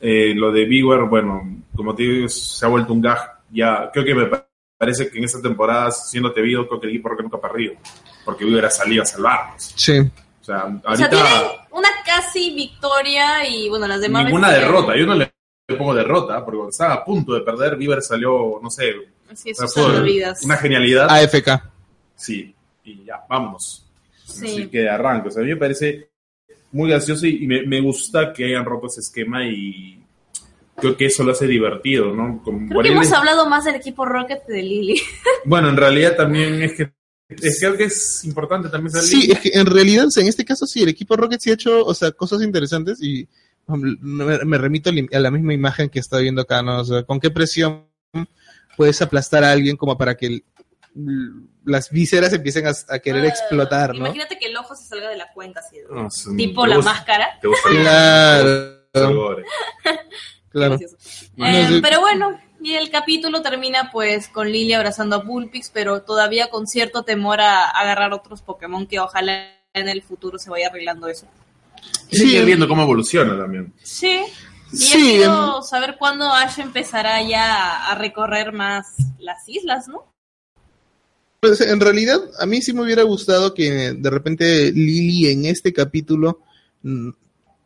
Eh, 0.00 0.34
lo 0.34 0.52
de 0.52 0.66
Beaver, 0.66 1.04
bueno, 1.08 1.62
como 1.74 1.94
te 1.94 2.02
digo, 2.02 2.28
se 2.28 2.64
ha 2.64 2.68
vuelto 2.68 2.92
un 2.92 3.00
gag. 3.00 3.40
Ya, 3.50 3.90
creo 3.92 4.04
que 4.04 4.14
me 4.14 4.26
pa- 4.26 4.46
parece 4.76 5.08
que 5.10 5.18
en 5.18 5.24
esta 5.24 5.40
temporada, 5.40 5.90
siendo 5.90 6.32
Tevido, 6.32 6.66
creo 6.68 6.80
que 6.80 6.86
el 6.88 6.92
equipo 6.94 7.08
Rocket 7.08 7.24
nunca 7.24 7.36
ha 7.38 7.40
perdido. 7.40 7.74
Porque 8.24 8.44
Beaver 8.44 8.66
ha 8.66 8.70
salido 8.70 9.02
a 9.02 9.06
salvarnos. 9.06 9.72
Sí. 9.76 9.98
O 10.00 10.44
sea, 10.44 10.64
O 10.66 10.70
sea, 10.70 10.80
ahorita 10.84 11.08
tienen 11.10 11.30
una 11.70 11.88
casi 12.04 12.54
victoria 12.54 13.48
y 13.48 13.68
bueno, 13.70 13.86
las 13.86 14.00
demás 14.00 14.24
ninguna 14.26 14.48
veces 14.48 14.62
que- 14.64 14.66
derrota. 14.70 14.96
Yo 14.96 15.06
no 15.06 15.14
le 15.14 15.32
pongo 15.78 15.94
derrota, 15.94 16.44
porque 16.44 16.56
cuando 16.58 16.70
estaba 16.70 16.94
a 16.94 17.04
punto 17.04 17.32
de 17.32 17.40
perder, 17.40 17.76
Beaver 17.76 18.02
salió, 18.02 18.60
no 18.62 18.68
sé, 18.70 18.92
una 20.44 20.56
genialidad. 20.56 21.08
AFK. 21.10 21.62
Sí, 22.14 22.54
y 22.84 23.04
ya, 23.04 23.20
vámonos. 23.28 23.83
Sí. 24.24 24.46
Así 24.46 24.66
que 24.68 24.88
arranco. 24.88 25.28
O 25.28 25.30
sea, 25.30 25.42
a 25.42 25.44
mí 25.44 25.52
me 25.52 25.58
parece 25.58 26.08
muy 26.72 26.90
gracioso 26.90 27.26
y, 27.26 27.44
y 27.44 27.46
me, 27.46 27.66
me 27.66 27.80
gusta 27.80 28.32
que 28.32 28.44
hayan 28.44 28.64
roto 28.64 28.86
ese 28.88 29.00
esquema 29.00 29.46
y 29.46 30.02
creo 30.76 30.96
que 30.96 31.06
eso 31.06 31.22
lo 31.22 31.32
hace 31.32 31.46
divertido, 31.46 32.12
¿no? 32.14 32.42
Como 32.42 32.68
Creo 32.68 32.82
que 32.82 32.88
hemos 32.88 33.12
hablado 33.12 33.48
más 33.48 33.64
del 33.64 33.76
equipo 33.76 34.04
Rocket 34.04 34.44
que 34.46 34.52
de 34.52 34.62
Lily. 34.62 35.00
Bueno, 35.44 35.68
en 35.68 35.76
realidad 35.76 36.16
también 36.16 36.62
es 36.62 36.72
que 36.72 36.92
es, 37.28 37.58
creo 37.58 37.76
que 37.76 37.84
es 37.84 38.24
importante 38.24 38.68
también 38.68 38.92
salir. 38.92 39.08
Sí, 39.08 39.32
es 39.32 39.40
que 39.40 39.50
en 39.52 39.66
realidad, 39.66 40.06
en 40.16 40.26
este 40.26 40.44
caso 40.44 40.66
sí, 40.66 40.82
el 40.82 40.88
equipo 40.88 41.16
Rocket 41.16 41.40
sí 41.40 41.50
ha 41.50 41.54
hecho, 41.54 41.84
o 41.84 41.94
sea, 41.94 42.12
cosas 42.12 42.42
interesantes 42.42 43.02
y 43.02 43.28
um, 43.66 43.80
me, 44.00 44.44
me 44.44 44.58
remito 44.58 44.90
a 44.90 45.18
la 45.18 45.30
misma 45.30 45.54
imagen 45.54 45.88
que 45.88 46.00
está 46.00 46.18
viendo 46.18 46.42
acá, 46.42 46.62
¿no? 46.62 46.80
O 46.80 46.84
sea, 46.84 47.02
¿con 47.04 47.20
qué 47.20 47.30
presión 47.30 47.86
puedes 48.76 49.00
aplastar 49.02 49.44
a 49.44 49.52
alguien 49.52 49.76
como 49.76 49.96
para 49.96 50.16
que 50.16 50.42
las 51.64 51.90
vísceras 51.90 52.32
empiecen 52.32 52.66
a, 52.66 52.72
a 52.88 52.98
querer 53.00 53.24
Ah, 53.24 53.28
explotar, 53.28 53.90
¿no? 53.90 53.96
Imagínate 54.06 54.38
que 54.38 54.46
el 54.46 54.56
ojo 54.56 54.76
se 54.76 54.86
salga 54.86 55.08
de 55.08 55.16
la 55.16 55.32
cuenta 55.32 55.60
así. 55.60 55.78
¿no? 55.90 56.08
Tipo 56.36 56.66
la 56.66 56.78
máscara. 56.78 57.38
Te 57.40 57.48
gusta 57.48 57.68
el- 57.68 57.82
Claro, 57.82 58.80
claro. 60.50 60.74
Eh, 60.76 61.66
sí. 61.68 61.80
Pero 61.82 62.00
bueno, 62.00 62.38
y 62.62 62.74
el 62.74 62.90
capítulo 62.90 63.42
termina 63.42 63.90
pues 63.92 64.28
con 64.28 64.50
Lily 64.50 64.72
abrazando 64.74 65.16
a 65.16 65.24
Bullpix, 65.24 65.70
pero 65.70 66.02
todavía 66.02 66.48
con 66.48 66.66
cierto 66.66 67.02
temor 67.02 67.40
a 67.40 67.68
agarrar 67.70 68.12
otros 68.12 68.42
Pokémon 68.42 68.86
que 68.86 69.00
ojalá 69.00 69.48
en 69.72 69.88
el 69.88 70.02
futuro 70.02 70.38
se 70.38 70.50
vaya 70.50 70.68
arreglando 70.68 71.08
eso. 71.08 71.26
Que 72.08 72.18
ir 72.24 72.44
viendo 72.44 72.68
cómo 72.68 72.82
evoluciona 72.82 73.36
también. 73.36 73.72
Sí. 73.82 74.22
Y 74.72 74.76
Sí, 74.76 75.14
quiero 75.18 75.62
saber 75.62 75.96
cuándo 75.98 76.32
Ash 76.32 76.58
empezará 76.58 77.20
ya 77.22 77.88
a 77.90 77.94
recorrer 77.96 78.52
más 78.52 78.86
las 79.18 79.48
islas, 79.48 79.86
¿no? 79.88 80.13
Pues, 81.48 81.60
en 81.60 81.80
realidad, 81.80 82.20
a 82.38 82.46
mí 82.46 82.62
sí 82.62 82.72
me 82.72 82.82
hubiera 82.82 83.02
gustado 83.02 83.52
que 83.54 83.92
de 83.92 84.10
repente 84.10 84.72
Lily 84.72 85.28
en 85.28 85.44
este 85.46 85.72
capítulo, 85.72 86.40
mm, 86.82 87.10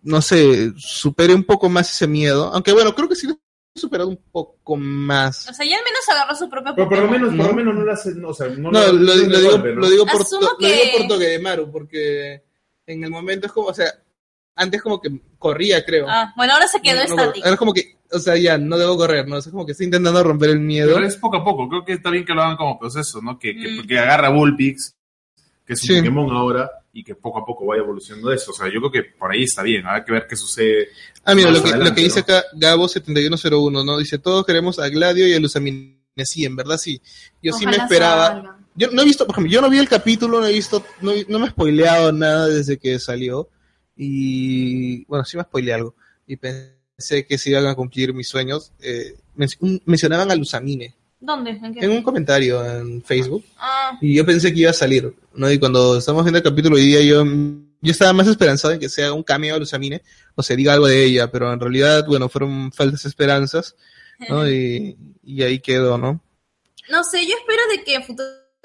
no 0.03 0.23
sé, 0.23 0.73
supere 0.77 1.35
un 1.35 1.45
poco 1.45 1.69
más 1.69 1.93
ese 1.93 2.07
miedo. 2.07 2.51
Aunque 2.53 2.73
bueno, 2.73 2.95
creo 2.95 3.09
que 3.09 3.15
sí 3.17 3.27
lo 3.27 3.35
ha 3.35 3.81
superado 3.81 4.09
un 4.09 4.19
poco 4.33 4.77
más. 4.77 5.49
O 5.49 5.53
sea, 5.53 5.67
ya 5.67 5.77
al 5.77 5.85
menos 5.85 6.09
agarró 6.09 6.35
su 6.37 6.49
propio 6.49 6.75
Pero 6.75 6.89
por 6.89 6.99
lo 6.99 7.09
menos, 7.11 7.29
por 7.29 7.37
¿no? 7.37 7.47
lo 7.49 7.55
menos 7.55 7.75
no 7.75 7.83
lo 7.83 7.93
hace, 7.93 8.15
no, 8.15 8.29
o 8.29 8.35
sea, 8.35 8.49
no, 8.49 8.71
No, 8.71 8.81
lo- 8.87 8.93
lo, 8.93 8.93
no 8.93 9.01
lo 9.05 9.15
le 9.27 9.39
digo, 9.39 9.51
golpe, 9.53 9.69
¿no? 9.75 9.81
lo 9.81 9.91
digo 9.91 10.07
por, 10.07 10.21
Asumo 10.23 10.41
lo 10.43 10.49
digo 10.69 10.83
que- 10.83 10.99
por 10.99 11.09
Togedemaru, 11.09 11.71
porque 11.71 12.43
en 12.87 13.05
el 13.05 13.11
momento 13.11 13.47
es 13.47 13.53
como, 13.53 13.69
o 13.69 13.75
sea, 13.75 13.93
antes 14.57 14.83
como 14.83 15.01
que 15.01 15.11
corría, 15.39 15.85
creo. 15.85 16.07
Ah, 16.09 16.33
bueno, 16.37 16.55
ahora 16.55 16.67
se 16.67 16.81
quedó 16.81 16.97
No, 16.97 17.15
no, 17.15 17.15
estático. 17.23 17.45
Ahora 17.45 17.55
es 17.55 17.59
como 17.59 17.73
que, 17.73 17.98
o 18.11 18.19
sea, 18.19 18.37
ya, 18.37 18.59
no 18.59 18.79
debo 18.79 18.97
correr, 18.97 19.27
¿no? 19.29 19.37
O 19.37 19.41
sea, 19.41 19.51
es 19.51 19.53
como 19.53 19.67
que 19.67 19.73
estoy 19.73 19.87
intentando 19.87 20.23
romper 20.23 20.51
el 20.51 20.61
miedo. 20.61 20.95
Pero 20.95 21.07
es 21.07 21.17
poco 21.17 21.37
a 21.39 21.45
poco. 21.45 21.69
Creo 21.69 21.85
que 21.85 21.93
está 21.93 22.11
bien 22.11 22.25
que 22.25 22.35
lo 22.35 22.43
hagan 22.43 22.57
como 22.57 22.79
proceso, 22.79 23.21
¿no? 23.21 23.39
Que, 23.39 23.55
que, 23.55 23.83
Mm. 23.83 23.87
que 23.87 23.99
agarra 23.99 24.31
Bullpix, 24.31 24.95
que 25.67 25.73
es 25.75 25.83
un 25.83 25.89
Sí. 25.89 25.97
Pokémon 25.97 26.31
ahora, 26.31 26.71
y 26.93 27.05
que 27.05 27.15
poco 27.15 27.39
a 27.41 27.45
poco 27.45 27.67
vaya 27.67 27.83
evolucionando 27.83 28.33
eso. 28.33 28.51
O 28.51 28.55
sea, 28.55 28.67
yo 28.67 28.81
creo 28.81 28.91
que 28.91 29.03
por 29.19 29.31
ahí 29.31 29.43
está 29.45 29.63
bien. 29.63 29.87
Habrá 29.87 30.05
que 30.05 30.13
ver 30.13 30.27
qué 30.29 30.37
sucede. 30.37 30.89
Ah, 31.25 31.35
mira, 31.35 31.51
lo 31.51 31.63
que, 31.63 31.69
lo 31.69 31.75
adelante, 31.77 31.95
que 32.01 32.05
dice 32.05 32.25
¿no? 32.27 32.35
acá 32.37 32.45
Gabo7101, 32.55 33.85
¿no? 33.85 33.99
Dice, 33.99 34.19
todos 34.19 34.45
queremos 34.47 34.79
a 34.79 34.89
Gladio 34.89 35.29
y 35.29 35.35
a 35.35 35.41
Luzamine. 35.41 35.99
Sí, 36.25 36.45
en 36.45 36.57
verdad 36.57 36.79
sí. 36.79 37.01
Yo 37.43 37.53
sí 37.53 37.65
me 37.67 37.77
esperaba. 37.77 38.59
Yo 38.75 38.91
no 38.91 39.03
he 39.03 39.05
visto, 39.05 39.27
por 39.27 39.35
ejemplo, 39.35 39.53
yo 39.53 39.61
no 39.61 39.71
vi 39.71 39.79
el 39.79 39.89
capítulo, 39.89 40.41
no 40.41 40.47
he 40.47 40.53
visto, 40.53 40.85
no, 41.01 41.13
no 41.29 41.39
me 41.39 41.47
he 41.47 41.51
spoileado 41.51 42.13
nada 42.13 42.49
desde 42.49 42.79
que 42.79 42.99
salió. 42.99 43.49
Y 43.97 45.05
bueno, 45.07 45.25
sí 45.25 45.37
me 45.37 45.43
spoileé 45.43 45.75
algo. 45.75 45.95
Y 46.27 46.37
pensé 46.37 46.78
que 46.99 47.39
se 47.39 47.51
iban 47.51 47.67
a 47.67 47.75
cumplir 47.75 48.13
mis 48.13 48.29
sueños. 48.29 48.73
Eh, 48.81 49.15
men- 49.37 49.49
un- 49.61 49.81
mencionaban 49.85 50.31
a 50.31 50.35
Luzamine 50.35 50.95
¿Dónde? 51.21 51.51
¿En 51.51 51.75
qué? 51.75 51.85
en 51.85 51.91
un 51.93 52.03
comentario 52.03 52.65
en 52.65 53.03
Facebook. 53.03 53.45
Ah, 53.57 53.97
Y 54.01 54.15
yo 54.15 54.27
pensé 54.27 54.53
que 54.53 54.61
iba 54.61 54.71
a 54.71 54.75
salir, 54.75 55.13
¿no? 55.35 55.51
Y 55.51 55.59
cuando 55.59 55.99
estamos 55.99 56.25
viendo 56.25 56.39
el 56.39 56.45
capítulo 56.45 56.77
hoy 56.77 56.87
día, 56.87 57.01
yo, 57.03 57.25
yo 57.25 57.91
estaba 57.93 58.13
más 58.13 58.27
esperanzado 58.29 58.75
en 58.75 58.81
que 58.81 58.89
sea 58.89 59.13
un 59.13 59.23
cameo 59.23 59.55
de 59.55 59.61
Luzamine 59.61 60.03
o 60.35 60.43
se 60.43 60.55
diga 60.57 60.73
algo 60.75 60.87
de 60.87 61.05
ella, 61.05 61.31
pero 61.31 61.53
en 61.53 61.59
realidad, 61.61 62.05
bueno, 62.07 62.29
fueron 62.29 62.71
falsas 62.73 63.05
esperanzas, 63.07 63.75
¿no? 64.29 64.49
Y, 64.51 64.97
y 65.25 65.43
ahí 65.43 65.59
quedó, 65.61 65.99
¿no? 65.99 66.21
No 66.91 67.05
sé, 67.05 67.25
yo 67.27 67.35
espero 67.37 67.63
de 67.71 67.85
que 67.85 67.95
en 67.97 68.03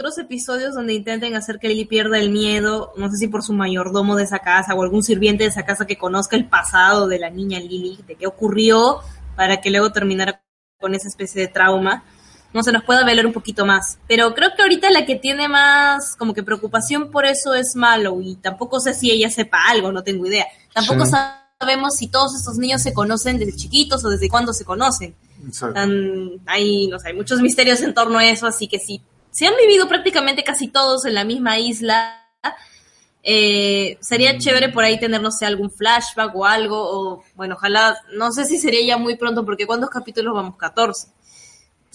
futuros 0.04 0.18
episodios 0.18 0.76
donde 0.76 0.94
intenten 0.94 1.34
hacer 1.36 1.60
que 1.60 1.70
Lily 1.70 1.86
pierda 1.86 2.20
el 2.20 2.30
miedo, 2.30 2.92
no 2.98 3.10
sé 3.10 3.16
si 3.16 3.28
por 3.30 3.42
su 3.42 3.54
mayordomo 3.54 4.18
de 4.18 4.24
esa 4.24 4.40
casa 4.40 4.74
o 4.74 4.84
algún 4.84 5.02
sirviente 5.02 5.46
de 5.46 5.50
esa 5.50 5.64
casa 5.64 5.86
que 5.88 5.98
conozca 5.98 6.36
el 6.36 6.46
pasado 6.50 7.08
de 7.08 7.20
la 7.20 7.30
niña 7.30 7.58
Lily, 7.62 8.00
de 8.06 8.16
qué 8.16 8.28
ocurrió, 8.28 9.00
para 9.38 9.62
que 9.62 9.70
luego 9.72 9.94
terminara 9.94 10.42
con 10.78 10.94
esa 10.94 11.08
especie 11.08 11.42
de 11.44 11.48
trauma, 11.48 12.04
no 12.54 12.64
se 12.64 12.74
nos 12.74 12.84
pueda 12.84 13.06
velar 13.06 13.26
un 13.26 13.32
poquito 13.32 13.66
más. 13.66 13.98
Pero 14.06 14.34
creo 14.36 14.50
que 14.58 14.62
ahorita 14.64 14.90
la 14.90 15.06
que 15.06 15.16
tiene 15.16 15.48
más 15.48 16.18
como 16.18 16.34
que 16.34 16.44
preocupación 16.44 17.10
por 17.10 17.26
eso 17.26 17.54
es 17.54 17.74
Malo 17.78 18.20
y 18.22 18.36
tampoco 18.36 18.82
sé 18.82 18.94
si 18.94 19.10
ella 19.10 19.30
sepa 19.30 19.70
algo, 19.70 19.94
no 19.94 20.04
tengo 20.04 20.28
idea. 20.28 20.48
Tampoco 20.74 21.06
Sí. 21.06 21.14
sabemos 21.60 21.96
si 21.96 22.08
todos 22.10 22.36
estos 22.36 22.58
niños 22.58 22.82
se 22.82 22.94
conocen 22.94 23.38
desde 23.40 23.56
chiquitos 23.56 24.04
o 24.04 24.10
desde 24.10 24.28
cuándo 24.28 24.52
se 24.52 24.66
conocen. 24.66 25.16
Tan- 25.74 26.42
hay, 26.46 26.88
no 26.88 27.00
sé, 27.00 27.08
hay 27.08 27.14
muchos 27.16 27.40
misterios 27.40 27.82
en 27.82 27.94
torno 27.94 28.18
a 28.18 28.26
eso, 28.26 28.46
así 28.48 28.68
que 28.68 28.80
sí. 28.80 29.02
Se 29.34 29.48
han 29.48 29.56
vivido 29.60 29.88
prácticamente 29.88 30.44
casi 30.44 30.68
todos 30.68 31.06
en 31.06 31.16
la 31.16 31.24
misma 31.24 31.58
isla. 31.60 32.22
Eh, 33.24 33.98
sería 34.00 34.38
chévere 34.38 34.70
por 34.70 34.84
ahí 34.84 35.00
tener, 35.00 35.22
no 35.22 35.32
sé, 35.32 35.46
algún 35.46 35.72
flashback 35.72 36.36
o 36.36 36.46
algo, 36.46 36.78
o 36.78 37.24
bueno, 37.36 37.56
ojalá, 37.56 37.98
no 38.14 38.32
sé 38.32 38.46
si 38.46 38.60
sería 38.60 38.86
ya 38.86 38.98
muy 38.98 39.16
pronto, 39.16 39.44
porque 39.44 39.66
¿cuántos 39.66 39.90
capítulos 39.90 40.36
vamos? 40.36 40.56
14. 40.58 41.08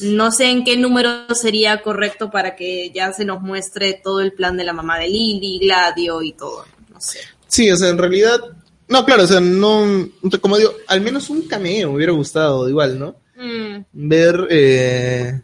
No 0.00 0.32
sé 0.32 0.50
en 0.50 0.64
qué 0.64 0.76
número 0.76 1.32
sería 1.34 1.80
correcto 1.82 2.30
para 2.30 2.56
que 2.56 2.90
ya 2.90 3.12
se 3.12 3.24
nos 3.24 3.40
muestre 3.40 4.00
todo 4.02 4.20
el 4.20 4.32
plan 4.32 4.56
de 4.56 4.64
la 4.64 4.72
mamá 4.72 4.98
de 4.98 5.08
Lily, 5.08 5.60
Gladio 5.60 6.22
y 6.22 6.32
todo, 6.32 6.64
no 6.92 7.00
sé. 7.00 7.20
Sí, 7.46 7.70
o 7.70 7.76
sea, 7.76 7.90
en 7.90 7.98
realidad, 7.98 8.40
no, 8.88 9.04
claro, 9.04 9.24
o 9.24 9.26
sea, 9.26 9.40
no, 9.40 10.08
como 10.40 10.56
digo, 10.56 10.72
al 10.88 11.02
menos 11.02 11.30
un 11.30 11.42
cameo 11.42 11.90
me 11.90 11.96
hubiera 11.96 12.12
gustado, 12.12 12.68
igual, 12.68 12.98
¿no? 12.98 13.16
Mm, 13.36 13.84
Ver, 13.92 14.46
eh, 14.50 15.40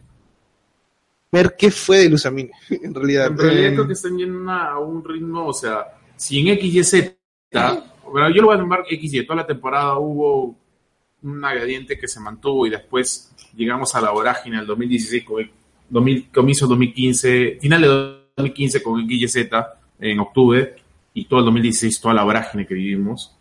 ver 1.34 1.54
qué 1.58 1.70
fue 1.70 1.98
de 1.98 2.10
Luzamine, 2.10 2.50
en 2.70 2.94
realidad. 2.94 3.26
En 3.26 3.38
realidad 3.38 3.70
Eh, 3.70 3.74
creo 3.74 3.86
que 3.86 3.92
están 3.92 4.16
yendo 4.16 4.50
a 4.50 4.78
un 4.78 5.04
ritmo, 5.04 5.46
o 5.46 5.52
sea, 5.52 5.86
si 6.16 6.40
en 6.40 6.48
X, 6.48 6.74
Y, 6.74 6.84
Z, 6.84 7.16
bueno, 8.10 8.30
yo 8.30 8.42
lo 8.42 8.48
voy 8.48 8.56
a 8.56 8.58
nombrar 8.58 8.84
X, 8.88 9.14
Y, 9.14 9.26
toda 9.26 9.36
la 9.36 9.46
temporada 9.46 9.98
hubo 9.98 10.56
un 11.22 11.40
gradiente 11.40 11.98
que 11.98 12.06
se 12.06 12.20
mantuvo 12.20 12.66
y 12.66 12.70
después 12.70 13.32
llegamos 13.56 13.94
a 13.94 14.00
la 14.00 14.10
vorágine 14.10 14.58
del 14.58 14.66
2016, 14.66 15.24
con 15.24 15.40
el 15.40 15.50
2000, 15.88 16.30
comienzo 16.30 16.66
del 16.66 16.70
2015, 16.70 17.58
final 17.60 17.80
de 17.80 17.88
2015 18.36 18.82
con 18.82 19.00
X, 19.00 19.22
Y, 19.22 19.28
Z 19.28 19.78
en 19.98 20.20
octubre 20.20 20.76
y 21.14 21.24
todo 21.26 21.40
el 21.40 21.46
2016, 21.46 22.00
toda 22.00 22.14
la 22.14 22.24
vorágine 22.24 22.66
que 22.66 22.74
vivimos. 22.74 23.34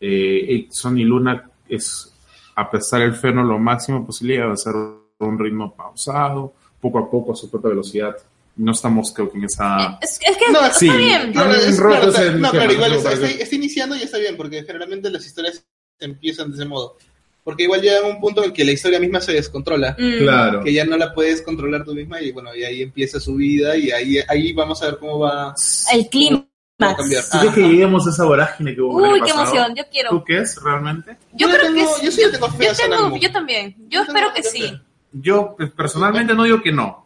Eh, 0.00 0.66
Sony 0.70 1.04
Luna 1.04 1.50
es, 1.68 2.12
a 2.54 2.70
pesar 2.70 3.00
del 3.00 3.14
freno, 3.14 3.42
lo 3.42 3.58
máximo 3.58 4.04
posible 4.04 4.34
de 4.34 4.42
avanzar 4.42 4.74
a 4.74 5.24
un 5.24 5.38
ritmo 5.38 5.74
pausado, 5.74 6.54
poco 6.84 6.98
a 6.98 7.10
poco 7.10 7.32
a 7.32 7.36
su 7.36 7.50
propia 7.50 7.70
velocidad. 7.70 8.14
No 8.56 8.70
estamos, 8.72 9.10
creo 9.12 9.30
que 9.32 9.38
en 9.38 9.44
esa... 9.44 9.98
es, 10.00 10.20
es 10.20 10.36
que 10.36 10.52
No, 10.52 10.60
está 10.60 10.74
sí. 10.78 10.88
bien. 10.90 11.32
Claro, 11.32 11.50
Han 11.50 11.56
es- 11.56 11.80
claro, 11.80 12.08
ese 12.10 12.30
no, 12.32 12.50
claro, 12.50 12.72
igual 12.72 12.90
¿no? 12.92 12.96
está, 12.98 13.12
está- 13.14 13.26
está 13.42 13.54
iniciando 13.56 13.96
y 13.96 14.02
está 14.02 14.18
bien, 14.18 14.36
porque 14.36 14.62
generalmente 14.62 15.10
las 15.10 15.24
historias 15.26 15.64
empiezan 15.98 16.50
de 16.50 16.56
ese 16.56 16.64
modo. 16.66 16.96
Porque 17.42 17.64
igual 17.64 17.82
llega 17.82 18.06
un 18.06 18.20
punto 18.20 18.44
en 18.44 18.52
que 18.52 18.64
la 18.64 18.72
historia 18.72 19.00
misma 19.00 19.20
se 19.20 19.32
descontrola, 19.32 19.96
Mm. 19.98 20.18
Claro. 20.18 20.62
que 20.62 20.72
ya 20.72 20.84
no 20.84 20.96
la 20.96 21.12
puedes 21.12 21.42
controlar 21.42 21.84
tú 21.84 21.94
misma 21.94 22.20
y 22.20 22.30
bueno, 22.32 22.54
y 22.54 22.62
ahí 22.64 22.82
empieza 22.82 23.18
su 23.18 23.34
vida 23.34 23.76
y 23.76 23.90
ahí, 23.90 24.16
ahí 24.28 24.52
vamos 24.52 24.80
a 24.82 24.86
ver 24.86 24.98
cómo 24.98 25.18
va, 25.18 25.52
El 25.92 26.08
clima. 26.08 26.46
cambiar. 26.78 27.24
¿Tú 27.30 27.38
crees 27.40 27.54
que 27.54 27.60
lleguemos 27.60 28.06
a 28.06 28.10
esa 28.10 28.24
vorágine 28.24 28.74
que 28.74 28.80
hubo 28.80 29.04
el 29.04 29.12
Uy, 29.14 29.20
qué 29.24 29.30
emoción, 29.30 29.74
yo 29.76 29.82
quiero. 29.90 30.10
¿Tú 30.10 30.24
qué 30.24 30.38
es 30.38 30.56
realmente? 30.62 31.16
Yo 31.32 31.48
Yo 31.48 31.54
creo 31.54 31.72
tengo- 31.72 31.80
que 31.94 32.00
sí. 32.00 32.06
yo 32.06 32.12
sí 32.12 32.20
le 32.22 32.28
tengo 32.30 32.48
fe 32.50 32.66
yo, 32.66 32.72
tengo- 32.74 33.16
yo 33.18 33.32
también. 33.32 33.74
Yo 33.78 33.86
Yo 33.90 34.00
espero 34.02 34.32
tengo 34.32 34.34
que 34.34 34.42
sí. 34.44 34.80
Yo 35.14 35.54
pues, 35.56 35.70
personalmente 35.70 36.34
no 36.34 36.44
digo 36.44 36.60
que 36.62 36.72
no. 36.72 37.04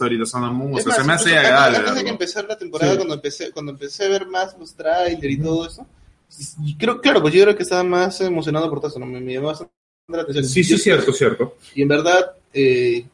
Ahorita 0.00 0.24
Moon, 0.50 0.72
o 0.74 0.78
sea, 0.78 0.86
más, 0.88 0.96
se 0.96 1.04
me 1.04 1.12
hace 1.12 1.36
agradable. 1.38 1.76
Antes 1.78 1.90
de 1.94 1.98
que 2.00 2.04
verlo. 2.04 2.10
empezara 2.12 2.48
la 2.48 2.56
temporada, 2.58 2.92
Sí. 2.92 2.96
cuando 2.96 3.14
empecé 3.14 3.52
cuando 3.52 3.72
empecé 3.72 4.04
a 4.04 4.08
ver 4.08 4.26
más 4.26 4.56
los 4.58 4.74
trailers 4.74 5.22
y 5.22 5.36
todo 5.38 5.66
eso, 5.66 5.86
y 6.64 6.76
creo, 6.78 6.98
claro, 7.00 7.20
pues 7.20 7.34
yo 7.34 7.42
creo 7.42 7.54
que 7.54 7.62
estaba 7.62 7.84
más 7.84 8.18
emocionado 8.22 8.70
por 8.70 8.80
todo 8.80 8.88
eso, 8.90 8.98
¿no? 8.98 9.04
me, 9.04 9.20
me 9.20 9.34
llamó 9.34 9.48
bastante 9.48 9.72
la 10.08 10.22
atención. 10.22 10.44
Sí, 10.46 10.64
sí, 10.64 10.70
Yo- 10.72 10.78
cierto, 10.78 11.12
cierto. 11.12 11.56
Y 11.74 11.82
en 11.82 11.88
verdad, 11.88 12.32
eh, 12.54 13.04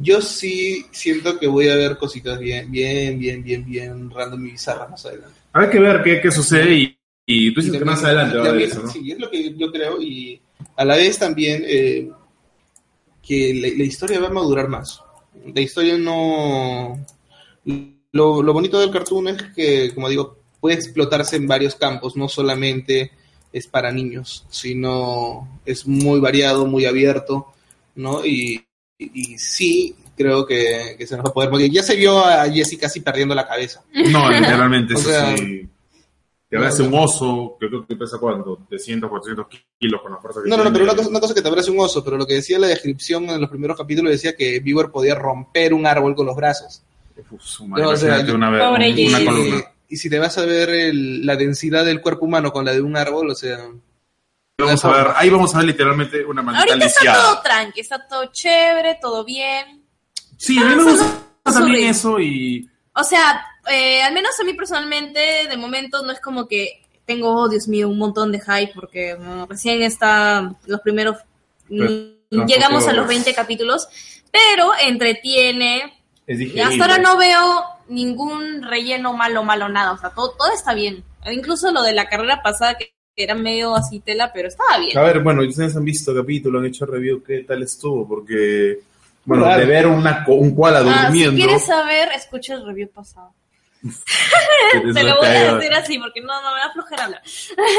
yo 0.00 0.22
sí 0.22 0.86
siento 0.90 1.38
que 1.38 1.46
voy 1.48 1.68
a 1.68 1.76
ver 1.76 1.98
cositas 1.98 2.38
bien, 2.38 2.70
bien, 2.70 3.18
bien, 3.18 3.42
bien, 3.42 3.64
bien 3.66 4.10
random 4.10 4.46
y 4.46 4.52
bizarras 4.52 4.88
más 4.88 5.04
adelante. 5.04 5.38
Habrá 5.52 5.68
que 5.70 5.78
ver 5.80 6.02
qué, 6.02 6.18
qué 6.22 6.30
sucede 6.30 6.74
y, 6.74 6.98
y 7.26 7.52
tú 7.52 7.60
dices 7.60 7.74
Y 7.74 7.78
que 7.78 7.84
más 7.84 8.02
adelante 8.02 8.38
va 8.38 8.44
a 8.44 8.46
también- 8.46 8.70
eso, 8.70 8.82
¿no? 8.84 8.88
Sí, 8.90 9.12
es 9.12 9.18
lo 9.18 9.30
que 9.30 9.54
yo 9.54 9.70
creo 9.70 10.00
y 10.00 10.40
a 10.76 10.84
la 10.86 10.96
vez 10.96 11.18
también 11.18 11.62
eh, 11.66 12.10
que 13.22 13.54
la, 13.54 13.68
la 13.76 13.84
historia 13.84 14.20
va 14.20 14.28
a 14.28 14.32
madurar 14.32 14.68
más. 14.68 15.02
La 15.54 15.60
historia 15.60 15.96
no... 15.96 16.98
Lo, 18.12 18.42
lo 18.42 18.52
bonito 18.52 18.78
del 18.78 18.90
cartoon 18.90 19.28
es 19.28 19.42
que, 19.54 19.94
como 19.94 20.08
digo, 20.08 20.42
puede 20.60 20.76
explotarse 20.76 21.36
en 21.36 21.48
varios 21.48 21.74
campos, 21.74 22.16
no 22.16 22.28
solamente 22.28 23.10
es 23.52 23.66
para 23.66 23.90
niños, 23.92 24.46
sino 24.50 25.60
es 25.64 25.86
muy 25.86 26.20
variado, 26.20 26.66
muy 26.66 26.84
abierto, 26.84 27.52
¿no? 27.94 28.24
Y, 28.24 28.64
sí, 29.36 29.96
creo 30.16 30.46
que, 30.46 30.94
que 30.96 31.06
se 31.06 31.16
nos 31.16 31.26
va 31.26 31.30
a 31.30 31.32
poder 31.32 31.50
morir. 31.50 31.70
Ya 31.70 31.82
se 31.82 31.96
vio 31.96 32.24
a 32.24 32.48
Jessie 32.48 32.78
casi 32.78 33.00
perdiendo 33.00 33.34
la 33.34 33.48
cabeza. 33.48 33.82
No, 33.92 34.30
literalmente, 34.30 34.94
O 34.96 34.98
sea, 34.98 35.36
sí. 35.36 35.68
Te 36.58 36.66
hace 36.66 36.82
un 36.82 36.94
oso, 36.94 37.56
que 37.58 37.68
creo 37.68 37.86
que 37.86 37.96
pesa 37.96 38.18
cuánto, 38.18 38.58
300, 38.68 39.08
400 39.08 39.46
kilos 39.78 40.02
con 40.02 40.12
la 40.12 40.18
fuerza 40.18 40.40
que 40.42 40.50
No, 40.50 40.56
no, 40.56 40.64
no, 40.64 40.72
pero 40.72 40.84
una 40.84 40.94
cosa, 40.94 41.08
una 41.08 41.20
cosa 41.20 41.34
que 41.34 41.42
te 41.42 41.48
parece 41.50 41.70
un 41.70 41.80
oso, 41.80 42.04
pero 42.04 42.16
lo 42.16 42.26
que 42.26 42.34
decía 42.34 42.58
la 42.58 42.66
descripción 42.66 43.24
en 43.30 43.40
los 43.40 43.48
primeros 43.50 43.76
capítulos 43.76 44.12
decía 44.12 44.36
que 44.36 44.60
Viewer 44.60 44.90
podía 44.90 45.14
romper 45.14 45.72
un 45.74 45.86
árbol 45.86 46.14
con 46.14 46.26
los 46.26 46.36
brazos. 46.36 46.82
Uf, 47.30 47.42
su 47.42 47.66
madre, 47.66 47.86
o 47.86 47.96
sea, 47.96 48.20
una, 48.34 48.50
vez, 48.50 48.62
Pobre 48.62 48.88
una 49.06 49.18
Jesse. 49.18 49.24
columna. 49.26 49.64
Y 49.88 49.96
si 49.96 50.08
te 50.10 50.18
vas 50.18 50.38
a 50.38 50.46
ver 50.46 50.70
el- 50.70 51.24
la 51.26 51.36
densidad 51.36 51.84
del 51.84 52.00
cuerpo 52.00 52.24
humano 52.26 52.52
con 52.52 52.64
la 52.64 52.72
de 52.72 52.80
un 52.82 52.96
árbol, 52.96 53.30
o 53.30 53.34
sea, 53.34 53.58
Vamos 54.58 54.84
a 54.84 54.90
ver, 54.92 55.06
ahí 55.16 55.28
vamos 55.30 55.54
a 55.54 55.58
ver 55.58 55.66
literalmente 55.68 56.24
una 56.24 56.40
maldita 56.42 56.72
Ahorita 56.74 56.86
está 56.86 57.14
todo 57.14 57.42
tranqui, 57.42 57.80
está 57.80 58.06
todo 58.06 58.26
chévere, 58.32 58.98
todo 59.00 59.24
bien. 59.24 59.82
Sí, 60.36 60.56
a 60.58 60.64
mí 60.66 60.76
me 60.76 60.84
gusta 60.84 61.06
también 61.44 61.88
eso 61.88 62.20
y 62.20 62.68
O 62.94 63.02
sea, 63.02 63.44
eh, 63.70 64.02
al 64.02 64.12
menos 64.14 64.38
a 64.40 64.44
mí 64.44 64.52
personalmente, 64.54 65.20
de 65.48 65.56
momento, 65.56 66.02
no 66.04 66.12
es 66.12 66.20
como 66.20 66.48
que 66.48 66.82
tengo, 67.04 67.34
oh, 67.34 67.48
Dios 67.48 67.68
mío, 67.68 67.88
un 67.88 67.98
montón 67.98 68.32
de 68.32 68.40
hype, 68.40 68.72
porque 68.74 69.16
mm, 69.16 69.44
recién 69.48 69.82
está 69.82 70.54
los 70.66 70.80
primeros. 70.80 71.16
Pues, 71.68 71.90
mm, 72.30 72.44
llegamos 72.46 72.84
a 72.84 72.92
los 72.92 73.06
tampoco- 73.06 73.08
20 73.08 73.34
capítulos, 73.34 73.88
pero 74.30 74.72
entretiene. 74.82 75.98
es 76.26 76.36
Y 76.38 76.44
digerible. 76.44 76.62
hasta 76.62 76.84
ahora 76.84 76.98
no 76.98 77.16
veo 77.18 77.64
ningún 77.88 78.62
relleno 78.62 79.12
malo, 79.12 79.42
malo, 79.42 79.68
nada. 79.68 79.92
O 79.92 79.98
sea, 79.98 80.10
todo, 80.10 80.30
todo 80.38 80.52
está 80.52 80.72
bien. 80.74 81.02
Incluso 81.30 81.70
lo 81.72 81.82
de 81.82 81.92
la 81.92 82.08
carrera 82.08 82.40
pasada, 82.42 82.76
que 82.78 82.92
era 83.16 83.34
medio 83.34 83.74
así 83.74 84.00
tela, 84.00 84.32
pero 84.32 84.48
estaba 84.48 84.78
bien. 84.78 84.96
A 84.96 85.02
ver, 85.02 85.20
bueno, 85.20 85.42
ustedes 85.42 85.76
han 85.76 85.84
visto 85.84 86.14
capítulo, 86.14 86.60
han 86.60 86.66
hecho 86.66 86.86
review, 86.86 87.22
¿qué 87.22 87.40
tal 87.40 87.62
estuvo? 87.62 88.06
Porque, 88.08 88.78
bueno, 89.24 89.44
Claro. 89.44 89.60
de 89.60 89.66
ver 89.66 89.86
una, 89.86 90.24
co- 90.24 90.34
un 90.34 90.54
koala 90.54 90.78
Ah, 90.80 90.82
si 91.12 91.22
durmiendo. 91.24 91.36
quieres 91.36 91.66
saber, 91.66 92.08
escucha 92.14 92.54
el 92.54 92.64
review 92.64 92.88
pasado. 92.88 93.34
Te 94.94 95.02
lo 95.02 95.16
voy 95.18 95.26
a 95.26 95.54
decir 95.54 95.72
así, 95.74 95.98
porque 95.98 96.20
no, 96.20 96.40
no 96.40 96.54
me 96.54 96.60
da 96.60 96.72
flojera 96.72 97.04
hablar. 97.04 97.22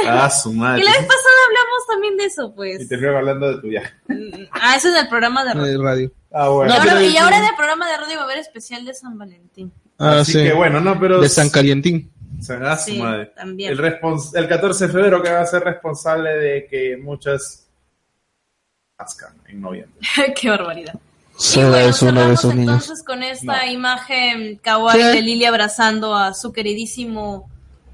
Ah, 0.07 0.29
su 0.29 0.53
madre. 0.53 0.79
Que 0.81 0.85
la 0.85 0.91
vez 0.91 1.01
pasada 1.01 1.35
hablamos 1.47 1.87
también 1.87 2.17
de 2.17 2.25
eso, 2.25 2.53
pues. 2.53 2.81
Y 2.81 2.87
te 2.87 2.97
fui 2.97 3.07
hablando 3.07 3.53
de 3.55 3.61
tu 3.61 3.67
viaje. 3.67 3.93
Mm, 4.07 4.45
Ah, 4.51 4.75
eso 4.75 4.89
es 4.89 4.93
del 4.95 5.07
programa 5.07 5.43
de 5.45 5.53
radio. 5.53 5.65
el 5.71 5.83
radio. 5.83 6.11
Ah, 6.31 6.45
y, 6.47 6.51
bueno. 6.53 6.73
No, 6.73 6.79
ahora, 6.79 6.93
pero- 6.93 7.01
y 7.01 7.17
ahora 7.17 7.37
en 7.37 7.45
el 7.45 7.55
programa 7.55 7.89
de 7.89 7.97
radio 7.97 8.15
va 8.17 8.21
a 8.21 8.25
haber 8.25 8.37
especial 8.39 8.85
de 8.85 8.93
San 8.93 9.17
Valentín. 9.17 9.71
Ah, 9.97 10.19
Así 10.19 10.33
sí. 10.33 10.43
que 10.43 10.53
bueno, 10.53 10.81
no, 10.81 10.99
pero. 10.99 11.21
De 11.21 11.29
San 11.29 11.49
Calientín. 11.49 12.11
Ah, 12.61 12.77
su 12.77 12.91
Sí, 12.91 12.99
madre. 12.99 13.27
también. 13.35 13.71
El, 13.71 13.77
respons- 13.79 14.35
el 14.35 14.47
14 14.49 14.87
de 14.87 14.91
febrero 14.93 15.21
que 15.23 15.31
va 15.31 15.41
a 15.41 15.45
ser 15.45 15.63
responsable 15.63 16.31
de 16.31 16.67
que 16.67 16.97
muchas 16.97 17.69
ascan 18.97 19.35
en 19.47 19.61
noviembre. 19.61 19.99
Qué 20.39 20.49
barbaridad. 20.49 20.95
Será 21.37 21.69
bueno, 21.69 21.87
es 21.89 22.01
uno 22.01 22.11
de 22.11 22.17
cerramos 22.17 22.39
esos 22.39 22.55
niños. 22.55 22.81
entonces 22.83 23.05
con 23.05 23.23
esta 23.23 23.65
No. 23.65 23.71
imagen 23.71 24.57
kawaii 24.57 24.99
¿Qué? 25.01 25.05
de 25.07 25.21
Lily 25.21 25.45
abrazando 25.45 26.15
a 26.15 26.33
su 26.33 26.53
queridísimo 26.53 27.49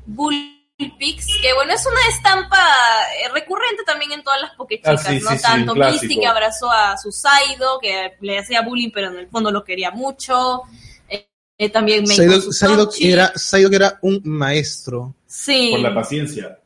Bullpix, 0.05 1.25
que 1.41 1.53
bueno, 1.53 1.73
es 1.73 1.85
una 1.85 1.99
estampa 2.15 2.57
eh, 2.57 3.29
recurrente 3.33 3.83
también 3.85 4.11
en 4.11 4.23
todas 4.23 4.41
las 4.41 4.51
pokechicas, 4.55 5.05
Ah, 5.05 5.09
sí, 5.11 5.19
¿no? 5.21 5.29
sí, 5.31 5.35
sí, 5.37 5.41
Tanto 5.43 5.73
clásico. 5.73 6.03
Misty 6.05 6.19
que 6.19 6.27
abrazó 6.27 6.69
a 6.71 6.97
su 6.97 7.11
Saido, 7.11 7.79
que 7.81 8.13
le 8.21 8.39
hacía 8.39 8.61
bullying, 8.61 8.91
pero 8.93 9.07
en 9.09 9.17
el 9.19 9.27
fondo 9.29 9.51
lo 9.51 9.63
quería 9.63 9.91
mucho. 9.91 10.63
Eh, 11.07 11.27
eh, 11.57 11.69
también 11.69 12.05
Psyduck 12.07 12.41
su 12.43 12.51
Psyduck 12.53 12.77
Tochi. 12.91 13.11
era, 13.11 13.99
un 14.01 14.21
maestro. 14.25 15.15
Sí. 15.27 15.69
Por 15.71 15.79
la 15.81 15.93
paciencia. 15.93 16.59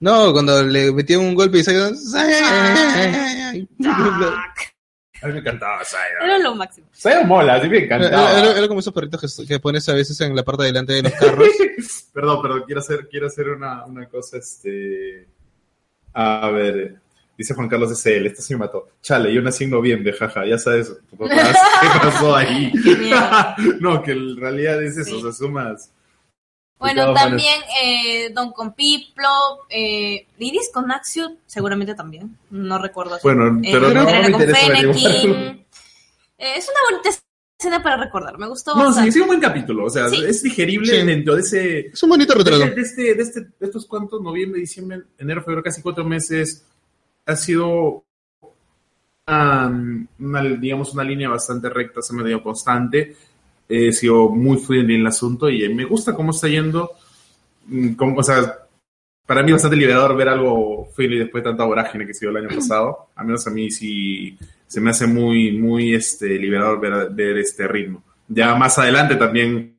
No, 0.00 0.32
cuando 0.32 0.62
le 0.64 0.90
metían 0.92 1.20
un 1.20 1.34
golpe 1.34 1.58
y 1.58 1.62
Psyduck... 1.64 1.94
Ah, 2.14 3.52
A 5.22 5.26
mí 5.28 5.32
me 5.34 5.38
encantaba 5.40 5.84
Saya. 5.84 6.04
Era 6.22 6.38
lo 6.38 6.54
máximo. 6.54 6.86
Mola, 7.26 7.54
a 7.56 7.62
mí 7.62 7.68
me 7.68 7.84
encantaba. 7.84 8.30
Era, 8.32 8.40
era- 8.50 8.58
era 8.58 8.68
como 8.68 8.80
esos 8.80 8.92
perritos 8.92 9.36
que, 9.36 9.46
que 9.46 9.60
pones 9.60 9.88
a 9.88 9.94
veces 9.94 10.20
en 10.20 10.34
la 10.34 10.42
parte 10.42 10.62
de 10.64 10.68
delante 10.68 10.92
de 10.94 11.02
los 11.02 11.12
carros. 11.12 11.48
Perdón, 12.12 12.42
perdón, 12.42 12.62
quiero 12.66 12.80
hacer, 12.80 13.08
quiero 13.10 13.26
hacer 13.28 13.48
una, 13.48 13.84
una 13.86 14.06
cosa, 14.06 14.36
este... 14.36 15.26
A 16.14 16.50
ver, 16.50 16.96
dice 17.38 17.54
Juan 17.54 17.68
Carlos 17.68 17.90
SL, 17.98 18.26
esto 18.26 18.42
sí 18.42 18.52
me 18.54 18.58
mató. 18.60 18.88
Chale, 19.00 19.32
yo 19.32 19.40
nací 19.40 19.64
en 19.64 19.70
noviembre, 19.70 20.12
jaja, 20.12 20.44
ya 20.44 20.58
sabes 20.58 20.92
tu 21.08 21.16
papá, 21.16 21.34
qué 21.80 21.98
pasó 22.02 22.36
ahí. 22.36 22.70
No, 23.80 24.02
que 24.02 24.12
en 24.12 24.36
realidad 24.36 24.82
es 24.82 24.96
eso, 24.98 25.10
Sí. 25.10 25.16
o 25.16 25.22
sea, 25.22 25.32
sumas... 25.32 25.90
Bueno, 26.82 27.14
también 27.14 27.60
eh, 27.82 28.30
Don 28.34 28.52
con 28.52 28.74
Piplo, 28.74 29.28
eh, 29.70 30.26
Iris 30.38 30.70
con 30.74 30.90
Axio, 30.90 31.36
seguramente 31.46 31.94
también, 31.94 32.36
no 32.50 32.78
recuerdo. 32.78 33.14
así. 33.14 33.22
Bueno, 33.22 33.58
Eh, 33.62 33.70
pero 33.72 33.90
no 33.94 34.00
Entrena 34.00 34.28
me 34.28 34.32
con 34.32 34.40
Fennekin. 34.54 35.66
Eh, 36.38 36.54
es 36.56 36.64
una 36.68 36.90
bonita 36.96 37.16
escena 37.56 37.80
para 37.84 37.96
recordar, 37.98 38.36
me 38.36 38.48
gustó 38.48 38.74
No, 38.74 38.80
sí, 38.80 38.86
bastante. 38.86 39.12
sí, 39.12 39.20
un 39.20 39.26
buen 39.28 39.40
capítulo, 39.40 39.84
o 39.84 39.90
sea, 39.90 40.08
Sí. 40.08 40.24
es 40.26 40.42
digerible 40.42 41.00
Sí. 41.00 41.06
dentro 41.06 41.36
de 41.36 41.40
ese... 41.42 41.78
Es 41.86 42.02
un 42.02 42.08
bonito 42.10 42.34
retrato. 42.34 42.58
de 42.74 42.80
este, 42.82 43.14
de, 43.14 43.22
este, 43.22 43.40
de 43.42 43.48
estos 43.60 43.86
cuantos, 43.86 44.20
noviembre, 44.20 44.58
diciembre, 44.60 45.02
enero, 45.18 45.40
febrero, 45.42 45.62
casi 45.62 45.80
cuatro 45.82 46.04
meses, 46.04 46.66
ha 47.26 47.36
sido 47.36 48.04
um, 49.28 50.06
una, 50.18 50.42
digamos, 50.42 50.92
una 50.94 51.04
línea 51.04 51.28
bastante 51.28 51.68
recta, 51.68 52.02
se 52.02 52.12
me 52.12 52.24
dio 52.24 52.42
constante. 52.42 53.16
He 53.74 53.92
sido 53.92 54.28
muy 54.28 54.58
friendly 54.58 54.94
en 54.96 55.00
el 55.02 55.06
asunto 55.06 55.48
y 55.48 55.68
me 55.74 55.84
gusta 55.84 56.14
cómo 56.14 56.30
está 56.32 56.48
yendo. 56.48 56.90
Mm, 57.66 57.94
como- 57.94 58.18
o 58.18 58.22
sea, 58.22 58.58
para 59.26 59.42
mí 59.42 59.48
es 59.50 59.54
bastante 59.54 59.76
liberador 59.76 60.16
ver 60.16 60.28
algo 60.28 60.88
friendly 60.94 61.18
después 61.20 61.42
de 61.42 61.50
tanta 61.50 61.64
vorágine 61.64 62.04
que 62.04 62.10
ha 62.10 62.14
sido 62.14 62.30
el 62.32 62.38
año 62.44 62.48
pasado. 62.54 63.08
A 63.14 63.24
menos 63.24 63.46
a 63.46 63.50
mí 63.50 63.70
sí 63.70 64.36
se 64.66 64.80
me 64.80 64.90
hace 64.90 65.06
muy, 65.06 65.52
muy 65.52 65.94
este, 65.94 66.26
liberador 66.38 66.80
ver, 66.80 67.10
ver 67.10 67.38
este 67.38 67.66
ritmo. 67.68 68.02
Ya 68.28 68.54
más 68.54 68.78
adelante 68.78 69.16
también 69.16 69.76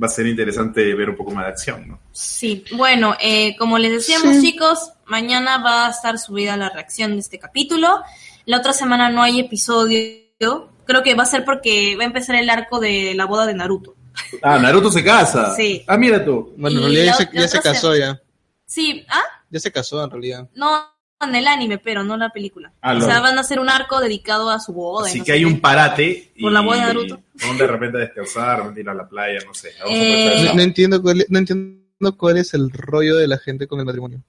va 0.00 0.06
a 0.06 0.10
ser 0.10 0.26
interesante 0.26 0.94
ver 0.94 1.10
un 1.10 1.16
poco 1.16 1.30
más 1.32 1.44
de 1.46 1.50
acción, 1.50 1.88
¿no? 1.88 2.00
Sí, 2.12 2.64
bueno, 2.76 3.16
eh, 3.20 3.56
como 3.58 3.76
les 3.78 3.92
decíamos 3.92 4.36
Sí. 4.36 4.52
chicos, 4.52 4.92
mañana 5.06 5.58
va 5.62 5.86
a 5.86 5.90
estar 5.90 6.18
subida 6.18 6.56
la 6.56 6.68
reacción 6.70 7.12
de 7.12 7.18
este 7.18 7.38
capítulo. 7.38 8.00
La 8.46 8.58
otra 8.58 8.72
semana 8.72 9.10
no 9.10 9.22
hay 9.22 9.40
episodio. 9.40 10.70
Creo 10.86 11.02
que 11.02 11.14
va 11.14 11.22
a 11.22 11.26
ser 11.26 11.44
porque 11.44 11.96
va 11.96 12.02
a 12.02 12.06
empezar 12.06 12.36
el 12.36 12.50
arco 12.50 12.80
de 12.80 13.14
la 13.14 13.26
boda 13.26 13.46
de 13.46 13.54
Naruto. 13.54 13.96
Ah, 14.42 14.58
Naruto 14.58 14.90
se 14.90 15.04
casa. 15.04 15.54
Sí. 15.54 15.84
Ah, 15.86 15.96
mira 15.96 16.24
tú. 16.24 16.54
Bueno, 16.56 16.78
en 16.78 16.82
realidad 16.84 17.16
ya 17.18 17.24
la 17.32 17.40
ya 17.42 17.48
se 17.48 17.56
se- 17.58 17.62
casó 17.62 17.96
ya. 17.96 18.20
Sí, 18.66 19.04
¿ah? 19.08 19.22
Ya 19.50 19.60
se 19.60 19.72
casó 19.72 20.02
en 20.04 20.10
realidad. 20.10 20.48
No 20.54 20.84
en 21.20 21.34
el 21.34 21.46
anime, 21.48 21.78
pero 21.78 22.02
no 22.02 22.16
la 22.16 22.30
película. 22.30 22.72
Ah, 22.80 22.94
o 22.96 23.00
sea, 23.00 23.20
van 23.20 23.36
a 23.36 23.42
hacer 23.42 23.60
un 23.60 23.68
arco 23.68 24.00
dedicado 24.00 24.48
a 24.50 24.58
su 24.58 24.72
boda. 24.72 25.08
Así 25.08 25.18
no 25.18 25.24
que 25.24 25.32
hay 25.32 25.40
qué. 25.40 25.46
un 25.46 25.60
parate. 25.60 26.32
Y, 26.34 26.42
Por 26.42 26.52
la 26.52 26.60
boda 26.62 26.76
de 26.78 26.82
Naruto. 26.94 27.20
Van 27.46 27.58
de 27.58 27.66
repente 27.66 27.98
a 27.98 28.00
descansar, 28.00 28.60
van 28.64 28.76
a 28.76 28.80
ir 28.80 28.88
a 28.88 28.94
la 28.94 29.08
playa, 29.08 29.38
no 29.46 29.52
sé. 29.52 29.72
Vamos 29.80 29.94
Eh, 29.94 30.50
no 30.54 30.62
entiendo 30.62 31.02
cuál, 31.02 31.26
no 31.28 31.38
entiendo 31.38 32.16
cuál 32.16 32.38
es 32.38 32.54
el 32.54 32.70
rollo 32.70 33.16
de 33.16 33.28
la 33.28 33.38
gente 33.38 33.66
con 33.66 33.78
el 33.80 33.84
matrimonio. 33.86 34.22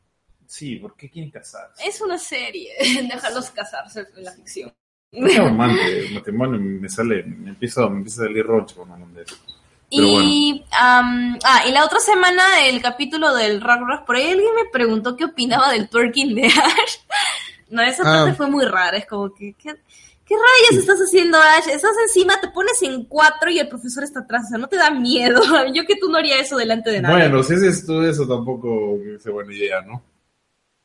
Sí, 0.47 0.75
¿por 0.77 0.97
qué 0.97 1.09
quieren 1.09 1.31
casarse? 1.31 1.81
Es 1.87 2.01
una 2.01 2.17
serie, 2.17 2.71
dejarlos 3.09 3.51
casarse 3.51 4.05
en 4.17 4.23
la 4.25 4.31
ficción. 4.33 4.73
Romántico, 5.13 5.83
el 5.87 6.13
matrimonio 6.13 6.59
me 6.59 6.89
sale, 6.89 7.23
me 7.23 7.49
empieza, 7.49 7.87
me 7.89 7.97
empieza 7.97 8.23
a 8.23 8.25
salir 8.27 8.45
rocho 8.45 8.75
con 8.77 8.91
un 8.91 9.13
de 9.13 9.23
eso. 9.23 9.35
Pero 9.93 10.07
Y, 10.07 10.63
am, 10.71 11.37
ah, 11.43 11.63
y 11.67 11.71
la 11.71 11.83
otra 11.83 11.99
semana 11.99 12.41
el 12.65 12.81
capítulo 12.81 13.33
del 13.35 13.59
Rock 13.59 13.81
Rock, 13.85 14.05
por 14.05 14.15
ahí 14.15 14.29
alguien 14.31 14.55
me 14.55 14.69
preguntó 14.71 15.17
qué 15.17 15.25
opinaba 15.25 15.71
del 15.73 15.89
twerking 15.89 16.33
de 16.35 16.45
Ash. 16.47 16.95
No, 17.69 17.81
esa 17.81 18.03
Ah. 18.03 18.23
parte 18.25 18.35
fue 18.35 18.47
muy 18.49 18.65
rara, 18.65 18.97
es 18.97 19.05
como 19.05 19.33
que, 19.33 19.53
¿qué, 19.57 19.73
qué 20.25 20.35
rayos 20.35 20.81
estás 20.81 20.99
haciendo 20.99 21.37
Ash? 21.37 21.69
Estás 21.69 21.95
encima, 22.03 22.37
te 22.41 22.49
pones 22.49 22.81
en 22.81 23.05
cuatro 23.05 23.49
y 23.49 23.59
el 23.59 23.69
profesor 23.69 24.03
está 24.03 24.19
atrás, 24.21 24.43
o 24.45 24.49
sea, 24.49 24.57
no 24.57 24.67
te 24.67 24.75
da 24.75 24.91
miedo. 24.91 25.39
Yo 25.73 25.85
que 25.85 25.95
tú 25.95 26.09
no 26.09 26.17
haría 26.17 26.37
eso 26.41 26.57
delante 26.57 26.89
de 26.89 27.01
nadie. 27.01 27.15
Bueno, 27.29 27.43
si 27.43 27.53
haces 27.53 27.85
tú 27.85 28.01
eso 28.01 28.27
tampoco 28.27 28.97
es 29.15 29.23
buena 29.25 29.53
idea, 29.53 29.81
¿no? 29.83 30.03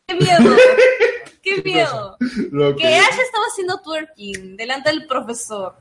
¡Qué 0.06 0.14
miedo! 0.14 0.56
¡Qué 1.54 1.62
miedo! 1.62 2.16
Lo 2.50 2.74
Que 2.74 2.96
Ash 2.96 3.18
estaba 3.24 3.44
haciendo 3.50 3.80
twerking 3.80 4.56
delante 4.56 4.90
del 4.90 5.06
profesor. 5.06 5.76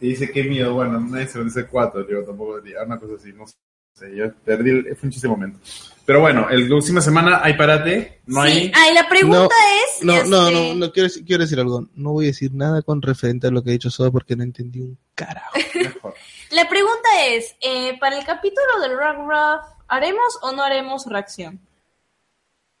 Y 0.00 0.10
dice, 0.10 0.30
qué 0.30 0.44
miedo, 0.44 0.74
bueno, 0.74 1.00
nadie 1.00 1.26
se 1.26 1.38
merece 1.38 1.66
cuatro, 1.66 2.08
yo 2.08 2.24
tampoco 2.24 2.60
diría 2.60 2.84
una 2.84 3.00
cosa 3.00 3.14
así, 3.18 3.32
no 3.32 3.44
sé, 3.46 4.14
yo 4.16 4.32
perdí, 4.44 4.70
el- 4.70 4.96
fue 4.96 5.08
un 5.08 5.10
chiste 5.10 5.26
momento. 5.26 5.58
Pero 6.06 6.20
bueno, 6.20 6.48
el 6.48 6.68
la 6.68 6.76
última 6.76 7.00
semana 7.00 7.40
hay 7.42 7.54
parate, 7.54 8.20
no 8.26 8.44
sí. 8.44 8.48
hay... 8.48 8.72
Ah, 8.74 8.90
y 8.90 8.94
la 8.94 9.08
pregunta 9.08 9.38
No, 10.02 10.14
es... 10.14 10.24
No, 10.24 10.24
no, 10.24 10.48
este, 10.48 10.68
no, 10.68 10.74
no 10.86 10.92
quiero, 10.92 11.08
decir- 11.08 11.24
quiero 11.26 11.42
decir 11.42 11.58
algo. 11.58 11.88
No 11.96 12.12
voy 12.12 12.26
a 12.26 12.28
decir 12.28 12.54
nada 12.54 12.80
con 12.82 13.02
referente 13.02 13.48
a 13.48 13.50
lo 13.50 13.62
que 13.62 13.70
he 13.70 13.72
dicho 13.72 13.90
solo 13.90 14.12
porque 14.12 14.36
no 14.36 14.44
entendí 14.44 14.80
un 14.80 14.96
carajo. 15.16 15.58
Mejor. 15.74 16.14
La 16.52 16.66
pregunta 16.68 17.08
es, 17.26 17.56
eh, 17.60 17.98
para 17.98 18.16
el 18.18 18.24
capítulo 18.24 18.80
del 18.80 18.92
Rock 18.96 19.28
Rock, 19.28 19.62
¿haremos 19.88 20.38
o 20.42 20.52
no 20.52 20.62
haremos 20.62 21.04
reacción? 21.06 21.60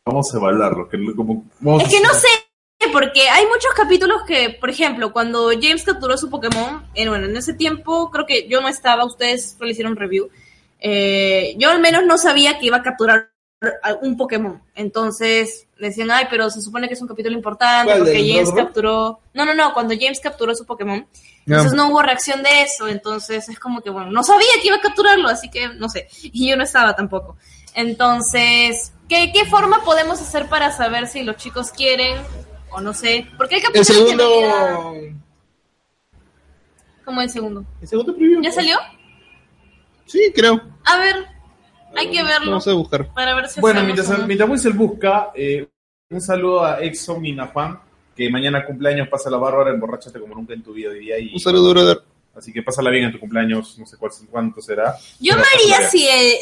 Vamos 0.08 0.34
a 0.34 0.38
evaluarlo, 0.38 0.88
que 0.88 0.98
como... 1.14 1.44
vamos 1.60 1.82
Es 1.82 1.90
que 1.90 2.00
no 2.00 2.14
sé, 2.14 2.28
porque 2.92 3.28
hay 3.28 3.44
muchos 3.46 3.72
capítulos 3.76 4.22
que, 4.26 4.56
por 4.58 4.70
ejemplo, 4.70 5.12
cuando 5.12 5.50
James 5.50 5.84
capturó 5.84 6.16
su 6.16 6.30
Pokémon, 6.30 6.84
eh, 6.94 7.08
bueno, 7.08 7.26
en 7.26 7.36
ese 7.36 7.52
tiempo 7.52 8.10
creo 8.10 8.24
que 8.24 8.48
yo 8.48 8.60
no 8.60 8.68
estaba, 8.68 9.04
ustedes 9.04 9.56
solo 9.58 9.70
hicieron 9.70 9.96
review, 9.96 10.30
eh, 10.80 11.54
yo 11.58 11.70
al 11.70 11.80
menos 11.80 12.04
no 12.06 12.16
sabía 12.16 12.58
que 12.58 12.66
iba 12.66 12.78
a 12.78 12.82
capturar 12.82 13.30
a 13.82 13.94
un 14.00 14.16
Pokémon. 14.16 14.62
Entonces 14.74 15.66
decían, 15.78 16.10
ay, 16.10 16.26
pero 16.30 16.48
se 16.50 16.62
supone 16.62 16.88
que 16.88 16.94
es 16.94 17.02
un 17.02 17.08
capítulo 17.08 17.36
importante 17.36 17.92
¿Cuál, 17.92 18.04
porque 18.04 18.32
James 18.32 18.52
capturó... 18.52 19.20
No, 19.34 19.44
no, 19.44 19.54
no, 19.54 19.74
cuando 19.74 19.94
James 19.98 20.20
capturó 20.20 20.54
su 20.54 20.64
Pokémon. 20.64 21.06
Entonces 21.46 21.72
no 21.72 21.88
hubo 21.90 22.02
reacción 22.02 22.42
de 22.42 22.62
eso, 22.62 22.88
entonces 22.88 23.48
es 23.48 23.58
como 23.58 23.80
que, 23.80 23.90
bueno, 23.90 24.10
no 24.10 24.22
sabía 24.22 24.48
que 24.60 24.68
iba 24.68 24.76
a 24.76 24.80
capturarlo, 24.80 25.28
así 25.28 25.50
que 25.50 25.68
no 25.68 25.88
sé, 25.88 26.08
y 26.22 26.48
yo 26.48 26.56
no 26.56 26.62
estaba 26.62 26.94
tampoco. 26.94 27.36
Entonces, 27.74 28.92
¿qué, 29.08 29.30
qué 29.32 29.44
forma 29.46 29.82
podemos 29.84 30.20
hacer 30.20 30.46
para 30.48 30.70
saber 30.72 31.06
si 31.06 31.22
los 31.22 31.36
chicos 31.36 31.70
quieren 31.70 32.16
o 32.70 32.80
no 32.80 32.92
sé? 32.94 33.26
Porque 33.36 33.56
hay 33.56 33.60
El 33.60 33.66
capítulos 33.66 34.10
que 34.10 34.16
realidad- 34.16 34.76
segundo. 34.76 35.18
como 37.04 37.20
el 37.22 37.30
segundo. 37.30 37.64
El 37.80 37.88
segundo 37.88 38.14
preview. 38.14 38.42
¿Ya 38.42 38.52
salió? 38.52 38.76
Sí, 40.06 40.32
creo. 40.34 40.60
A 40.84 40.98
ver, 40.98 41.26
hay 41.96 42.10
que 42.10 42.22
verlo 42.22 42.50
Vamos 42.52 42.68
a 42.68 42.72
buscar. 42.74 43.12
para 43.14 43.34
ver 43.34 43.48
si 43.48 43.60
Bueno, 43.60 43.82
mientras, 43.82 44.08
no. 44.08 44.26
mientras 44.26 44.48
Wiesel 44.48 44.72
busca, 44.72 45.30
eh, 45.34 45.68
un 46.10 46.20
saludo 46.20 46.64
a 46.64 46.80
Exo 46.82 47.18
Minafan, 47.18 47.78
que 48.16 48.30
mañana 48.30 48.64
cumpleaños 48.64 49.08
pasa 49.08 49.30
la 49.30 49.36
bárbara, 49.36 49.70
emborráchate 49.70 50.18
como 50.18 50.34
nunca 50.34 50.54
en 50.54 50.62
tu 50.62 50.72
vida, 50.72 50.90
diría. 50.92 51.18
Y, 51.18 51.32
Un 51.34 51.40
saludo, 51.40 51.70
brother. 51.70 52.02
Así 52.34 52.52
que 52.52 52.62
pásala 52.62 52.90
bien 52.90 53.04
en 53.04 53.12
tu 53.12 53.20
cumpleaños, 53.20 53.78
no 53.78 53.86
sé 53.86 53.96
cuál, 53.96 54.12
cuánto 54.30 54.60
será. 54.60 54.94
Yo 55.20 55.34
me 55.36 55.42
haría 55.54 55.88
si 55.90 56.06
el, 56.08 56.34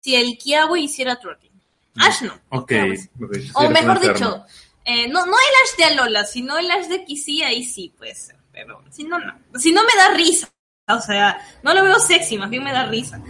si 0.00 0.14
el 0.14 0.38
Kiawe 0.38 0.80
hiciera 0.80 1.16
twerking. 1.16 1.51
Ash 1.98 2.22
no. 2.22 2.32
Ok. 2.50 2.68
Kiawe 2.68 2.96
sí. 2.96 3.10
ok, 3.20 3.34
si 3.34 3.50
O 3.54 3.70
mejor 3.70 4.00
dicho, 4.00 4.44
eh, 4.84 5.08
no, 5.08 5.26
no 5.26 5.32
el 5.32 5.54
Ash 5.64 5.76
de 5.76 5.84
Alola, 5.84 6.24
sino 6.24 6.58
el 6.58 6.70
Ash 6.70 6.86
de 6.86 7.04
Kissy, 7.04 7.42
ahí 7.42 7.64
sí 7.64 7.92
puede 7.96 8.14
ser. 8.14 8.36
Pero 8.52 8.82
si 8.90 9.04
no, 9.04 9.18
no. 9.18 9.34
Si 9.58 9.72
no 9.72 9.82
me 9.82 9.94
da 9.96 10.14
risa. 10.14 10.52
O 10.88 11.00
sea, 11.00 11.38
no 11.62 11.72
lo 11.74 11.84
veo 11.84 11.98
sexy, 12.00 12.38
más 12.38 12.50
bien 12.50 12.64
me 12.64 12.72
da 12.72 12.86
risa. 12.86 13.22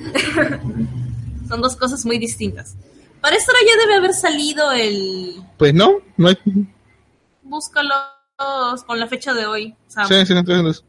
Son 1.48 1.60
dos 1.60 1.76
cosas 1.76 2.04
muy 2.06 2.18
distintas. 2.18 2.76
Para 3.20 3.36
esto 3.36 3.52
ya 3.52 3.76
debe 3.82 3.96
haber 3.96 4.14
salido 4.14 4.72
el... 4.72 5.42
Pues 5.58 5.74
no, 5.74 5.98
no 6.16 6.28
hay. 6.28 6.38
Búscalo 7.42 7.94
con 8.86 8.98
la 8.98 9.06
fecha 9.06 9.34
de 9.34 9.46
hoy. 9.46 9.76
Sea, 9.86 10.06
Sí, 10.06 10.26
sí, 10.26 10.32
entonces. 10.32 10.84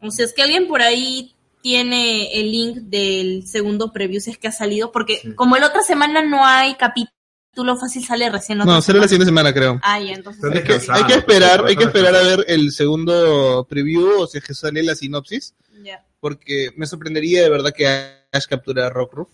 O 0.00 0.10
sea, 0.10 0.26
es 0.26 0.34
que 0.34 0.42
alguien 0.42 0.68
por 0.68 0.82
ahí 0.82 1.35
tiene 1.70 2.32
el 2.38 2.52
link 2.52 2.76
del 2.76 3.44
segundo 3.44 3.92
preview, 3.92 4.20
si 4.20 4.30
es 4.30 4.38
que 4.38 4.46
ha 4.46 4.52
salido, 4.52 4.92
porque 4.92 5.16
Sí. 5.20 5.32
como 5.34 5.56
la 5.56 5.66
otra 5.66 5.82
semana 5.82 6.22
no 6.24 6.46
hay 6.46 6.76
capítulo 6.76 7.76
fácil, 7.76 8.04
sale 8.04 8.30
recién 8.30 8.58
la 8.58 8.64
No, 8.64 8.70
otra 8.70 8.82
será 8.82 8.98
la 9.00 9.08
semana. 9.08 9.08
siguiente 9.08 9.24
semana, 9.26 9.52
creo. 9.52 9.80
Ah, 9.82 9.98
ya, 10.00 10.12
entonces. 10.12 10.40
Pero 10.40 10.54
Hay 10.54 10.62
que, 10.62 10.68
descansando, 10.74 11.00
hay 11.04 11.12
que 11.12 11.18
esperar, 11.18 11.66
hay 11.66 11.76
que 11.76 11.82
esperar 11.84 12.14
a 12.14 12.22
ver 12.22 12.44
el 12.46 12.70
segundo 12.70 13.66
preview 13.68 14.20
o 14.20 14.26
si 14.28 14.38
es 14.38 14.44
que 14.44 14.54
sale 14.54 14.80
la 14.84 14.94
sinopsis, 14.94 15.54
ya. 15.82 16.04
porque 16.20 16.70
me 16.76 16.86
sorprendería 16.86 17.42
de 17.42 17.50
verdad 17.50 17.72
que 17.74 17.88
Ash 17.88 18.46
capture 18.48 18.82
a 18.84 18.88
Rockruff, 18.88 19.28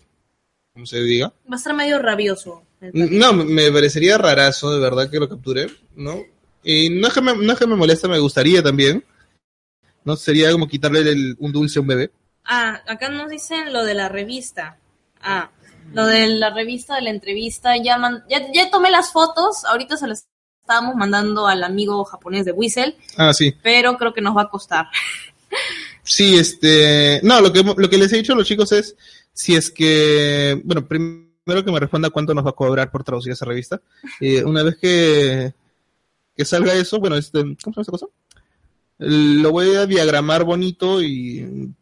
como 0.73 0.87
se 0.87 1.03
diga. 1.03 1.27
Va 1.47 1.53
a 1.53 1.57
estar 1.57 1.75
medio 1.75 1.99
rabioso. 1.99 2.63
No, 2.81 3.31
me 3.33 3.71
parecería 3.71 4.17
rarazo 4.17 4.73
de 4.73 4.79
verdad 4.79 5.07
que 5.07 5.19
lo 5.19 5.29
capture, 5.29 5.67
¿no? 5.95 6.19
Y 6.63 6.89
no 6.89 7.09
es 7.09 7.13
que 7.13 7.21
me, 7.21 7.35
no 7.35 7.53
es 7.53 7.59
que 7.59 7.67
me 7.67 7.75
molesta, 7.75 8.07
me 8.07 8.17
gustaría 8.17 8.63
también. 8.63 9.05
No 10.03 10.15
sería 10.15 10.51
como 10.51 10.67
quitarle 10.67 11.01
el- 11.01 11.35
un 11.37 11.51
dulce 11.51 11.77
a 11.77 11.81
un 11.83 11.87
bebé. 11.89 12.09
Ah, 12.45 12.81
acá 12.87 13.09
nos 13.09 13.29
dicen 13.29 13.71
lo 13.73 13.83
de 13.85 13.93
la 13.93 14.09
revista. 14.09 14.77
Ah, 15.21 15.51
lo 15.93 16.05
de 16.05 16.27
la 16.27 16.49
revista, 16.53 16.95
de 16.95 17.01
la 17.03 17.09
entrevista. 17.09 17.77
Ya, 17.77 17.97
man- 17.97 18.23
ya, 18.29 18.41
ya 18.53 18.69
tomé 18.69 18.91
las 18.91 19.11
fotos, 19.11 19.63
ahorita 19.65 19.97
se 19.97 20.07
las 20.07 20.27
estábamos 20.61 20.95
mandando 20.95 21.47
al 21.47 21.63
amigo 21.63 22.03
japonés 22.05 22.45
de 22.45 22.51
Whistle, 22.53 22.95
Ah, 23.17 23.33
sí. 23.33 23.53
pero 23.61 23.97
creo 23.97 24.13
que 24.13 24.21
nos 24.21 24.35
va 24.35 24.43
a 24.43 24.49
costar. 24.49 24.87
Sí, 26.03 26.35
este, 26.37 27.19
no, 27.23 27.39
lo 27.41 27.51
que, 27.53 27.63
lo 27.63 27.89
que 27.89 27.97
les 27.97 28.11
he 28.13 28.17
dicho 28.17 28.33
a 28.33 28.35
los 28.35 28.47
chicos 28.47 28.71
es 28.71 28.95
si 29.33 29.55
es 29.55 29.71
que, 29.71 30.59
bueno, 30.63 30.85
primero 30.85 31.63
que 31.65 31.71
me 31.71 31.79
responda 31.79 32.09
cuánto 32.09 32.33
nos 32.33 32.45
va 32.45 32.49
a 32.51 32.55
cobrar 32.55 32.91
por 32.91 33.03
traducir 33.03 33.31
esa 33.33 33.45
revista. 33.45 33.81
Eh, 34.19 34.43
una 34.43 34.63
vez 34.63 34.77
que, 34.77 35.53
que 36.35 36.45
salga 36.45 36.73
eso, 36.73 36.99
bueno, 36.99 37.15
este, 37.17 37.39
¿cómo 37.41 37.55
se 37.55 37.69
llama 37.71 37.81
esa 37.83 37.91
cosa? 37.91 38.05
Lo 38.97 39.51
voy 39.51 39.75
a 39.75 39.85
diagramar 39.85 40.43
bonito 40.43 41.01
y 41.01 41.73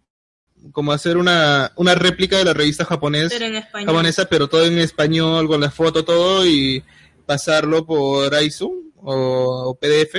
como 0.71 0.91
hacer 0.91 1.17
una, 1.17 1.71
una 1.75 1.95
réplica 1.95 2.37
de 2.37 2.45
la 2.45 2.53
revista 2.53 2.85
japonés, 2.85 3.29
Pero 3.31 3.45
en 3.45 3.55
español. 3.55 3.87
japonesa, 3.89 4.25
pero 4.25 4.47
todo 4.47 4.65
en 4.65 4.77
español, 4.79 5.47
con 5.47 5.61
la 5.61 5.71
foto, 5.71 6.05
todo, 6.05 6.45
y 6.45 6.83
pasarlo 7.25 7.85
por 7.85 8.31
iZoom 8.41 8.91
o, 8.97 9.69
o 9.69 9.75
PDF. 9.75 10.15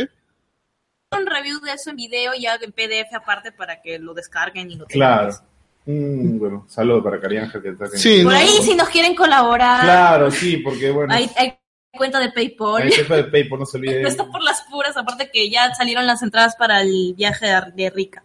un 1.13 1.27
review 1.27 1.61
de 1.61 1.73
eso 1.73 1.91
en 1.91 1.97
video 1.97 2.33
ya 2.39 2.57
en 2.61 2.73
PDF 2.73 3.15
aparte 3.15 3.53
para 3.53 3.81
que 3.83 3.99
lo 3.99 4.15
descarguen 4.15 4.71
y 4.71 4.77
lo 4.77 4.87
tengan. 4.87 5.19
Claro. 5.19 5.37
Mm, 5.85 6.39
bueno, 6.39 6.65
saludo 6.69 7.03
para 7.03 7.21
Cari 7.21 7.39
Ángel 7.39 7.61
que 7.63 7.69
está 7.71 7.87
aquí. 7.87 7.97
Sí, 7.99 8.23
Por 8.23 8.33
no, 8.33 8.39
ahí 8.39 8.49
si 8.63 8.75
nos 8.75 8.89
quieren 8.89 9.15
colaborar, 9.17 9.83
Claro, 9.83 10.31
sí, 10.31 10.59
porque 10.59 10.91
bueno. 10.91 11.13
hay, 11.13 11.29
hay 11.37 11.59
cuenta 11.97 12.21
de 12.21 12.31
PayPal. 12.31 12.83
Hay 12.83 12.93
jefe 12.93 13.15
de 13.17 13.25
PayPal, 13.25 13.59
no 13.59 13.67
se 13.67 13.79
olvide. 13.79 14.01
No 14.03 14.09
está 14.09 14.25
por 14.27 14.43
las 14.43 14.63
puras, 14.71 14.97
aparte 14.97 15.31
que 15.33 15.51
ya 15.51 15.75
salieron 15.75 16.07
las 16.07 16.23
entradas 16.23 16.55
para 16.57 16.81
el 16.83 17.15
viaje 17.17 17.47
de, 17.47 17.61
de 17.75 17.91
Rica. 17.91 18.25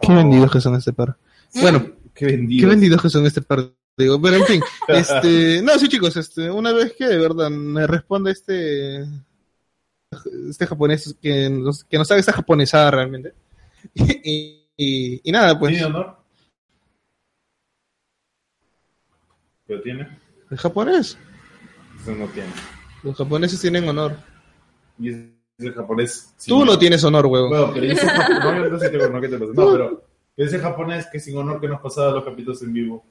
Qué 0.00 0.12
vendidos 0.12 0.50
que 0.52 0.60
son 0.60 0.74
este 0.76 0.92
par. 0.92 1.16
Mm. 1.54 1.60
Bueno, 1.60 2.00
Qué 2.14 2.26
vendido. 2.26 2.60
Qué 2.60 2.70
vendidos 2.74 3.02
que 3.02 3.08
son 3.08 3.24
este 3.26 3.42
par. 3.42 3.72
Digo, 3.96 4.20
pero 4.20 4.36
en 4.36 4.44
fin, 4.44 4.62
este, 4.88 5.62
no, 5.62 5.78
sí 5.78 5.88
chicos, 5.88 6.16
este, 6.16 6.50
una 6.50 6.72
vez 6.72 6.94
que 6.94 7.06
de 7.06 7.18
verdad 7.18 7.50
me 7.50 7.86
responda 7.86 8.30
este, 8.30 9.04
este 10.48 10.66
japonés 10.66 11.16
que 11.20 11.50
nos, 11.50 11.84
que 11.84 11.98
nos 11.98 12.10
haga 12.10 12.20
esta 12.20 12.32
japonesada 12.32 12.90
realmente. 12.90 13.34
Y, 13.94 14.66
y, 14.76 15.20
y 15.24 15.32
nada, 15.32 15.58
pues, 15.58 15.72
¿Tiene 15.72 15.86
honor? 15.86 16.16
¿Pero 19.66 19.80
tiene? 19.82 20.18
el 20.50 20.58
japonés, 20.58 21.16
Eso 22.02 22.14
no 22.14 22.26
tiene. 22.28 22.50
los 23.02 23.16
japoneses 23.16 23.60
tienen 23.60 23.88
honor. 23.88 24.16
Y 24.98 25.10
es 25.10 25.16
el 25.58 25.72
japonés. 25.74 26.34
Tú 26.46 26.64
no 26.64 26.78
tienes 26.78 27.02
honor, 27.04 27.26
huevo. 27.26 27.48
Bueno, 27.48 27.70
pero 27.72 27.86
yo 27.86 27.96
soy 27.96 28.08
japonés. 28.08 28.44
No, 28.44 28.64
yo 28.64 28.70
no 28.70 28.78
sé 28.78 28.90
qué 28.90 28.96
honor 28.98 29.20
que 29.22 29.28
te 29.28 29.38
pasa. 29.38 29.52
No, 29.54 29.72
pero 29.72 30.09
ese 30.36 30.58
japonés 30.58 31.06
que 31.10 31.20
sin 31.20 31.36
honor 31.36 31.60
que 31.60 31.68
nos 31.68 31.80
pasaba 31.80 32.12
los 32.12 32.24
capítulos 32.24 32.62
en 32.62 32.72
vivo. 32.72 33.04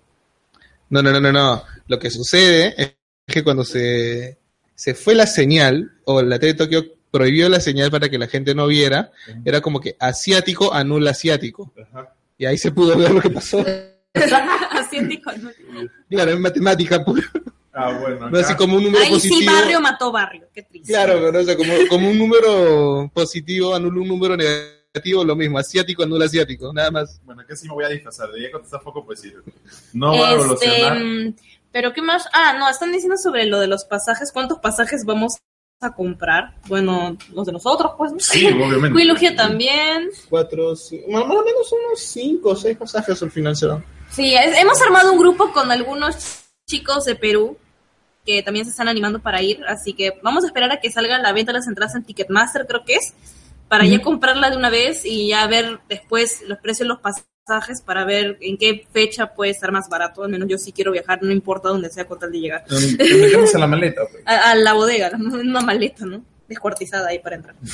No, 0.90 1.02
no, 1.02 1.12
no, 1.12 1.20
no, 1.20 1.32
no. 1.32 1.64
Lo 1.88 2.00
que 2.00 2.10
sucede 2.10 2.74
es 2.78 2.96
que 3.28 3.44
cuando 3.44 3.64
se, 3.64 4.40
se 4.76 4.96
fue 4.96 5.14
la 5.14 5.28
señal, 5.28 5.92
o 6.06 6.22
la 6.22 6.40
tele 6.40 6.54
de 6.54 6.58
Tokio 6.58 6.86
prohibió 7.12 7.50
la 7.50 7.60
señal 7.60 7.92
para 7.92 8.10
que 8.10 8.18
la 8.18 8.28
gente 8.28 8.56
no 8.56 8.68
viera, 8.68 9.12
era 9.46 9.62
como 9.62 9.80
que 9.80 9.96
asiático 10.00 10.74
anula 10.74 11.12
asiático. 11.12 11.72
Ajá. 11.80 12.14
Y 12.38 12.46
ahí 12.46 12.58
se 12.58 12.72
pudo 12.72 12.98
ver 12.98 13.12
lo 13.12 13.22
que 13.22 13.30
pasó. 13.30 13.64
Asiático, 14.72 15.32
¿no? 15.34 15.52
Claro, 16.10 16.32
en 16.32 16.42
matemática 16.42 17.04
pura. 17.04 17.24
Ah, 17.74 17.98
bueno. 18.00 18.30
No, 18.30 18.40
así 18.40 18.56
como 18.56 18.78
un 18.78 18.86
número 18.86 19.04
Ahí 19.04 19.20
sí, 19.20 19.46
barrio 19.46 19.80
mató 19.80 20.12
barrio. 20.12 20.48
Qué 20.54 20.64
triste. 20.64 20.92
Claro, 20.92 21.20
pero, 21.22 21.40
o 21.40 21.44
sea, 21.44 21.56
como, 21.56 21.74
como 21.90 22.10
un 22.10 22.18
número 22.18 23.12
positivo 23.14 23.76
anula 23.76 24.02
un 24.02 24.08
número 24.08 24.36
negativo, 24.36 24.79
lo 25.26 25.36
mismo. 25.36 25.58
Asiático 25.60 26.04
anula 26.04 26.26
asiático, 26.26 26.72
nada 26.74 26.92
más. 26.92 27.20
Bueno, 27.24 27.42
acá 27.42 27.56
sí 27.56 27.68
me 27.68 27.74
voy 27.74 27.86
a 27.86 27.90
disfrazar. 27.90 28.28
Debería 28.28 28.52
contestar 28.52 28.82
poco, 28.82 29.06
pues 29.06 29.22
sí. 29.22 29.34
No 29.94 30.18
va 30.18 30.30
a 30.30 30.32
Este, 30.32 30.44
evolucionar. 30.44 31.00
mm, 31.00 31.36
pero 31.72 31.94
qué 31.94 32.02
más. 32.02 32.28
Ah, 32.34 32.56
no, 32.58 32.70
están 32.70 32.92
diciendo 32.92 33.18
sobre 33.18 33.46
lo 33.46 33.60
de 33.60 33.68
los 33.68 33.86
pasajes. 33.86 34.32
¿Cuántos 34.32 34.60
pasajes 34.60 35.04
vamos 35.06 35.38
a 35.82 35.94
comprar? 35.94 36.56
Bueno, 36.68 37.18
los 37.34 37.46
de 37.46 37.52
nosotros, 37.54 37.92
pues. 37.98 38.12
Sí, 38.20 38.46
obviamente. 38.48 38.98
Quilugia 39.00 39.36
también. 39.36 40.10
Cuatro, 40.30 40.76
cinco, 40.76 41.10
más 41.12 41.24
o 41.24 41.44
menos 41.44 41.72
unos 41.72 42.00
cinco 42.00 42.50
o 42.50 42.56
seis 42.56 42.78
pasajes 42.78 43.22
al 43.24 43.32
final 43.32 43.56
serán. 43.56 43.84
Sí, 44.12 44.34
es- 44.36 44.58
hemos 44.58 44.82
armado 44.82 45.12
un 45.12 45.20
grupo 45.20 45.52
con 45.54 45.72
algunos 45.72 46.44
chicos 46.68 47.06
de 47.06 47.16
Perú 47.16 47.58
que 48.26 48.44
también 48.44 48.66
se 48.66 48.72
están 48.72 48.88
animando 48.88 49.20
para 49.20 49.42
ir, 49.42 49.64
así 49.68 49.94
que 49.94 50.20
vamos 50.22 50.44
a 50.44 50.48
esperar 50.48 50.72
a 50.72 50.80
que 50.80 50.92
salga 50.92 51.18
la 51.18 51.32
venta 51.32 51.52
de 51.52 51.60
las 51.60 51.68
entradas 51.68 51.96
en 51.96 52.04
Ticketmaster, 52.04 52.68
creo 52.68 52.84
que 52.86 52.96
es, 52.96 53.14
para 53.70 53.86
ya 53.86 54.02
comprarla 54.02 54.50
de 54.50 54.58
una 54.58 54.70
vez 54.70 55.06
y 55.06 55.30
ya 55.30 55.48
ver 55.48 55.80
después 55.88 56.42
los 56.48 56.58
precios 56.58 56.88
de 56.88 56.90
los 56.90 57.00
pasajes 57.00 57.82
para 57.86 58.04
ver 58.04 58.38
en 58.42 58.58
qué 58.58 58.86
fecha 58.92 59.34
puede 59.34 59.52
estar 59.52 59.72
más 59.72 59.88
barato. 59.88 60.24
Al 60.24 60.30
menos 60.30 60.50
yo 60.50 60.58
sí 60.58 60.72
quiero 60.72 60.92
viajar, 60.92 61.20
no 61.22 61.32
importa 61.32 61.70
dónde 61.70 61.90
sea 61.90 62.06
con 62.06 62.20
tal 62.20 62.32
de 62.32 62.40
llegar. 62.40 62.66
Metemos 62.70 63.54
en 63.54 63.60
la 63.60 63.68
maleta. 63.68 64.02
pues. 64.12 64.24
A, 64.28 64.52
a 64.52 64.56
la 64.56 64.74
bodega, 64.74 65.12
una 65.18 65.62
maleta, 65.62 66.06
¿no? 66.06 66.24
Descuartizada 66.48 67.10
ahí 67.10 67.20
para 67.20 67.36
entrar. 67.38 67.56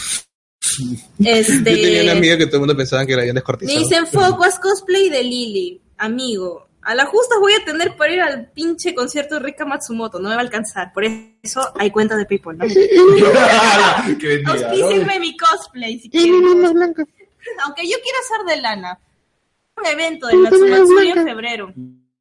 Este... 1.19 1.53
Yo 1.55 1.63
tenía 1.63 2.03
una 2.03 2.11
amiga 2.13 2.37
que 2.37 2.47
todo 2.47 2.57
el 2.57 2.61
mundo 2.61 2.75
pensaba 2.75 3.05
que 3.05 3.15
la 3.15 3.21
habían 3.21 3.35
descortizado. 3.35 3.79
Dicen 3.79 4.07
Focus 4.07 4.59
cosplay 4.59 5.09
de 5.09 5.23
Lily, 5.23 5.81
amigo. 5.97 6.67
A 6.85 6.93
la 6.93 7.05
justa 7.07 7.35
voy 7.39 7.53
a 7.53 7.65
tener 7.65 7.97
para 7.97 8.13
ir 8.13 8.21
al 8.21 8.51
pinche 8.51 8.93
concierto 8.93 9.35
de 9.35 9.39
Rika 9.41 9.65
Matsumoto, 9.65 10.19
no 10.19 10.29
me 10.29 10.35
va 10.35 10.41
a 10.41 10.43
alcanzar. 10.43 10.93
Por 10.93 11.03
eso 11.03 11.61
hay 11.79 11.89
cuenta 11.89 12.15
de 12.15 12.25
PayPal, 12.25 12.57
¿no? 12.59 12.65
Qué. 14.19 14.43
Auspícienme 14.45 15.19
mi 15.19 15.35
cosplay 15.35 15.99
si 15.99 16.09
quieren. 16.09 16.43
Aunque 17.63 17.87
yo 17.89 17.97
quiero 18.03 18.19
hacer 18.19 18.55
de 18.55 18.61
lana. 18.61 18.99
Un 19.77 19.85
evento 19.87 20.27
de 20.27 20.35
Matsumatsuri 20.35 21.09
en 21.09 21.23
febrero. 21.25 21.73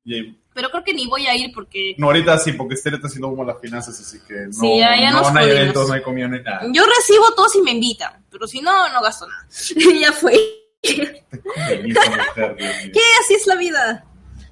Y- 0.04 0.34
Pero 0.54 0.70
creo 0.70 0.82
que 0.82 0.94
ni 0.94 1.06
voy 1.06 1.26
a 1.26 1.36
ir 1.36 1.52
porque 1.54 1.94
No, 1.98 2.06
ahorita 2.06 2.38
sí, 2.38 2.52
porque 2.52 2.74
Esther 2.74 2.94
está 2.94 3.06
haciendo 3.08 3.28
como 3.30 3.44
las 3.44 3.60
finanzas, 3.60 3.98
así 4.00 4.18
que 4.26 4.34
no, 4.46 4.52
Sí, 4.52 4.78
ya- 4.78 4.98
ya 4.98 5.10
no, 5.12 5.30
no 5.30 5.38
hay 5.40 5.50
eventos, 5.50 5.88
no 5.88 5.94
hay 5.94 6.02
comida, 6.02 6.26
no 6.28 6.36
hay 6.36 6.42
nada. 6.42 6.62
yo 6.72 6.82
recibo 6.86 7.32
todo 7.34 7.48
si 7.48 7.60
me 7.62 7.72
invitan. 7.72 8.24
Pero 8.30 8.46
si 8.46 8.60
no, 8.60 8.88
no 8.92 9.02
gasto 9.02 9.26
nada. 9.28 9.46
ya 10.00 10.10
fue. 10.12 10.32
¿Qué? 10.82 11.22
Así 13.20 13.34
es 13.34 13.46
la 13.46 13.56
vida. 13.56 14.04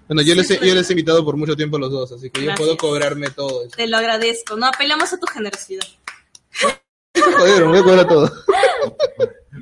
Bueno, 0.09 0.23
yo 0.23 0.35
les, 0.35 0.51
he, 0.51 0.67
yo 0.67 0.75
les 0.75 0.89
he 0.89 0.93
invitado 0.93 1.25
por 1.25 1.37
mucho 1.37 1.57
tiempo 1.57 1.77
a 1.77 1.81
los 1.81 1.91
dos, 1.91 2.13
así 2.13 2.31
que 2.31 2.45
yo 2.45 2.55
puedo 2.55 2.77
cobrarme 2.77 3.31
todo 3.31 3.63
eso. 3.65 3.77
Te 3.77 3.87
lo 3.87 3.97
agradezco. 3.97 4.57
No 4.57 4.67
apelamos 4.67 5.13
a 5.13 5.19
tu 5.19 5.27
generosidad. 5.27 5.87
Joder, 7.15 7.67
me 7.67 7.71
voy 7.71 7.79
a 7.79 7.83
cobrar 7.83 8.09
todo. 8.09 8.33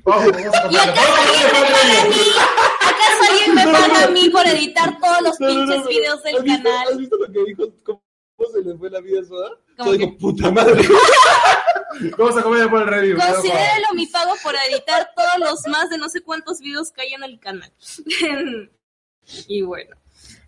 Vamos, 0.04 0.32
vamos 0.32 0.54
a 0.54 0.70
¿Y 0.70 0.76
acaso 0.76 1.14
alguien 1.20 1.52
me 1.52 1.60
paga 1.60 2.00
a 2.00 2.04
mí? 2.08 2.16
¿Acaso 2.80 3.30
alguien 3.30 3.54
me 3.54 3.64
paga 3.64 4.04
a 4.04 4.08
mí 4.08 4.30
por 4.30 4.46
editar 4.46 4.98
todos 4.98 5.22
los 5.22 5.36
pinches 5.36 5.86
videos 5.88 6.22
del 6.22 6.36
¿Has 6.36 6.42
visto, 6.44 6.62
canal? 6.62 6.88
¿Has 6.88 6.98
visto 6.98 7.16
lo 7.16 7.32
que 7.32 7.44
dijo? 7.44 7.64
¿Cómo 7.84 8.02
se 8.52 8.62
le 8.62 8.76
fue 8.76 8.90
la 8.90 9.00
vida 9.00 9.20
a 9.20 9.24
Soda? 9.24 9.50
¿Cómo 9.76 9.90
Soda 9.90 9.98
que? 9.98 10.06
dijo, 10.06 10.18
puta 10.18 10.50
madre. 10.50 10.88
Vamos 12.16 12.36
a 12.36 12.42
comer 12.42 12.60
después 12.60 12.84
del 12.84 12.94
review. 12.94 13.18
Considérelo 13.18 13.88
mi 13.94 14.06
pago 14.06 14.32
por 14.42 14.54
editar 14.70 15.10
todos 15.14 15.38
los 15.38 15.66
más 15.66 15.90
de 15.90 15.98
no 15.98 16.08
sé 16.08 16.22
cuántos 16.22 16.60
videos 16.60 16.92
que 16.92 17.02
hay 17.02 17.14
en 17.14 17.24
el 17.24 17.38
canal. 17.40 17.72
y 19.48 19.62
bueno. 19.62 19.96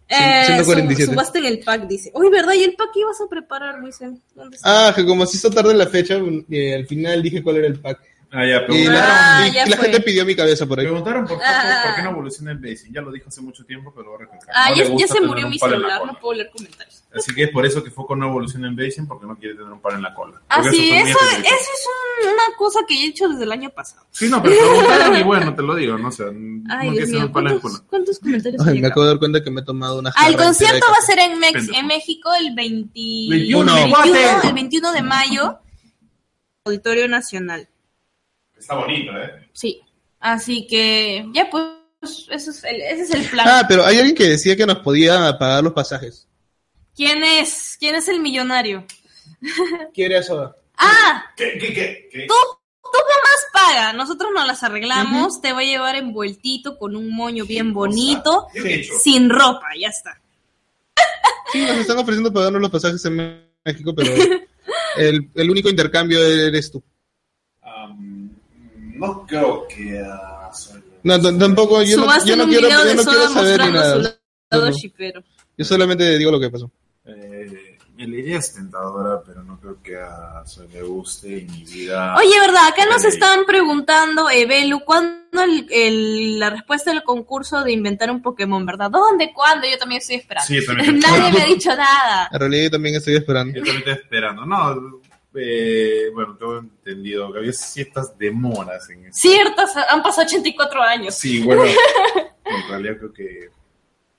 Eh, 0.09 0.43
147. 0.47 1.05
sub- 1.07 1.15
subaste 1.15 1.39
en 1.39 1.47
el 1.47 1.61
pack, 1.61 1.87
dice. 1.87 2.11
Uy, 2.15 2.29
¿verdad? 2.31 2.53
¿Y 2.55 2.65
el 2.65 2.75
pack 2.75 2.91
ibas 2.97 3.21
a 3.21 3.29
preparar, 3.29 3.79
Luis? 3.79 3.99
¿Dónde 4.35 4.57
está? 4.57 4.89
Ah, 4.89 4.93
que 4.95 5.07
como 5.07 5.25
se 5.27 5.37
hizo 5.39 5.51
tarde 5.51 5.73
la 5.75 5.87
fecha, 5.87 6.19
y 6.49 6.73
al 6.73 6.87
final 6.87 7.23
dije 7.23 7.43
cuál 7.43 7.57
era 7.59 7.67
el 7.69 7.81
pack. 7.81 8.01
Ah, 8.35 8.47
ya, 8.47 8.57
Y 8.63 8.65
preguntaron, 8.65 8.95
la, 8.95 9.37
Ah, 9.43 9.47
y 9.49 9.53
ya 9.53 9.67
la 9.67 9.77
gente 9.77 10.01
pidió 10.01 10.25
mi 10.25 10.35
cabeza 10.35 10.65
por 10.67 10.81
ahí. 10.81 10.87
preguntaron 10.87 11.27
por, 11.27 11.39
qué- 11.39 11.45
Ah. 11.47 11.83
por 11.85 11.95
qué 11.97 12.03
no 12.03 12.11
evoluciona 12.11 12.53
el 12.53 12.59
basing. 12.59 12.91
Ya 12.93 13.03
lo 13.03 13.13
dijo 13.13 13.29
hace 13.29 13.43
mucho 13.43 13.63
tiempo, 13.67 13.93
pero 13.95 14.09
ahora 14.11 14.25
recalcar. 14.25 14.55
Ah, 14.57 14.71
No 14.71 14.77
ya, 14.77 14.97
ya 14.97 15.07
se 15.07 15.21
murió 15.21 15.49
mi 15.49 15.59
celular, 15.59 16.01
no 16.07 16.19
puedo 16.19 16.35
leer 16.39 16.51
comentarios. 16.51 17.05
Así 17.15 17.35
que 17.35 17.43
es 17.45 17.51
por 17.51 17.67
eso 17.67 17.85
que 17.85 17.91
Foco 17.91 18.17
no 18.17 18.29
evoluciona 18.29 18.69
en 18.69 18.75
basing, 18.77 19.07
porque 19.07 19.27
no 19.27 19.37
quiere 19.37 19.55
tener 19.55 19.71
un 19.71 19.81
palo 19.83 19.97
en 19.97 20.03
la 20.03 20.15
cola. 20.15 20.41
Ah, 20.49 20.63
sí, 20.63 20.91
eso, 20.93 21.09
eso 21.11 21.19
específico. 21.19 21.55
es 21.55 21.87
un- 22.25 22.29
una 22.33 22.57
cosa 22.57 22.81
que 22.89 22.95
he 22.95 23.07
hecho 23.09 23.29
desde 23.29 23.45
el 23.45 23.53
año 23.53 23.69
pasado. 23.69 24.07
Sí, 24.11 24.31
no, 24.31 24.43
pero 24.43 24.57
preguntaron 24.57 25.17
y 25.19 25.23
bueno, 25.25 25.55
te 25.55 25.63
lo 25.63 25.75
digo, 25.75 25.99
no 25.99 26.11
sé. 26.11 26.25
Ay, 26.71 26.89
no 26.89 26.93
Dios 26.95 27.09
mío, 27.11 27.31
¿cuántos, 27.31 27.83
cuántos 27.83 28.19
comentarios 28.19 28.67
Ay, 28.67 28.81
me 28.81 28.87
acabo 28.87 29.03
de 29.03 29.09
dar 29.11 29.19
cuenta 29.19 29.45
que 29.45 29.51
me 29.51 29.61
he 29.61 29.65
tomado 29.65 29.99
una 29.99 30.11
Al 30.17 30.37
concierto 30.39 30.87
va 30.91 30.97
a 30.97 31.03
ser 31.07 31.19
en, 31.19 31.39
Mex- 31.39 31.53
Pendejo. 31.53 31.79
en 31.81 31.87
México 31.87 32.31
el 32.41 32.55
20 32.55 32.91
21, 33.29 33.75
21, 33.75 33.95
cuate. 33.95 34.49
el 34.49 34.55
21 34.55 34.93
de 34.93 35.03
mayo, 35.03 35.59
Auditorio 36.65 37.09
Nacional. 37.09 37.69
Está 38.63 38.77
bonito, 38.77 39.11
¿eh? 39.17 39.49
Sí, 39.53 39.81
así 40.21 40.69
que 40.69 41.27
ya 41.35 41.51
pues, 41.51 41.65
ese 42.31 42.51
es 42.51 42.63
el, 42.63 42.81
ese 42.81 43.03
es 43.03 43.11
el 43.11 43.25
plan. 43.27 43.47
Ah, 43.49 43.65
pero 43.69 43.85
hay 43.85 43.99
alguien 43.99 44.15
que 44.15 44.29
decía 44.29 44.57
que 44.57 44.67
nos 44.67 44.79
podía 44.79 45.37
pagar 45.37 45.65
los 45.65 45.73
pasajes. 45.73 46.29
¿Quién 46.95 47.25
es? 47.25 47.77
¿Quién 47.81 47.97
es 47.97 48.07
el 48.07 48.21
millonario? 48.21 48.87
¿Quiere 49.95 50.19
eso? 50.19 50.55
Ah, 50.79 51.25
¿Qué, 51.37 51.59
qué, 51.59 51.75
qué? 51.75 52.09
qué? 52.13 52.27
tú, 52.29 52.35
tú 52.85 52.99
nomás 52.99 53.47
paga, 53.53 53.93
nosotros 53.95 54.31
nos 54.33 54.47
las 54.47 54.63
arreglamos, 54.63 55.41
te 55.41 55.53
va 55.53 55.61
a 55.61 55.65
llevar 55.65 55.97
envueltito 55.97 56.79
con 56.79 56.95
un 56.95 57.13
moño 57.15 57.45
bien 57.45 57.73
bonito, 57.73 58.47
¿Qué 58.53 58.61
he 58.61 58.75
hecho? 58.81 58.93
sin 59.01 59.29
ropa, 59.29 59.67
ya 59.77 59.89
está. 59.89 60.21
Sí, 61.53 61.63
nos 61.63 61.79
están 61.79 61.99
ofreciendo 61.99 62.33
pagarnos 62.33 62.63
los 62.63 62.71
pasajes 62.71 63.05
en 63.07 63.45
México, 63.65 63.93
pero 63.95 64.13
el, 64.99 65.29
el 65.35 65.51
único 65.51 65.69
intercambio 65.69 66.25
eres 66.25 66.71
tú. 66.71 66.83
No 69.07 69.27
creo 69.27 69.67
que... 69.69 70.01
ah, 70.05 70.51
soy- 70.55 70.83
No, 71.03 71.21
tampoco, 71.21 71.83
yo 71.83 71.97
no, 71.99 72.25
yo 72.25 72.37
no 72.37 72.47
quiero, 72.47 72.69
yo 72.69 72.95
no 72.95 73.03
quiero 73.05 73.29
saber 73.29 73.61
ni 73.67 73.73
nada. 73.73 74.19
No. 74.51 74.71
Yo 75.59 75.65
solamente 75.65 76.19
digo 76.19 76.31
lo 76.31 76.39
que 76.41 76.51
pasó. 76.51 76.71
Eh, 77.05 77.79
la 77.99 78.05
idea 78.19 78.39
es 78.39 78.55
tentadora, 78.55 79.23
pero 79.25 79.43
no 79.45 79.59
creo 79.61 79.81
que 79.83 79.97
a 79.97 80.43
Soy 80.47 80.67
le 80.69 80.83
guste 80.83 81.39
y 81.39 81.45
mi 81.45 81.65
vida... 81.65 82.17
Oye, 82.17 82.39
¿verdad? 82.41 82.69
Acá 82.69 82.85
nos 82.87 83.05
estaban 83.05 83.45
preguntando, 83.45 84.29
eh, 84.31 84.47
Belu, 84.47 84.81
¿cuándo 84.85 85.21
el, 85.43 85.67
el- 85.71 86.39
la 86.39 86.51
respuesta 86.51 86.91
del 86.91 87.03
concurso 87.03 87.63
de 87.63 87.73
inventar 87.73 88.11
un 88.11 88.21
Pokémon, 88.23 88.65
verdad? 88.67 88.91
¿Dónde? 88.91 89.33
¿Cuándo? 89.33 89.67
Yo 89.71 89.79
también 89.79 90.01
estoy 90.01 90.17
esperando. 90.17 90.47
Sí, 90.47 90.57
yo 90.61 90.67
también. 90.67 90.99
Nadie 91.01 91.33
me 91.33 91.43
ha 91.43 91.47
dicho 91.47 91.71
nada. 91.71 92.29
En 92.33 92.41
realidad 92.41 92.65
yo 92.65 92.71
también 92.71 92.95
estoy 92.97 93.17
esperando. 93.17 93.55
Yo 93.59 93.63
también 93.65 93.79
estoy 93.79 93.93
esperando. 93.95 94.47
No, 94.47 95.01
eh, 95.35 96.11
bueno, 96.13 96.37
tengo 96.37 96.59
entendido 96.59 97.33
que 97.33 97.39
había 97.39 97.53
ciertas 97.53 98.17
demoras 98.19 98.89
en 98.91 99.07
eso. 99.07 99.21
Ciertas, 99.21 99.77
han 99.77 100.03
pasado 100.03 100.27
84 100.27 100.83
años. 100.83 101.15
Sí, 101.15 101.43
bueno, 101.43 101.65
en 102.45 102.69
realidad 102.69 102.97
creo 102.99 103.13
que... 103.13 103.51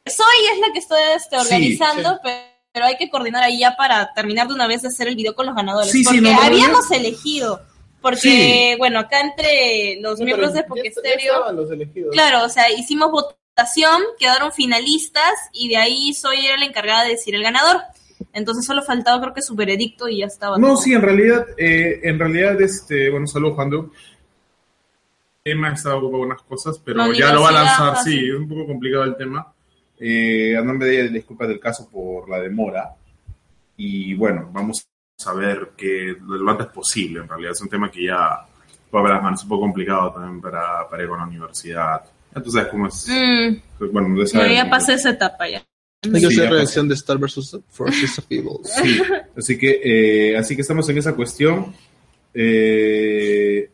Soy 0.06 0.46
es 0.52 0.60
la 0.60 0.74
que 0.74 0.80
estoy 0.80 1.02
este, 1.16 1.40
Sí, 1.40 1.46
organizando, 1.46 2.20
pero 2.22 2.54
pero 2.74 2.88
hay 2.88 2.98
que 2.98 3.10
coordinar 3.10 3.44
ahí 3.44 3.60
ya 3.60 3.76
para 3.78 4.14
terminar 4.14 4.48
de 4.48 4.56
una 4.56 4.66
vez 4.66 4.82
de 4.82 4.88
hacer 4.88 5.08
el 5.08 5.16
video 5.16 5.36
con 5.36 5.46
los 5.46 5.56
ganadores. 5.56 5.92
Sí, 5.92 6.00
sí, 6.00 6.06
porque 6.06 6.22
no, 6.22 6.32
no, 6.32 6.38
no, 6.38 6.42
habíamos 6.42 6.90
elegido. 6.92 7.62
Porque, 8.02 8.72
Sí. 8.72 8.76
bueno, 8.80 9.00
acá 9.00 9.22
entre 9.22 9.98
los 10.02 10.20
miembros 10.20 10.54
de 10.54 10.66
elegidos. 11.72 12.12
claro, 12.12 12.44
o 12.44 12.50
sea, 12.50 12.70
hicimos 12.72 13.12
votación, 13.12 14.02
quedaron 14.18 14.52
finalistas 14.52 15.34
y 15.54 15.70
de 15.70 15.78
ahí 15.78 16.14
soy 16.14 16.48
era 16.48 16.58
la 16.58 16.66
encargada 16.66 17.04
de 17.04 17.12
decir 17.12 17.36
el 17.36 17.44
ganador. 17.44 17.82
Entonces 18.34 18.66
solo 18.66 18.82
faltaba 18.82 19.22
creo 19.22 19.34
que 19.34 19.42
su 19.42 19.56
veredicto 19.56 20.10
y 20.10 20.20
ya 20.20 20.26
estaba. 20.26 20.58
No, 20.58 20.70
todo. 20.70 20.78
sí, 20.78 20.94
en 20.94 21.02
realidad, 21.02 21.46
eh, 21.58 22.02
en 22.04 22.20
realidad, 22.20 22.60
este, 22.62 23.10
bueno, 23.10 23.28
saludos, 23.28 23.56
Juan 23.56 23.66
Andrew. 23.66 23.92
Emma 25.46 25.74
está 25.74 25.96
ocupado 25.96 26.20
con 26.20 26.32
unas 26.32 26.42
cosas, 26.42 26.80
pero 26.84 27.12
ya 27.12 27.34
lo 27.34 27.42
va 27.42 27.50
a 27.50 27.52
lanzar, 27.52 27.98
sí, 27.98 28.30
es 28.30 28.36
un 28.36 28.48
poco 28.48 28.66
complicado 28.66 29.04
el 29.04 29.16
tema. 29.16 29.54
Eh, 30.00 30.56
a 30.58 30.62
nombre 30.62 30.88
de 30.88 31.02
ella, 31.02 31.12
disculpas 31.12 31.48
del 31.48 31.60
caso 31.60 31.90
por 31.90 32.30
la 32.30 32.40
demora. 32.40 32.96
Y 33.78 34.14
bueno, 34.16 34.50
vamos 34.52 34.88
a 35.26 35.34
ver 35.34 35.72
que 35.76 36.16
lo 36.26 36.50
antes 36.50 36.68
posible, 36.68 37.20
en 37.20 37.28
realidad. 37.28 37.52
Es 37.52 37.62
un 37.62 37.70
tema 37.70 37.92
que 37.92 38.06
ya 38.06 38.16
va 38.16 39.00
a 39.00 39.02
ver 39.02 39.12
las 39.12 39.24
manos, 39.24 39.40
es 39.40 39.44
un 39.44 39.50
poco 39.50 39.62
complicado 39.62 40.14
también 40.14 40.42
para, 40.42 40.88
para 40.90 41.04
ir 41.04 41.10
a 41.10 41.18
la 41.18 41.24
universidad. 41.26 42.02
Sabes 42.48 42.68
cómo 42.70 42.88
es. 42.88 43.08
Mm, 43.08 43.92
Bueno, 43.92 44.54
ya 44.54 44.70
pasé 44.70 44.94
esa 44.94 45.12
etapa 45.12 45.48
ya. 45.48 45.64
Hay 46.06 46.12
que 46.12 46.20
Sí, 46.20 46.26
hacer 46.26 46.50
reacción 46.52 46.88
de 46.88 46.96
Star 46.96 47.18
vs. 47.18 47.60
Forces 47.70 48.20
of 48.20 48.26
Evil. 48.30 48.58
Sí, 48.64 49.02
así 49.38 49.58
que, 49.58 49.82
eh, 50.32 50.38
así 50.38 50.56
que 50.56 50.62
estamos 50.62 50.88
en 50.90 50.98
esa 50.98 51.14
cuestión. 51.16 51.74
Eh, 52.34 53.70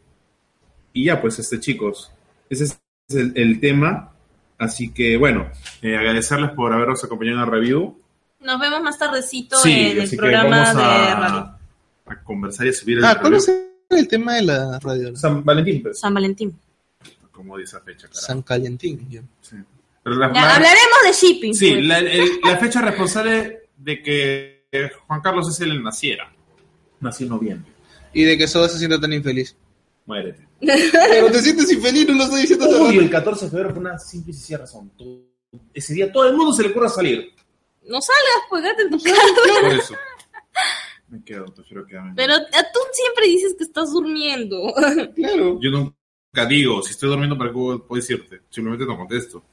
y 0.93 1.05
ya, 1.05 1.21
pues, 1.21 1.39
este, 1.39 1.59
chicos, 1.59 2.11
ese 2.49 2.65
es 2.65 2.79
el, 3.09 3.33
el 3.35 3.59
tema. 3.59 4.11
Así 4.57 4.91
que, 4.91 5.15
bueno, 5.17 5.49
eh, 5.81 5.95
agradecerles 5.95 6.51
por 6.51 6.73
habernos 6.73 7.03
acompañado 7.03 7.37
en 7.37 7.43
el 7.45 7.51
review. 7.51 7.97
Nos 8.41 8.59
vemos 8.59 8.81
más 8.81 8.97
tardecito 8.99 9.57
Sí, 9.59 9.71
en 9.91 10.01
el 10.01 10.09
programa 10.17 10.49
vamos 10.63 10.75
de 10.75 10.81
radio. 10.83 11.37
a, 11.37 11.59
a 12.07 12.23
conversar 12.23 12.65
y 12.65 12.69
a 12.69 12.73
subir 12.73 12.97
el 12.97 13.05
Ah, 13.05 13.17
¿cuándo 13.19 13.39
review. 13.39 13.63
es 13.89 13.97
el 13.99 14.07
tema 14.07 14.35
de 14.35 14.41
la 14.43 14.79
radio? 14.79 15.15
San 15.15 15.43
Valentín, 15.45 15.81
pues, 15.81 15.99
San 15.99 16.13
Valentín. 16.13 16.57
como 17.31 17.57
dice 17.57 17.77
esa 17.77 17.85
fecha, 17.85 18.07
carajo. 18.07 18.25
San 18.25 18.41
Calentín. 18.41 19.07
ya. 19.09 19.21
Sí. 19.41 19.55
La- 20.03 20.25
hablaremos 20.27 20.97
de 21.05 21.11
shipping. 21.11 21.53
sí, 21.53 21.71
pues. 21.73 21.85
la, 21.85 21.99
el- 21.99 22.39
la 22.43 22.57
fecha 22.57 22.81
responsable 22.81 23.69
de 23.77 24.01
que 24.01 24.65
Juan 25.07 25.21
Carlos 25.21 25.49
es 25.49 25.59
el 25.61 25.81
naciera. 25.83 26.33
Nació 26.99 27.25
en 27.25 27.29
noviembre. 27.31 27.71
Y 28.13 28.23
de 28.23 28.37
que 28.37 28.47
Soda 28.47 28.67
se 28.69 28.77
sienta 28.77 28.99
tan 28.99 29.13
infeliz. 29.13 29.55
Muérete. 30.05 30.47
Pero 30.59 31.31
te 31.31 31.41
sientes 31.41 31.71
infeliz, 31.71 32.07
no 32.07 32.15
lo 32.15 32.23
estoy 32.23 32.41
diciendo 32.41 32.67
Uy, 32.83 32.97
el 32.97 33.09
14 33.09 33.45
de 33.45 33.51
febrero 33.51 33.69
por 33.69 33.77
una 33.79 33.97
simple 33.99 34.31
y 34.31 34.33
sencilla 34.33 34.59
razón. 34.59 34.91
Todo- 34.97 35.21
Ese 35.73 35.93
día 35.93 36.11
todo 36.11 36.27
el 36.27 36.35
mundo 36.35 36.51
se 36.53 36.63
le 36.63 36.69
ocurre 36.69 36.89
salir. 36.89 37.33
No 37.87 38.01
salgas, 38.01 38.43
pues 38.49 38.63
quédate 38.63 38.81
en 38.83 38.89
tu 38.89 38.99
casa. 39.03 39.21
Por 39.61 39.73
eso. 39.73 39.95
Me 41.09 41.23
quedo, 41.23 41.45
prefiero 41.45 41.85
quedarme. 41.87 42.13
Pero 42.15 42.35
tú 42.37 42.79
siempre 42.91 43.27
dices 43.27 43.55
que 43.57 43.63
estás 43.63 43.91
durmiendo. 43.91 44.73
Claro. 45.15 45.59
Yo 45.61 45.71
nunca 45.71 46.45
digo, 46.47 46.83
si 46.83 46.91
estoy 46.91 47.09
durmiendo, 47.09 47.35
¿para 47.37 47.49
qué 47.49 47.53
puedo 47.55 47.83
puedo 47.87 47.99
decirte? 48.01 48.41
Simplemente 48.49 48.85
no 48.85 48.95
contesto. 48.97 49.43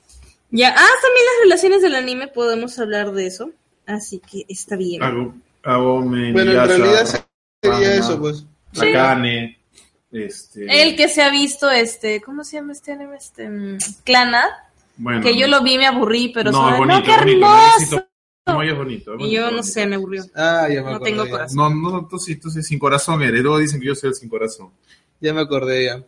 Ya, 0.50 0.68
ah, 0.70 0.88
también 1.02 1.26
las 1.26 1.42
relaciones 1.44 1.82
del 1.82 1.94
anime, 1.94 2.28
podemos 2.28 2.78
hablar 2.78 3.12
de 3.12 3.26
eso. 3.26 3.50
Así 3.86 4.20
que 4.20 4.44
está 4.48 4.76
bien. 4.76 5.02
Hago, 5.02 5.34
hago 5.62 6.02
me 6.02 6.32
Bueno, 6.32 6.52
en 6.52 6.68
realidad 6.68 7.26
sería 7.62 7.94
eso, 7.94 8.18
pues. 8.20 8.44
Sí. 8.72 8.88
Akane, 8.90 9.58
este... 10.10 10.82
El 10.82 10.96
que 10.96 11.08
se 11.08 11.22
ha 11.22 11.30
visto, 11.30 11.70
este, 11.70 12.20
¿cómo 12.20 12.44
se 12.44 12.56
llama 12.56 12.72
este 12.72 12.92
anime? 12.92 13.16
Este, 13.16 13.48
mm, 13.48 13.78
Clannad, 14.04 14.48
bueno, 14.96 15.22
que 15.22 15.36
yo 15.36 15.46
lo 15.46 15.62
vi, 15.62 15.78
me 15.78 15.86
aburrí, 15.86 16.30
pero 16.34 16.50
no, 16.50 16.68
es 16.70 16.78
bonito, 16.78 16.98
no, 16.98 17.04
qué 17.04 17.10
es 17.12 17.18
bonito, 17.18 17.46
hermoso. 17.46 17.78
necesito- 17.78 18.06
No, 18.46 18.62
es 18.62 18.76
bonito. 18.76 19.14
es 19.14 19.20
Y 19.20 19.30
yo 19.30 19.42
bonito, 19.42 19.56
no 19.56 19.62
sé, 19.62 19.86
me 19.86 19.94
aburrió. 19.96 20.24
Ah, 20.34 20.68
ya 20.68 20.82
me 20.82 20.90
No 20.90 20.96
acordé. 20.96 21.10
tengo 21.10 21.24
ya. 21.24 21.30
corazón. 21.30 21.56
No, 21.56 21.90
no, 21.90 22.06
tú 22.08 22.18
sí, 22.18 22.36
tú 22.36 22.50
sí, 22.50 22.62
sin 22.62 22.78
corazón 22.78 23.22
eres. 23.22 23.40
Luego 23.42 23.58
dicen 23.58 23.80
que 23.80 23.86
yo 23.86 23.94
soy 23.94 24.08
el 24.10 24.14
sin 24.14 24.28
corazón. 24.28 24.70
Ya 25.20 25.32
me 25.32 25.40
acordé 25.40 25.84
ya. 25.86 26.02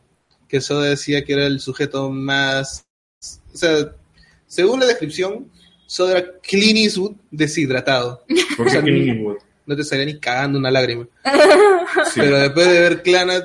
Que 0.47 0.61
Soda 0.61 0.84
decía 0.91 1.24
que 1.24 1.32
era 1.32 1.47
el 1.47 1.61
sujeto 1.61 2.11
más. 2.11 2.86
O 3.53 3.57
sea, 3.57 3.93
según 4.49 4.80
la 4.80 4.86
descripción, 4.86 5.51
Soda 5.86 6.18
era 6.18 6.32
Clint 6.42 6.78
Eastwood 6.78 7.12
deshidratado. 7.30 8.24
Porque 8.57 8.72
sea, 8.72 8.82
Clint 8.82 9.09
Eastwood. 9.09 9.36
No 9.66 9.76
te 9.76 9.84
salía 9.84 10.07
ni 10.07 10.18
cagando 10.18 10.59
una 10.59 10.70
lágrima. 10.70 11.07
Sí. 12.12 12.20
Pero 12.20 12.38
después 12.38 12.66
de 12.66 12.80
ver 12.80 13.03
Clanat, 13.03 13.44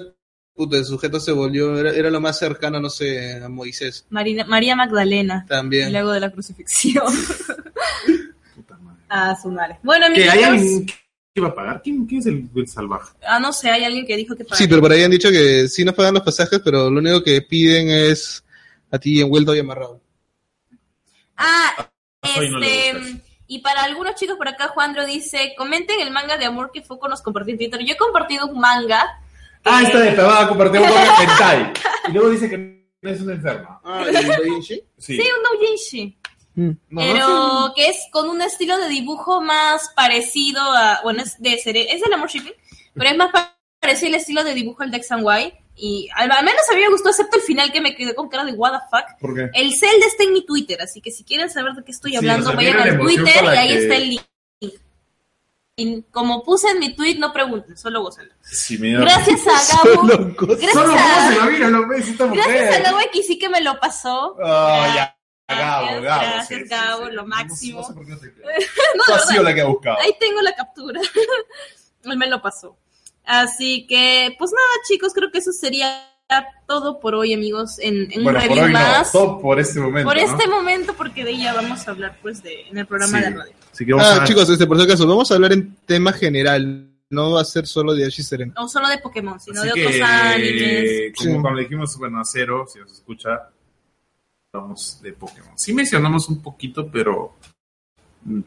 puta, 0.53 0.75
el 0.77 0.83
sujeto 0.83 1.17
se 1.19 1.31
volvió. 1.31 1.77
Era, 1.79 1.91
era 1.91 2.09
lo 2.09 2.19
más 2.19 2.37
cercano, 2.37 2.79
no 2.81 2.89
sé, 2.89 3.41
a 3.41 3.47
Moisés. 3.47 4.05
Marina- 4.09 4.43
María 4.45 4.75
Magdalena, 4.75 5.45
También. 5.47 5.91
luego 5.93 6.11
de 6.11 6.19
la 6.19 6.29
crucifixión. 6.31 7.05
Puta 8.55 8.77
madre. 8.77 8.99
ah, 9.09 9.37
su 9.41 9.49
madre. 9.49 9.79
Bueno, 9.83 10.07
¿Que 10.13 10.29
hay 10.29 10.43
amigos, 10.43 10.83
que 10.87 11.39
iba 11.39 11.47
a 11.47 11.55
pagar? 11.55 11.81
¿Quién, 11.81 12.05
quién 12.05 12.19
es 12.19 12.25
el, 12.27 12.49
el 12.55 12.67
salvaje? 12.67 13.13
ah, 13.25 13.39
no 13.39 13.51
sé, 13.53 13.69
hay 13.71 13.83
alguien 13.85 14.05
que 14.05 14.15
dijo 14.17 14.35
que 14.35 14.45
Sí, 14.51 14.67
pero 14.67 14.81
por 14.81 14.91
ahí 14.91 15.03
han 15.03 15.11
dicho 15.11 15.29
que 15.31 15.67
sí 15.67 15.83
nos 15.85 15.95
pagan 15.95 16.13
los 16.15 16.23
pasajes, 16.23 16.59
pero 16.63 16.89
lo 16.89 16.99
único 16.99 17.23
que 17.23 17.41
piden 17.41 17.89
es 17.89 18.43
a 18.91 18.99
ti 18.99 19.21
envuelto 19.21 19.55
y 19.55 19.59
amarrado. 19.59 20.01
Ah, 21.37 21.89
no 22.35 22.41
le 22.59 22.89
este. 22.89 23.21
Y 23.47 23.59
para 23.59 23.83
algunos 23.83 24.15
chicos 24.15 24.37
por 24.37 24.47
acá, 24.47 24.69
Juandro 24.69 25.05
dice: 25.05 25.53
comenten 25.57 25.99
el 25.99 26.11
manga 26.11 26.37
de 26.37 26.45
amor 26.45 26.71
que 26.73 26.81
Foco 26.81 27.07
nos 27.07 27.21
compartió 27.21 27.51
en 27.53 27.57
Twitter. 27.57 27.81
Yo 27.83 27.93
he 27.93 27.97
compartido 27.97 28.47
un 28.47 28.59
manga. 28.59 29.05
Ah, 29.65 29.81
eh, 29.81 29.85
está 29.85 29.99
de 29.99 30.11
pavada, 30.13 30.47
compartió 30.47 30.81
un 30.81 30.87
doble 30.87 31.03
hentai. 31.21 31.73
Y 32.07 32.11
luego 32.11 32.29
dice 32.29 32.49
que 32.49 32.57
no 33.01 33.09
es 33.09 33.21
una 33.21 33.33
enferma. 33.33 33.81
Ah, 33.83 34.05
¿y 34.09 34.25
Doinshi? 34.25 34.83
Sí. 34.97 35.17
Sí, 35.17 35.21
un 35.37 35.59
doujinshi. 35.59 36.17
No, 36.55 36.75
no, 36.89 37.01
pero 37.01 37.73
que 37.75 37.87
es 37.89 37.97
con 38.11 38.29
un 38.29 38.39
estilo 38.41 38.77
de 38.77 38.87
dibujo 38.87 39.41
más 39.41 39.91
parecido 39.95 40.61
a. 40.61 40.99
Bueno, 41.03 41.23
es 41.23 41.39
de 41.41 41.57
ser, 41.57 41.75
es 41.77 42.01
el 42.05 42.13
amor 42.13 42.29
shipping, 42.29 42.53
pero 42.93 43.09
es 43.09 43.17
más 43.17 43.31
pa- 43.31 43.57
parecido 43.79 44.09
al 44.09 44.15
estilo 44.15 44.43
de 44.43 44.53
dibujo 44.53 44.83
al 44.83 44.91
de 44.91 44.97
X 44.97 45.11
and 45.11 45.25
Y. 45.27 45.53
Y 45.75 46.07
al, 46.15 46.29
al 46.31 46.45
menos 46.45 46.61
a 46.71 46.75
mí 46.75 46.81
me 46.81 46.89
gustó, 46.89 47.09
excepto 47.09 47.37
el 47.37 47.43
final 47.43 47.71
que 47.71 47.81
me 47.81 47.95
quedé 47.95 48.13
con 48.13 48.29
cara 48.29 48.45
de 48.45 48.53
what 48.53 48.71
the 48.73 48.85
fuck. 48.91 49.19
¿Por 49.19 49.33
qué? 49.35 49.49
El 49.53 49.75
Zelda 49.75 50.05
está 50.05 50.23
en 50.23 50.33
mi 50.33 50.45
Twitter, 50.45 50.79
así 50.81 51.01
que 51.01 51.11
si 51.11 51.23
quieren 51.23 51.49
saber 51.49 51.73
de 51.73 51.83
qué 51.83 51.91
estoy 51.91 52.11
Sí, 52.11 52.17
hablando, 52.17 52.45
o 52.45 52.51
sea, 52.51 52.55
vayan 52.57 52.73
mira 52.77 52.83
al 52.91 52.99
Twitter 52.99 53.43
y 53.43 53.47
ahí 53.47 53.67
que- 53.69 53.81
está 53.83 53.95
el 53.95 54.09
link. 54.09 54.21
Y 55.75 56.03
como 56.11 56.43
puse 56.43 56.69
en 56.69 56.77
mi 56.77 56.95
tweet, 56.95 57.15
no 57.17 57.33
pregunten, 57.33 57.75
solo 57.75 58.01
gócenlo. 58.03 58.31
Sí, 58.43 58.77
Gracias 58.77 59.41
a 59.47 59.75
Gabo. 59.83 60.07
Solo. 60.07 60.35
Gracias 60.37 60.71
Solo 60.73 60.93
a, 60.93 61.87
ves, 61.87 62.07
esta 62.09 62.25
mujer. 62.27 62.43
gracias 62.47 62.75
a 62.75 62.79
Gabo 62.83 62.97
que 63.11 63.23
sí 63.23 63.39
que 63.39 63.49
me 63.49 63.59
lo 63.61 63.79
pasó. 63.79 64.35
Oh, 64.39 64.85
ya. 64.93 65.17
Gracias, 65.47 65.59
Gabo, 65.67 65.85
Gabo. 65.87 66.01
gracias, 66.01 66.47
sí, 66.47 66.63
Gabo, 66.69 67.05
sí. 67.07 67.11
lo 67.13 67.21
No- 67.23 67.27
máximo. 67.27 67.81
No, 67.81 67.87
sé 67.87 67.93
por 67.95 68.05
qué 68.05 68.11
no 68.11 68.19
te. 68.19 68.27
No, 69.07 69.15
has 69.15 69.27
sido 69.27 69.41
la 69.41 69.53
que 69.55 69.61
ha 69.61 69.65
buscado. 69.65 69.97
Ahí 69.99 70.15
tengo 70.19 70.41
la 70.43 70.53
captura. 70.55 71.01
Él 72.03 72.17
me 72.17 72.27
lo 72.27 72.39
pasó. 72.39 72.77
Así 73.25 73.85
que, 73.87 74.35
pues 74.37 74.51
nada, 74.51 74.67
chicos, 74.87 75.13
creo 75.13 75.31
que 75.31 75.37
eso 75.39 75.51
sería 75.51 76.09
todo 76.67 76.99
por 76.99 77.13
hoy, 77.15 77.33
amigos, 77.33 77.77
en, 77.79 78.11
en 78.11 78.23
Bueno, 78.23 78.39
un 78.39 78.47
por 78.47 78.55
review 78.57 78.65
hoy 78.65 78.73
no, 78.73 78.79
más. 78.79 79.11
todo 79.11 79.39
por 79.39 79.59
este 79.59 79.79
momento. 79.79 80.09
por 80.09 80.17
¿no? 80.17 80.23
este 80.23 80.47
momento, 80.47 80.93
porque 80.97 81.23
de 81.23 81.37
ya 81.37 81.53
vamos 81.53 81.87
a 81.87 81.91
hablar, 81.91 82.17
pues, 82.21 82.41
de, 82.41 82.67
en 82.69 82.77
el 82.77 82.87
programa 82.87 83.19
Sí. 83.19 83.23
de 83.23 83.29
radio. 83.29 83.53
Así 83.71 83.85
que 83.85 83.93
vamos 83.93 84.07
Ah, 84.07 84.23
a 84.23 84.25
chicos, 84.25 84.49
este, 84.49 84.65
por 84.65 84.77
si 84.77 84.83
acaso, 84.83 85.05
vamos 85.07 85.31
a 85.31 85.35
hablar 85.35 85.53
en 85.53 85.75
tema 85.85 86.11
general. 86.13 86.89
No 87.09 87.33
va 87.33 87.41
a 87.41 87.45
ser 87.45 87.67
solo 87.67 87.93
de 87.93 88.07
Ashi 88.07 88.23
Serena. 88.23 88.53
No 88.57 88.67
solo 88.67 88.87
de 88.89 88.97
Pokémon, 88.97 89.39
sino 89.39 89.59
Así 89.61 89.67
de 89.69 89.73
que, 89.75 89.85
otros 89.85 90.01
animes. 90.09 91.13
como 91.17 91.35
Sí. 91.35 91.41
cuando 91.41 91.59
dijimos, 91.59 91.97
bueno, 91.99 92.19
a 92.19 92.25
cero, 92.25 92.65
si 92.71 92.79
nos 92.79 92.91
escucha, 92.91 93.49
vamos 94.51 94.99
de 95.03 95.13
Pokémon. 95.13 95.51
Sí 95.57 95.73
mencionamos 95.73 96.27
un 96.29 96.41
poquito, 96.41 96.89
pero 96.91 97.35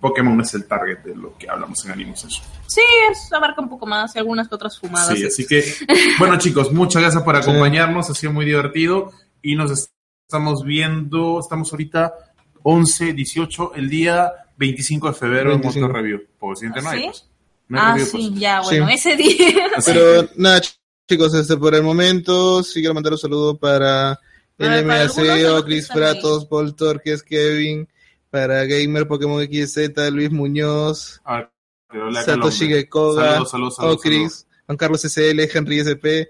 Pokémon 0.00 0.40
es 0.40 0.54
el 0.54 0.66
target 0.66 0.98
de 1.04 1.14
lo 1.14 1.36
que 1.36 1.48
hablamos 1.48 1.84
en 1.84 1.92
Animus 1.92 2.20
Session. 2.20 2.44
Sí, 2.66 2.80
es, 3.10 3.32
abarca 3.32 3.60
un 3.60 3.68
poco 3.68 3.86
más 3.86 4.14
y 4.16 4.18
algunas 4.18 4.48
que 4.48 4.54
otras 4.54 4.78
fumadas. 4.78 5.16
Sí, 5.18 5.24
así 5.26 5.46
que, 5.46 5.62
bueno 6.18 6.38
chicos, 6.38 6.72
muchas 6.72 7.02
gracias 7.02 7.22
por 7.22 7.36
acompañarnos, 7.36 8.08
ha 8.10 8.14
sido 8.14 8.32
muy 8.32 8.44
divertido 8.46 9.12
y 9.42 9.54
nos 9.54 9.90
estamos 10.28 10.64
viendo, 10.64 11.38
estamos 11.40 11.70
ahorita 11.72 12.12
11, 12.62 13.12
18, 13.12 13.74
el 13.74 13.88
día 13.90 14.32
25 14.56 15.08
de 15.08 15.12
febrero 15.14 15.52
en 15.52 15.60
25. 15.60 15.86
Moto 15.86 15.98
Review. 16.00 16.22
Por 16.38 16.50
el 16.52 16.56
siguiente 16.56 16.82
no 16.82 16.88
hay, 16.90 16.98
¿Sí? 17.00 17.04
pues. 17.06 17.26
No 17.68 17.78
hay 17.78 17.84
Ah, 17.86 17.92
review, 17.92 18.06
sí, 18.06 18.28
pues. 18.30 18.40
ya, 18.40 18.60
bueno, 18.62 18.86
Sí. 18.88 18.94
ese 18.94 19.16
día. 19.16 19.66
Pero 19.84 20.28
nada, 20.36 20.60
ch- 20.62 20.76
chicos, 21.08 21.34
este 21.34 21.56
por 21.56 21.74
el 21.74 21.82
momento 21.82 22.62
sí 22.62 22.80
quiero 22.80 22.94
mandar 22.94 23.12
un 23.12 23.18
saludo 23.18 23.56
para 23.58 24.18
de 24.58 24.82
LMAC, 24.82 25.64
Chris. 25.64 25.88
Pratos, 25.88 26.46
Paul 26.46 26.74
Torques, 26.74 27.22
Kevin, 27.22 27.86
para 28.30 28.64
Gamer 28.64 29.06
Pokémon 29.06 29.42
XZ, 29.42 30.10
Luis 30.12 30.30
Muñoz, 30.30 31.20
Ah, 31.24 31.48
Satoshi. 32.24 32.66
Gekoga, 32.68 33.42
Ocris, 33.78 34.46
Juan 34.66 34.76
Carlos 34.76 35.02
SL, 35.04 35.40
Henry 35.52 35.80
SP, 35.80 36.28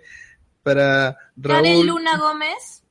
para 0.63 1.17
Karen 1.41 1.65
Raúl, 1.75 1.87
Luna 1.87 2.17
Gómez. 2.19 2.83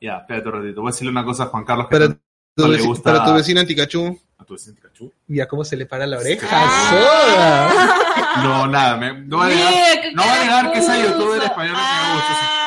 Ya, 0.00 0.18
espérate 0.18 0.48
un 0.48 0.54
ratito. 0.62 0.80
Voy 0.80 0.88
a 0.90 0.92
decirle 0.92 1.10
una 1.10 1.24
cosa 1.24 1.44
a 1.44 1.46
Juan 1.46 1.64
Carlos 1.64 1.86
que 1.88 1.96
para 1.96 2.08
tu, 2.08 2.18
no 2.56 2.68
le 2.68 2.80
gusta 2.82 3.12
para 3.12 3.24
tu 3.24 3.34
vecina 3.34 3.64
Pikachu. 3.64 4.18
a 4.38 4.44
tu 4.44 4.54
vecino 4.54 4.74
Pikachu. 4.76 5.12
Mira 5.26 5.46
cómo 5.48 5.64
se 5.64 5.76
le 5.76 5.86
para 5.86 6.06
la 6.06 6.18
oreja, 6.18 6.46
Ah. 6.50 7.68
soda. 7.70 8.42
No, 8.42 8.66
nada, 8.68 8.96
me, 8.96 9.20
no 9.22 9.38
va 9.38 9.46
a 9.46 9.48
negar, 9.48 10.12
no 10.14 10.22
va 10.24 10.32
a 10.34 10.38
negar 10.44 10.72
que 10.72 10.80
carapuza. 10.80 11.08
youtuber 11.08 11.42
español 11.42 11.76
que 11.76 11.82
me 11.82 12.14
gusta 12.14 12.57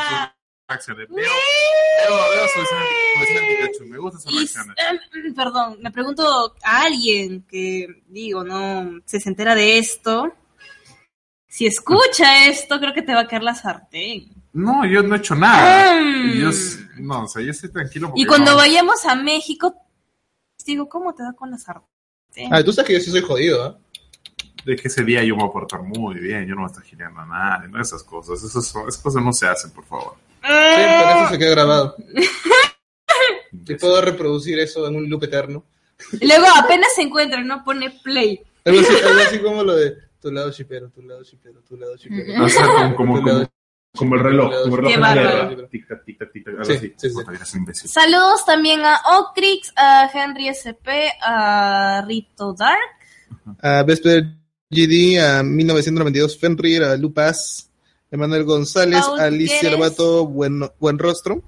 reacciones. 0.72 1.08
Veo, 1.10 1.26
veo, 2.08 2.18
veo 2.32 2.48
su 2.48 3.48
Pikachu, 3.48 3.86
me 3.90 3.98
gustan 3.98 4.22
sus 4.22 4.36
reacciones. 4.36 4.76
em, 5.26 5.34
perdón, 5.36 5.78
me 5.82 5.92
pregunto 5.92 6.56
a 6.64 6.82
alguien 6.84 7.44
que, 7.50 8.04
digo, 8.08 8.44
no 8.44 9.00
se 9.06 9.20
se 9.20 9.30
entera 9.30 9.56
de 9.56 9.78
esto. 9.78 10.34
Si 11.48 11.66
escucha 11.68 12.48
esto, 12.48 12.80
creo 12.80 12.94
que 12.94 13.02
te 13.02 13.14
va 13.14 13.22
a 13.22 13.28
caer 13.28 13.44
la 13.44 13.54
sartén. 13.56 14.30
No, 14.54 14.86
yo 14.86 15.04
no 15.04 15.16
he 15.16 15.18
hecho 15.18 15.36
nada. 15.36 16.00
Mm. 16.02 16.34
Yo, 16.40 16.50
no, 17.00 17.24
o 17.24 17.28
sea, 17.28 17.42
yo 17.42 17.52
estoy 17.52 17.70
tranquilo 17.72 18.12
Y 18.16 18.26
cuando 18.26 18.52
no- 18.52 18.58
vayamos 18.58 19.06
a 19.06 19.16
México, 19.16 19.76
digo, 20.66 20.88
¿cómo 20.88 21.14
te 21.14 21.24
da 21.24 21.34
con 21.34 21.52
la 21.52 21.58
sartén? 21.58 22.54
Ah, 22.54 22.64
tú 22.64 22.72
sabes 22.72 22.88
que 22.88 22.94
yo 22.96 23.00
sí 23.02 23.12
soy 23.12 23.22
jodido, 23.22 23.80
de 24.66 24.76
que 24.76 24.88
ese 24.88 25.04
día 25.04 25.24
yo 25.24 25.36
me 25.36 25.42
voy 25.42 25.50
a 25.50 25.54
portar 25.54 25.82
muy 25.82 26.16
bien, 26.20 26.46
yo 26.48 26.56
no 26.56 26.62
voy 26.62 26.70
a 26.70 26.72
estar 26.74 26.84
girando 26.86 27.20
a 27.22 27.26
nadie, 27.26 27.68
no 27.68 27.82
esas 27.82 28.04
cosas, 28.04 28.42
esas, 28.44 28.66
son- 28.68 28.88
esas 28.88 29.02
cosas 29.02 29.22
no 29.24 29.34
se 29.34 29.48
hacen, 29.48 29.72
por 29.72 29.84
favor. 29.86 30.16
Sí, 30.42 30.48
por 30.48 31.18
eso 31.18 31.30
se 31.32 31.40
queda 31.40 31.52
grabado. 31.52 31.96
Y 33.68 33.76
puedo 33.76 34.02
reproducir 34.02 34.58
eso 34.60 34.88
en 34.88 34.96
un 34.96 35.10
loop 35.10 35.24
eterno. 35.26 35.66
Luego 36.22 36.46
apenas 36.58 36.94
se 36.96 37.02
encuentra, 37.04 37.44
no 37.44 37.64
pone 37.64 37.92
play. 38.04 38.42
Algo 38.66 38.80
así, 38.80 38.94
algo 39.06 39.20
así 39.22 39.40
como 39.40 39.64
lo 39.64 39.76
de 39.76 39.96
tu 40.22 40.32
lado 40.32 40.52
shipero, 40.52 40.90
tu 40.90 41.02
lado 41.02 41.24
shipero, 41.24 41.62
tu 41.62 41.78
lado 41.78 41.96
shipero. 41.96 42.44
O 42.46 42.50
sea, 42.50 42.66
como, 42.96 42.96
como, 42.96 43.28
lado 43.28 43.40
como, 43.40 43.50
como 43.98 44.16
el 44.16 44.22
reloj, 44.24 44.52
como 44.64 44.76
el 44.76 44.82
reloj 44.82 44.94
Qué 44.94 45.00
bárbaro. 45.00 45.50
guerra. 45.50 45.68
Tic 45.70 45.88
tac, 45.88 46.06
tic 46.06 46.18
tac, 46.20 46.32
tic 46.32 46.44
tac, 46.46 46.54
algo 46.54 46.66
Sí, 46.66 46.74
así. 46.74 46.94
sí, 46.98 47.10
sí. 47.74 47.88
Saludos 47.88 48.46
también 48.46 48.82
a 48.84 49.00
Ocrix, 49.20 49.74
a 49.76 50.10
Henry 50.14 50.48
SP, 50.50 51.12
a 51.22 52.04
Rito 52.08 52.54
Dark. 52.54 52.80
A 53.62 53.84
Vesper 53.84 54.24
GD, 54.70 55.20
a 55.20 55.44
1992 55.44 56.40
Fenrir, 56.40 56.84
a 56.84 56.96
Lupas, 56.98 57.70
Emanuel 58.12 58.44
González, 58.44 59.02
Paul 59.02 59.20
a 59.20 59.24
Alicia. 59.24 59.72
Lobato, 59.72 60.28
buen, 60.28 60.62
buen 60.80 61.00
rostro, 61.00 61.42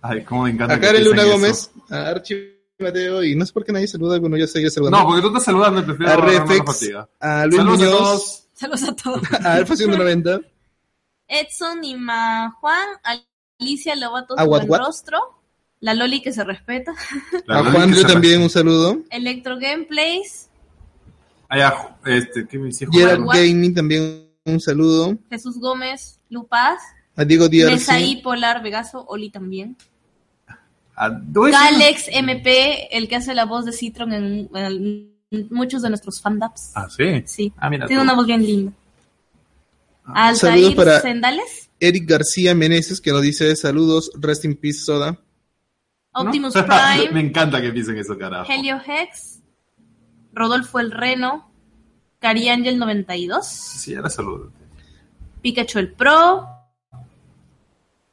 Ay, 0.00 0.22
cómo 0.22 0.44
me 0.44 0.50
encanta 0.50 0.74
a 0.74 0.80
que 0.80 0.86
Karen 0.86 1.04
Luna 1.04 1.22
eso. 1.22 1.32
Gómez, 1.32 1.70
a 1.90 2.08
Archie 2.08 2.60
Mateo, 2.78 3.24
y 3.24 3.34
no 3.34 3.46
sé 3.46 3.52
por 3.54 3.64
qué 3.64 3.72
nadie 3.72 3.88
saluda, 3.88 4.18
bueno, 4.18 4.36
yo 4.36 4.46
seguía 4.46 4.68
saludando. 4.70 4.98
No, 4.98 5.06
porque 5.06 5.22
tú 5.22 5.28
estás 5.28 5.44
saludando 5.44 5.80
y 5.80 5.82
prefiero 5.84 6.12
a 6.12 6.16
Reflex, 6.16 6.90
a 7.20 7.46
Luis 7.46 7.56
Saludos 7.56 7.80
a 7.80 7.84
Muñoz, 7.84 7.98
todos. 7.98 8.48
Saludos 8.52 8.82
a 8.82 8.96
todos. 8.96 9.22
a 9.44 9.54
Alfa 9.54 9.76
190, 9.76 10.40
Edson 11.26 11.84
y 11.84 11.96
Ma 11.96 12.50
Juan, 12.60 12.86
Alicia 13.58 13.96
Lobato, 13.96 14.38
A 14.38 14.44
su 14.44 14.50
What 14.50 14.60
buen 14.60 14.70
What. 14.70 14.78
rostro. 14.80 15.18
La 15.80 15.94
Loli 15.94 16.22
que 16.22 16.32
se 16.32 16.44
respeta. 16.44 16.94
La 17.46 17.58
a 17.58 17.72
Juan 17.72 17.90
que 17.90 18.00
se 18.00 18.04
también 18.04 18.42
un 18.42 18.50
saludo, 18.50 18.98
Electro 19.10 19.58
Gameplays, 19.58 20.48
ya, 21.56 21.96
este, 22.04 22.46
¿qué 22.46 22.58
me 22.58 22.66
dice? 22.66 22.86
Gerard? 22.90 23.24
Gaming 23.26 23.74
también 23.74 24.23
un 24.44 24.60
saludo, 24.60 25.16
Jesús 25.30 25.58
Gómez, 25.58 26.20
Lupaz, 26.28 26.78
a 27.16 27.24
Diego 27.24 27.48
Díaz, 27.48 27.70
Mesaí 27.72 28.20
Polar 28.22 28.62
Vegaso, 28.62 29.04
Oli 29.08 29.30
también. 29.30 29.76
Ah, 30.96 31.08
voy 31.10 31.50
a 31.52 31.58
decir- 31.58 31.70
Galex 31.78 32.04
MP, 32.12 32.96
el 32.96 33.08
que 33.08 33.16
hace 33.16 33.34
la 33.34 33.46
voz 33.46 33.64
de 33.64 33.72
Citron 33.72 34.12
en, 34.12 34.48
en 34.54 35.48
muchos 35.50 35.82
de 35.82 35.88
nuestros 35.88 36.20
fandubs. 36.20 36.72
Ah, 36.74 36.88
sí. 36.94 37.22
Sí, 37.26 37.52
Ah, 37.56 37.70
mira. 37.70 37.86
tiene 37.86 38.00
tú. 38.02 38.04
una 38.04 38.14
voz 38.14 38.26
bien 38.26 38.42
linda. 38.44 38.72
Saludos 40.06 40.44
Altair 40.44 40.76
para- 40.76 41.00
Sendales, 41.00 41.70
Eric 41.80 42.08
García 42.08 42.54
Meneses 42.54 43.00
que 43.00 43.10
nos 43.12 43.22
dice 43.22 43.56
saludos, 43.56 44.10
rest 44.20 44.44
in 44.44 44.54
peace 44.56 44.80
soda, 44.80 45.18
Optimus 46.12 46.54
me 46.54 46.62
Prime, 46.62 47.20
encanta 47.20 47.60
que 47.62 47.70
piensen 47.72 47.96
eso, 47.96 48.16
carajo. 48.18 48.52
Helio 48.52 48.78
Hex, 48.86 49.40
Rodolfo 50.34 50.78
el 50.80 50.90
Reno, 50.92 51.50
Cari 52.24 52.48
Angel 52.48 52.78
92, 52.78 53.46
Sí, 53.46 53.92
ya 53.92 54.00
la 54.00 54.08
saludo. 54.08 54.50
Pikachu 55.42 55.78
el 55.78 55.92
Pro, 55.92 56.48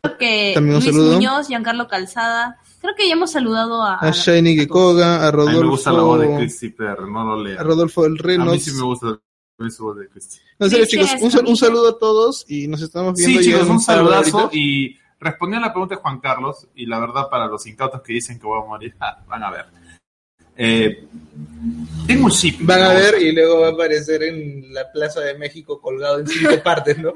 creo 0.02 0.18
que 0.18 0.52
También 0.54 0.74
Luis 0.82 0.86
saludo. 0.86 1.14
Muñoz, 1.14 1.48
Giancarlo 1.48 1.88
Calzada. 1.88 2.58
Creo 2.82 2.94
que 2.94 3.08
ya 3.08 3.14
hemos 3.14 3.32
saludado 3.32 3.82
a, 3.82 4.00
a 4.00 4.12
Shiny 4.12 4.56
Gekoga, 4.58 5.24
a 5.24 5.30
A 5.30 5.32
mí 5.32 5.46
me 5.46 5.66
gusta 5.68 5.94
la 5.94 6.02
voz 6.02 6.20
de 6.20 6.26
Rodolfo, 6.26 6.40
Christopher, 6.42 7.02
no 7.04 7.24
lo 7.24 7.42
leo. 7.44 7.58
a 7.60 7.64
Rodolfo 7.64 8.06
el 8.06 8.14
A 8.16 8.22
Renos. 8.22 8.52
mí 8.54 8.60
sí 8.60 8.72
me 8.74 8.84
gusta 8.84 9.20
su 9.70 9.84
voz 9.86 9.98
de 9.98 10.10
Christy. 10.10 10.40
No, 10.60 10.66
en 10.66 10.70
serio, 10.72 10.86
Sí, 10.88 10.92
chicos, 10.98 11.12
un, 11.22 11.32
sal- 11.32 11.46
un 11.48 11.56
saludo 11.56 11.90
a 11.90 11.98
todos 11.98 12.46
y 12.50 12.68
nos 12.68 12.82
estamos 12.82 13.14
viendo 13.16 13.40
Sí, 13.40 13.46
chicos, 13.50 13.68
un 13.70 13.80
saludazo. 13.80 14.50
Y 14.52 14.98
respondiendo 15.20 15.64
a 15.66 15.68
la 15.70 15.74
pregunta 15.74 15.96
de 15.96 16.02
Juan 16.02 16.20
Carlos, 16.20 16.68
y 16.76 16.86
la 16.88 17.00
verdad, 17.00 17.30
para 17.30 17.46
los 17.48 17.66
incautos 17.68 18.02
que 18.02 18.12
dicen 18.14 18.40
que 18.40 18.46
voy 18.48 18.60
a 18.62 18.66
morir, 18.66 18.94
ah, 19.00 19.20
van 19.28 19.44
a 19.44 19.52
ver. 19.52 19.68
Eh, 20.64 21.08
tengo 22.06 22.26
un 22.26 22.32
chip. 22.32 22.60
Van 22.62 22.82
a 22.84 22.90
ver 22.94 23.20
y 23.22 23.32
luego 23.32 23.62
va 23.62 23.68
a 23.70 23.72
aparecer 23.72 24.22
en 24.24 24.72
la 24.74 24.92
Plaza 24.92 25.22
de 25.22 25.36
México 25.38 25.82
colgado 25.82 26.20
en 26.20 26.28
cinco 26.28 26.52
partes, 26.64 26.98
¿no? 27.00 27.14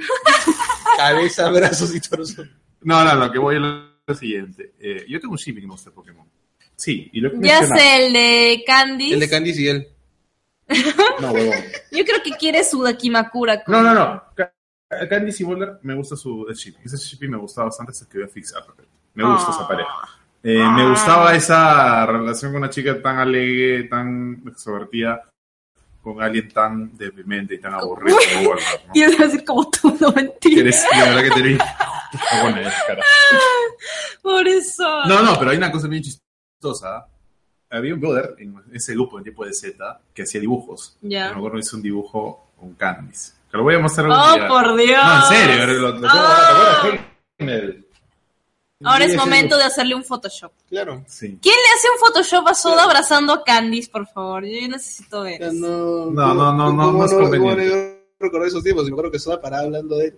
Cabeza, 0.97 1.49
brazos 1.51 1.93
y 1.95 1.99
torso. 1.99 2.43
No, 2.81 3.03
no, 3.03 3.13
lo 3.15 3.31
que 3.31 3.37
voy 3.39 3.57
a 3.57 3.59
lo 3.59 4.15
siguiente. 4.15 4.73
Eh, 4.79 5.05
yo 5.07 5.19
tengo 5.19 5.33
un 5.33 5.37
shipping 5.37 5.61
que 5.61 5.67
me 5.67 5.73
gusta 5.73 5.89
de 5.89 5.95
Pokémon. 5.95 6.27
Sí, 6.75 7.09
y 7.13 7.21
lo 7.21 7.31
que 7.31 7.37
Ya 7.47 7.63
sé, 7.65 8.05
el 8.07 8.13
de 8.13 8.63
Candice. 8.65 9.13
El 9.13 9.19
de 9.19 9.29
Candice 9.29 9.61
y 9.61 9.67
él. 9.67 9.87
No, 11.19 11.31
huevón. 11.31 11.55
Yo 11.91 12.03
creo 12.03 12.21
que 12.23 12.31
quiere 12.31 12.63
su 12.63 12.81
Dakimakura. 12.81 13.63
No, 13.67 13.81
no, 13.81 13.93
no. 13.93 14.23
Ca- 14.35 14.51
Candice 15.09 15.43
y 15.43 15.45
Boulder 15.45 15.79
me 15.83 15.93
gusta 15.95 16.15
su 16.15 16.45
shipping. 16.53 16.81
Ese 16.83 16.97
shipping 16.97 17.29
me 17.29 17.37
gustaba 17.37 17.67
bastante 17.67 17.91
hasta 17.91 18.07
que 18.09 18.17
voy 18.19 18.27
a 18.27 18.29
fixar. 18.29 18.63
Me 19.13 19.23
gusta 19.23 19.51
esa 19.51 19.67
pareja. 19.67 19.89
Eh, 20.47 20.63
me 20.75 20.87
gustaba 20.89 21.33
esa 21.35 22.05
relación 22.05 22.51
con 22.51 22.61
una 22.61 22.69
chica 22.69 23.01
tan 23.01 23.17
alegre, 23.17 23.85
tan 23.85 24.43
extrovertida, 24.47 25.23
con 26.03 26.21
alguien 26.21 26.47
tan 26.53 26.95
deprimente 26.95 27.55
y 27.55 27.59
tan 27.59 27.73
aburrido 27.73 28.15
¿no? 28.43 28.51
Quiero 28.93 29.17
decir 29.25 29.43
como 29.43 29.67
tú, 29.71 29.97
no 29.99 30.11
mentira. 30.11 30.61
Eres, 30.61 30.85
la 30.93 31.05
verdad 31.05 31.23
que 31.35 31.41
te. 31.41 31.57
Ah, 31.59 32.41
bueno. 32.43 32.69
Por 34.21 34.47
eso. 34.47 35.05
No, 35.05 35.23
no, 35.23 35.37
pero 35.39 35.49
hay 35.51 35.57
una 35.57 35.71
cosa 35.71 35.87
bien 35.87 36.03
chistosa. 36.03 37.07
Había 37.69 37.95
un 37.95 37.99
brother 37.99 38.35
en 38.37 38.55
ese 38.71 38.93
grupo 38.93 39.17
en 39.17 39.23
tiempo 39.23 39.45
de 39.45 39.53
Z 39.53 39.99
que 40.13 40.21
hacía 40.23 40.39
dibujos. 40.39 40.95
Ya. 41.01 41.31
Me 41.31 41.37
acuerdo 41.37 41.55
que 41.55 41.61
hizo 41.61 41.75
un 41.77 41.81
dibujo 41.81 42.51
con 42.55 42.73
Candice. 42.75 43.33
Que 43.49 43.57
lo 43.57 43.63
voy 43.63 43.73
a 43.75 43.79
mostrar 43.79 44.07
Oh, 44.11 44.33
día. 44.35 44.47
por 44.47 44.75
Dios. 44.75 45.03
No, 45.03 45.15
en 45.15 45.23
serio, 45.23 45.65
lo, 45.65 45.73
lo, 45.91 45.99
lo- 45.99 46.07
Ah. 46.09 46.81
¿te 46.83 46.87
acuerdas? 47.39 47.84
Ahora 48.85 49.05
es 49.05 49.15
momento 49.15 49.57
de 49.57 49.63
hacerle 49.63 49.95
un 49.95 50.03
Photoshop. 50.03 50.51
Claro. 50.69 51.03
Sí. 51.07 51.37
¿Quién 51.41 51.55
le 51.55 51.77
hace 51.77 51.87
un 51.93 51.99
Photoshop 51.99 52.47
a 52.47 52.53
Soda 52.53 52.83
abrazando 52.83 53.33
a 53.33 53.43
Candice, 53.43 53.89
por 53.91 54.07
favor? 54.07 54.45
Yo 54.45 54.67
necesito 54.67 55.21
ver. 55.23 55.39
Ya. 55.41 55.51
No, 55.51 56.11
No, 56.11 56.33
no, 56.33 56.53
no, 56.53 56.71
no, 56.73 56.85
¿cómo 56.85 56.99
no 56.99 57.05
es 57.05 57.11
¿cómo 57.11 57.23
conveniente. 57.29 57.99
no 58.19 58.25
recordar 58.25 58.47
esos 58.47 58.63
tiempos? 58.63 58.85
Me 58.85 58.91
acuerdo 58.91 59.11
que 59.11 59.19
Soda 59.19 59.41
paraba 59.41 59.63
hablando 59.63 59.97
de 59.97 60.05
él. 60.07 60.15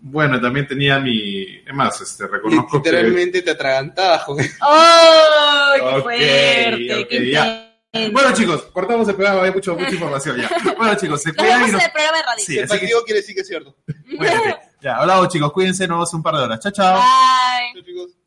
Bueno, 0.00 0.40
también 0.40 0.66
tenía 0.68 1.00
mi... 1.00 1.42
Es 1.66 1.74
más, 1.74 2.00
este, 2.00 2.26
reconozco 2.28 2.80
que... 2.82 2.90
Literalmente 2.90 3.42
te 3.42 3.50
atragantabas 3.50 4.22
con 4.26 4.38
él. 4.38 4.50
¡Oh, 4.62 5.72
qué 5.74 5.80
Ok, 5.82 6.02
fuerte! 6.02 6.94
ok, 7.02 7.08
¡Qué 7.08 7.30
ya. 7.32 7.64
Bueno, 8.12 8.32
chicos, 8.32 8.62
cortamos 8.72 9.08
el 9.08 9.16
programa, 9.16 9.42
hay 9.42 9.50
mucho, 9.52 9.74
mucha 9.74 9.90
información 9.92 10.36
ya. 10.36 10.48
Bueno, 10.76 10.94
chicos, 10.94 11.20
se 11.22 11.32
cuidan 11.32 11.68
y 11.68 11.72
nos... 11.72 11.82
el 11.82 11.90
programa 11.90 12.18
de 12.18 12.22
radio. 12.22 12.44
Sí, 12.44 12.52
Si 12.52 12.58
así 12.60 12.78
que... 12.78 12.86
quiere 13.04 13.20
decir 13.20 13.34
que 13.34 13.40
es 13.40 13.46
cierto. 13.48 13.74
Cuídate. 14.16 14.56
Ya, 14.80 14.96
hablamos, 14.96 15.28
chicos, 15.28 15.52
cuídense, 15.52 15.88
nos 15.88 15.96
vemos 15.96 16.12
en 16.12 16.16
un 16.18 16.22
par 16.22 16.36
de 16.36 16.42
horas. 16.42 16.60
Chao, 16.60 16.72
chao. 16.72 16.94
Bye. 16.94 17.72
Chao, 17.74 17.82
chicos. 17.82 18.18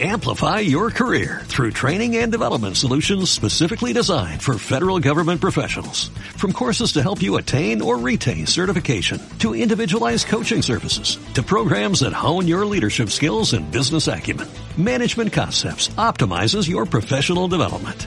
Amplify 0.00 0.60
your 0.60 0.92
career 0.92 1.42
through 1.46 1.72
training 1.72 2.18
and 2.18 2.30
development 2.30 2.76
solutions 2.76 3.32
specifically 3.32 3.92
designed 3.92 4.40
for 4.40 4.56
federal 4.56 5.00
government 5.00 5.40
professionals. 5.40 6.10
From 6.36 6.52
courses 6.52 6.92
to 6.92 7.02
help 7.02 7.20
you 7.20 7.36
attain 7.36 7.82
or 7.82 7.98
retain 7.98 8.46
certification, 8.46 9.20
to 9.40 9.56
individualized 9.56 10.28
coaching 10.28 10.62
services, 10.62 11.18
to 11.34 11.42
programs 11.42 11.98
that 12.00 12.12
hone 12.12 12.46
your 12.46 12.64
leadership 12.64 13.10
skills 13.10 13.54
and 13.54 13.72
business 13.72 14.06
acumen, 14.06 14.46
Management 14.76 15.32
Concepts 15.32 15.88
optimizes 15.98 16.68
your 16.68 16.86
professional 16.86 17.48
development. 17.48 18.06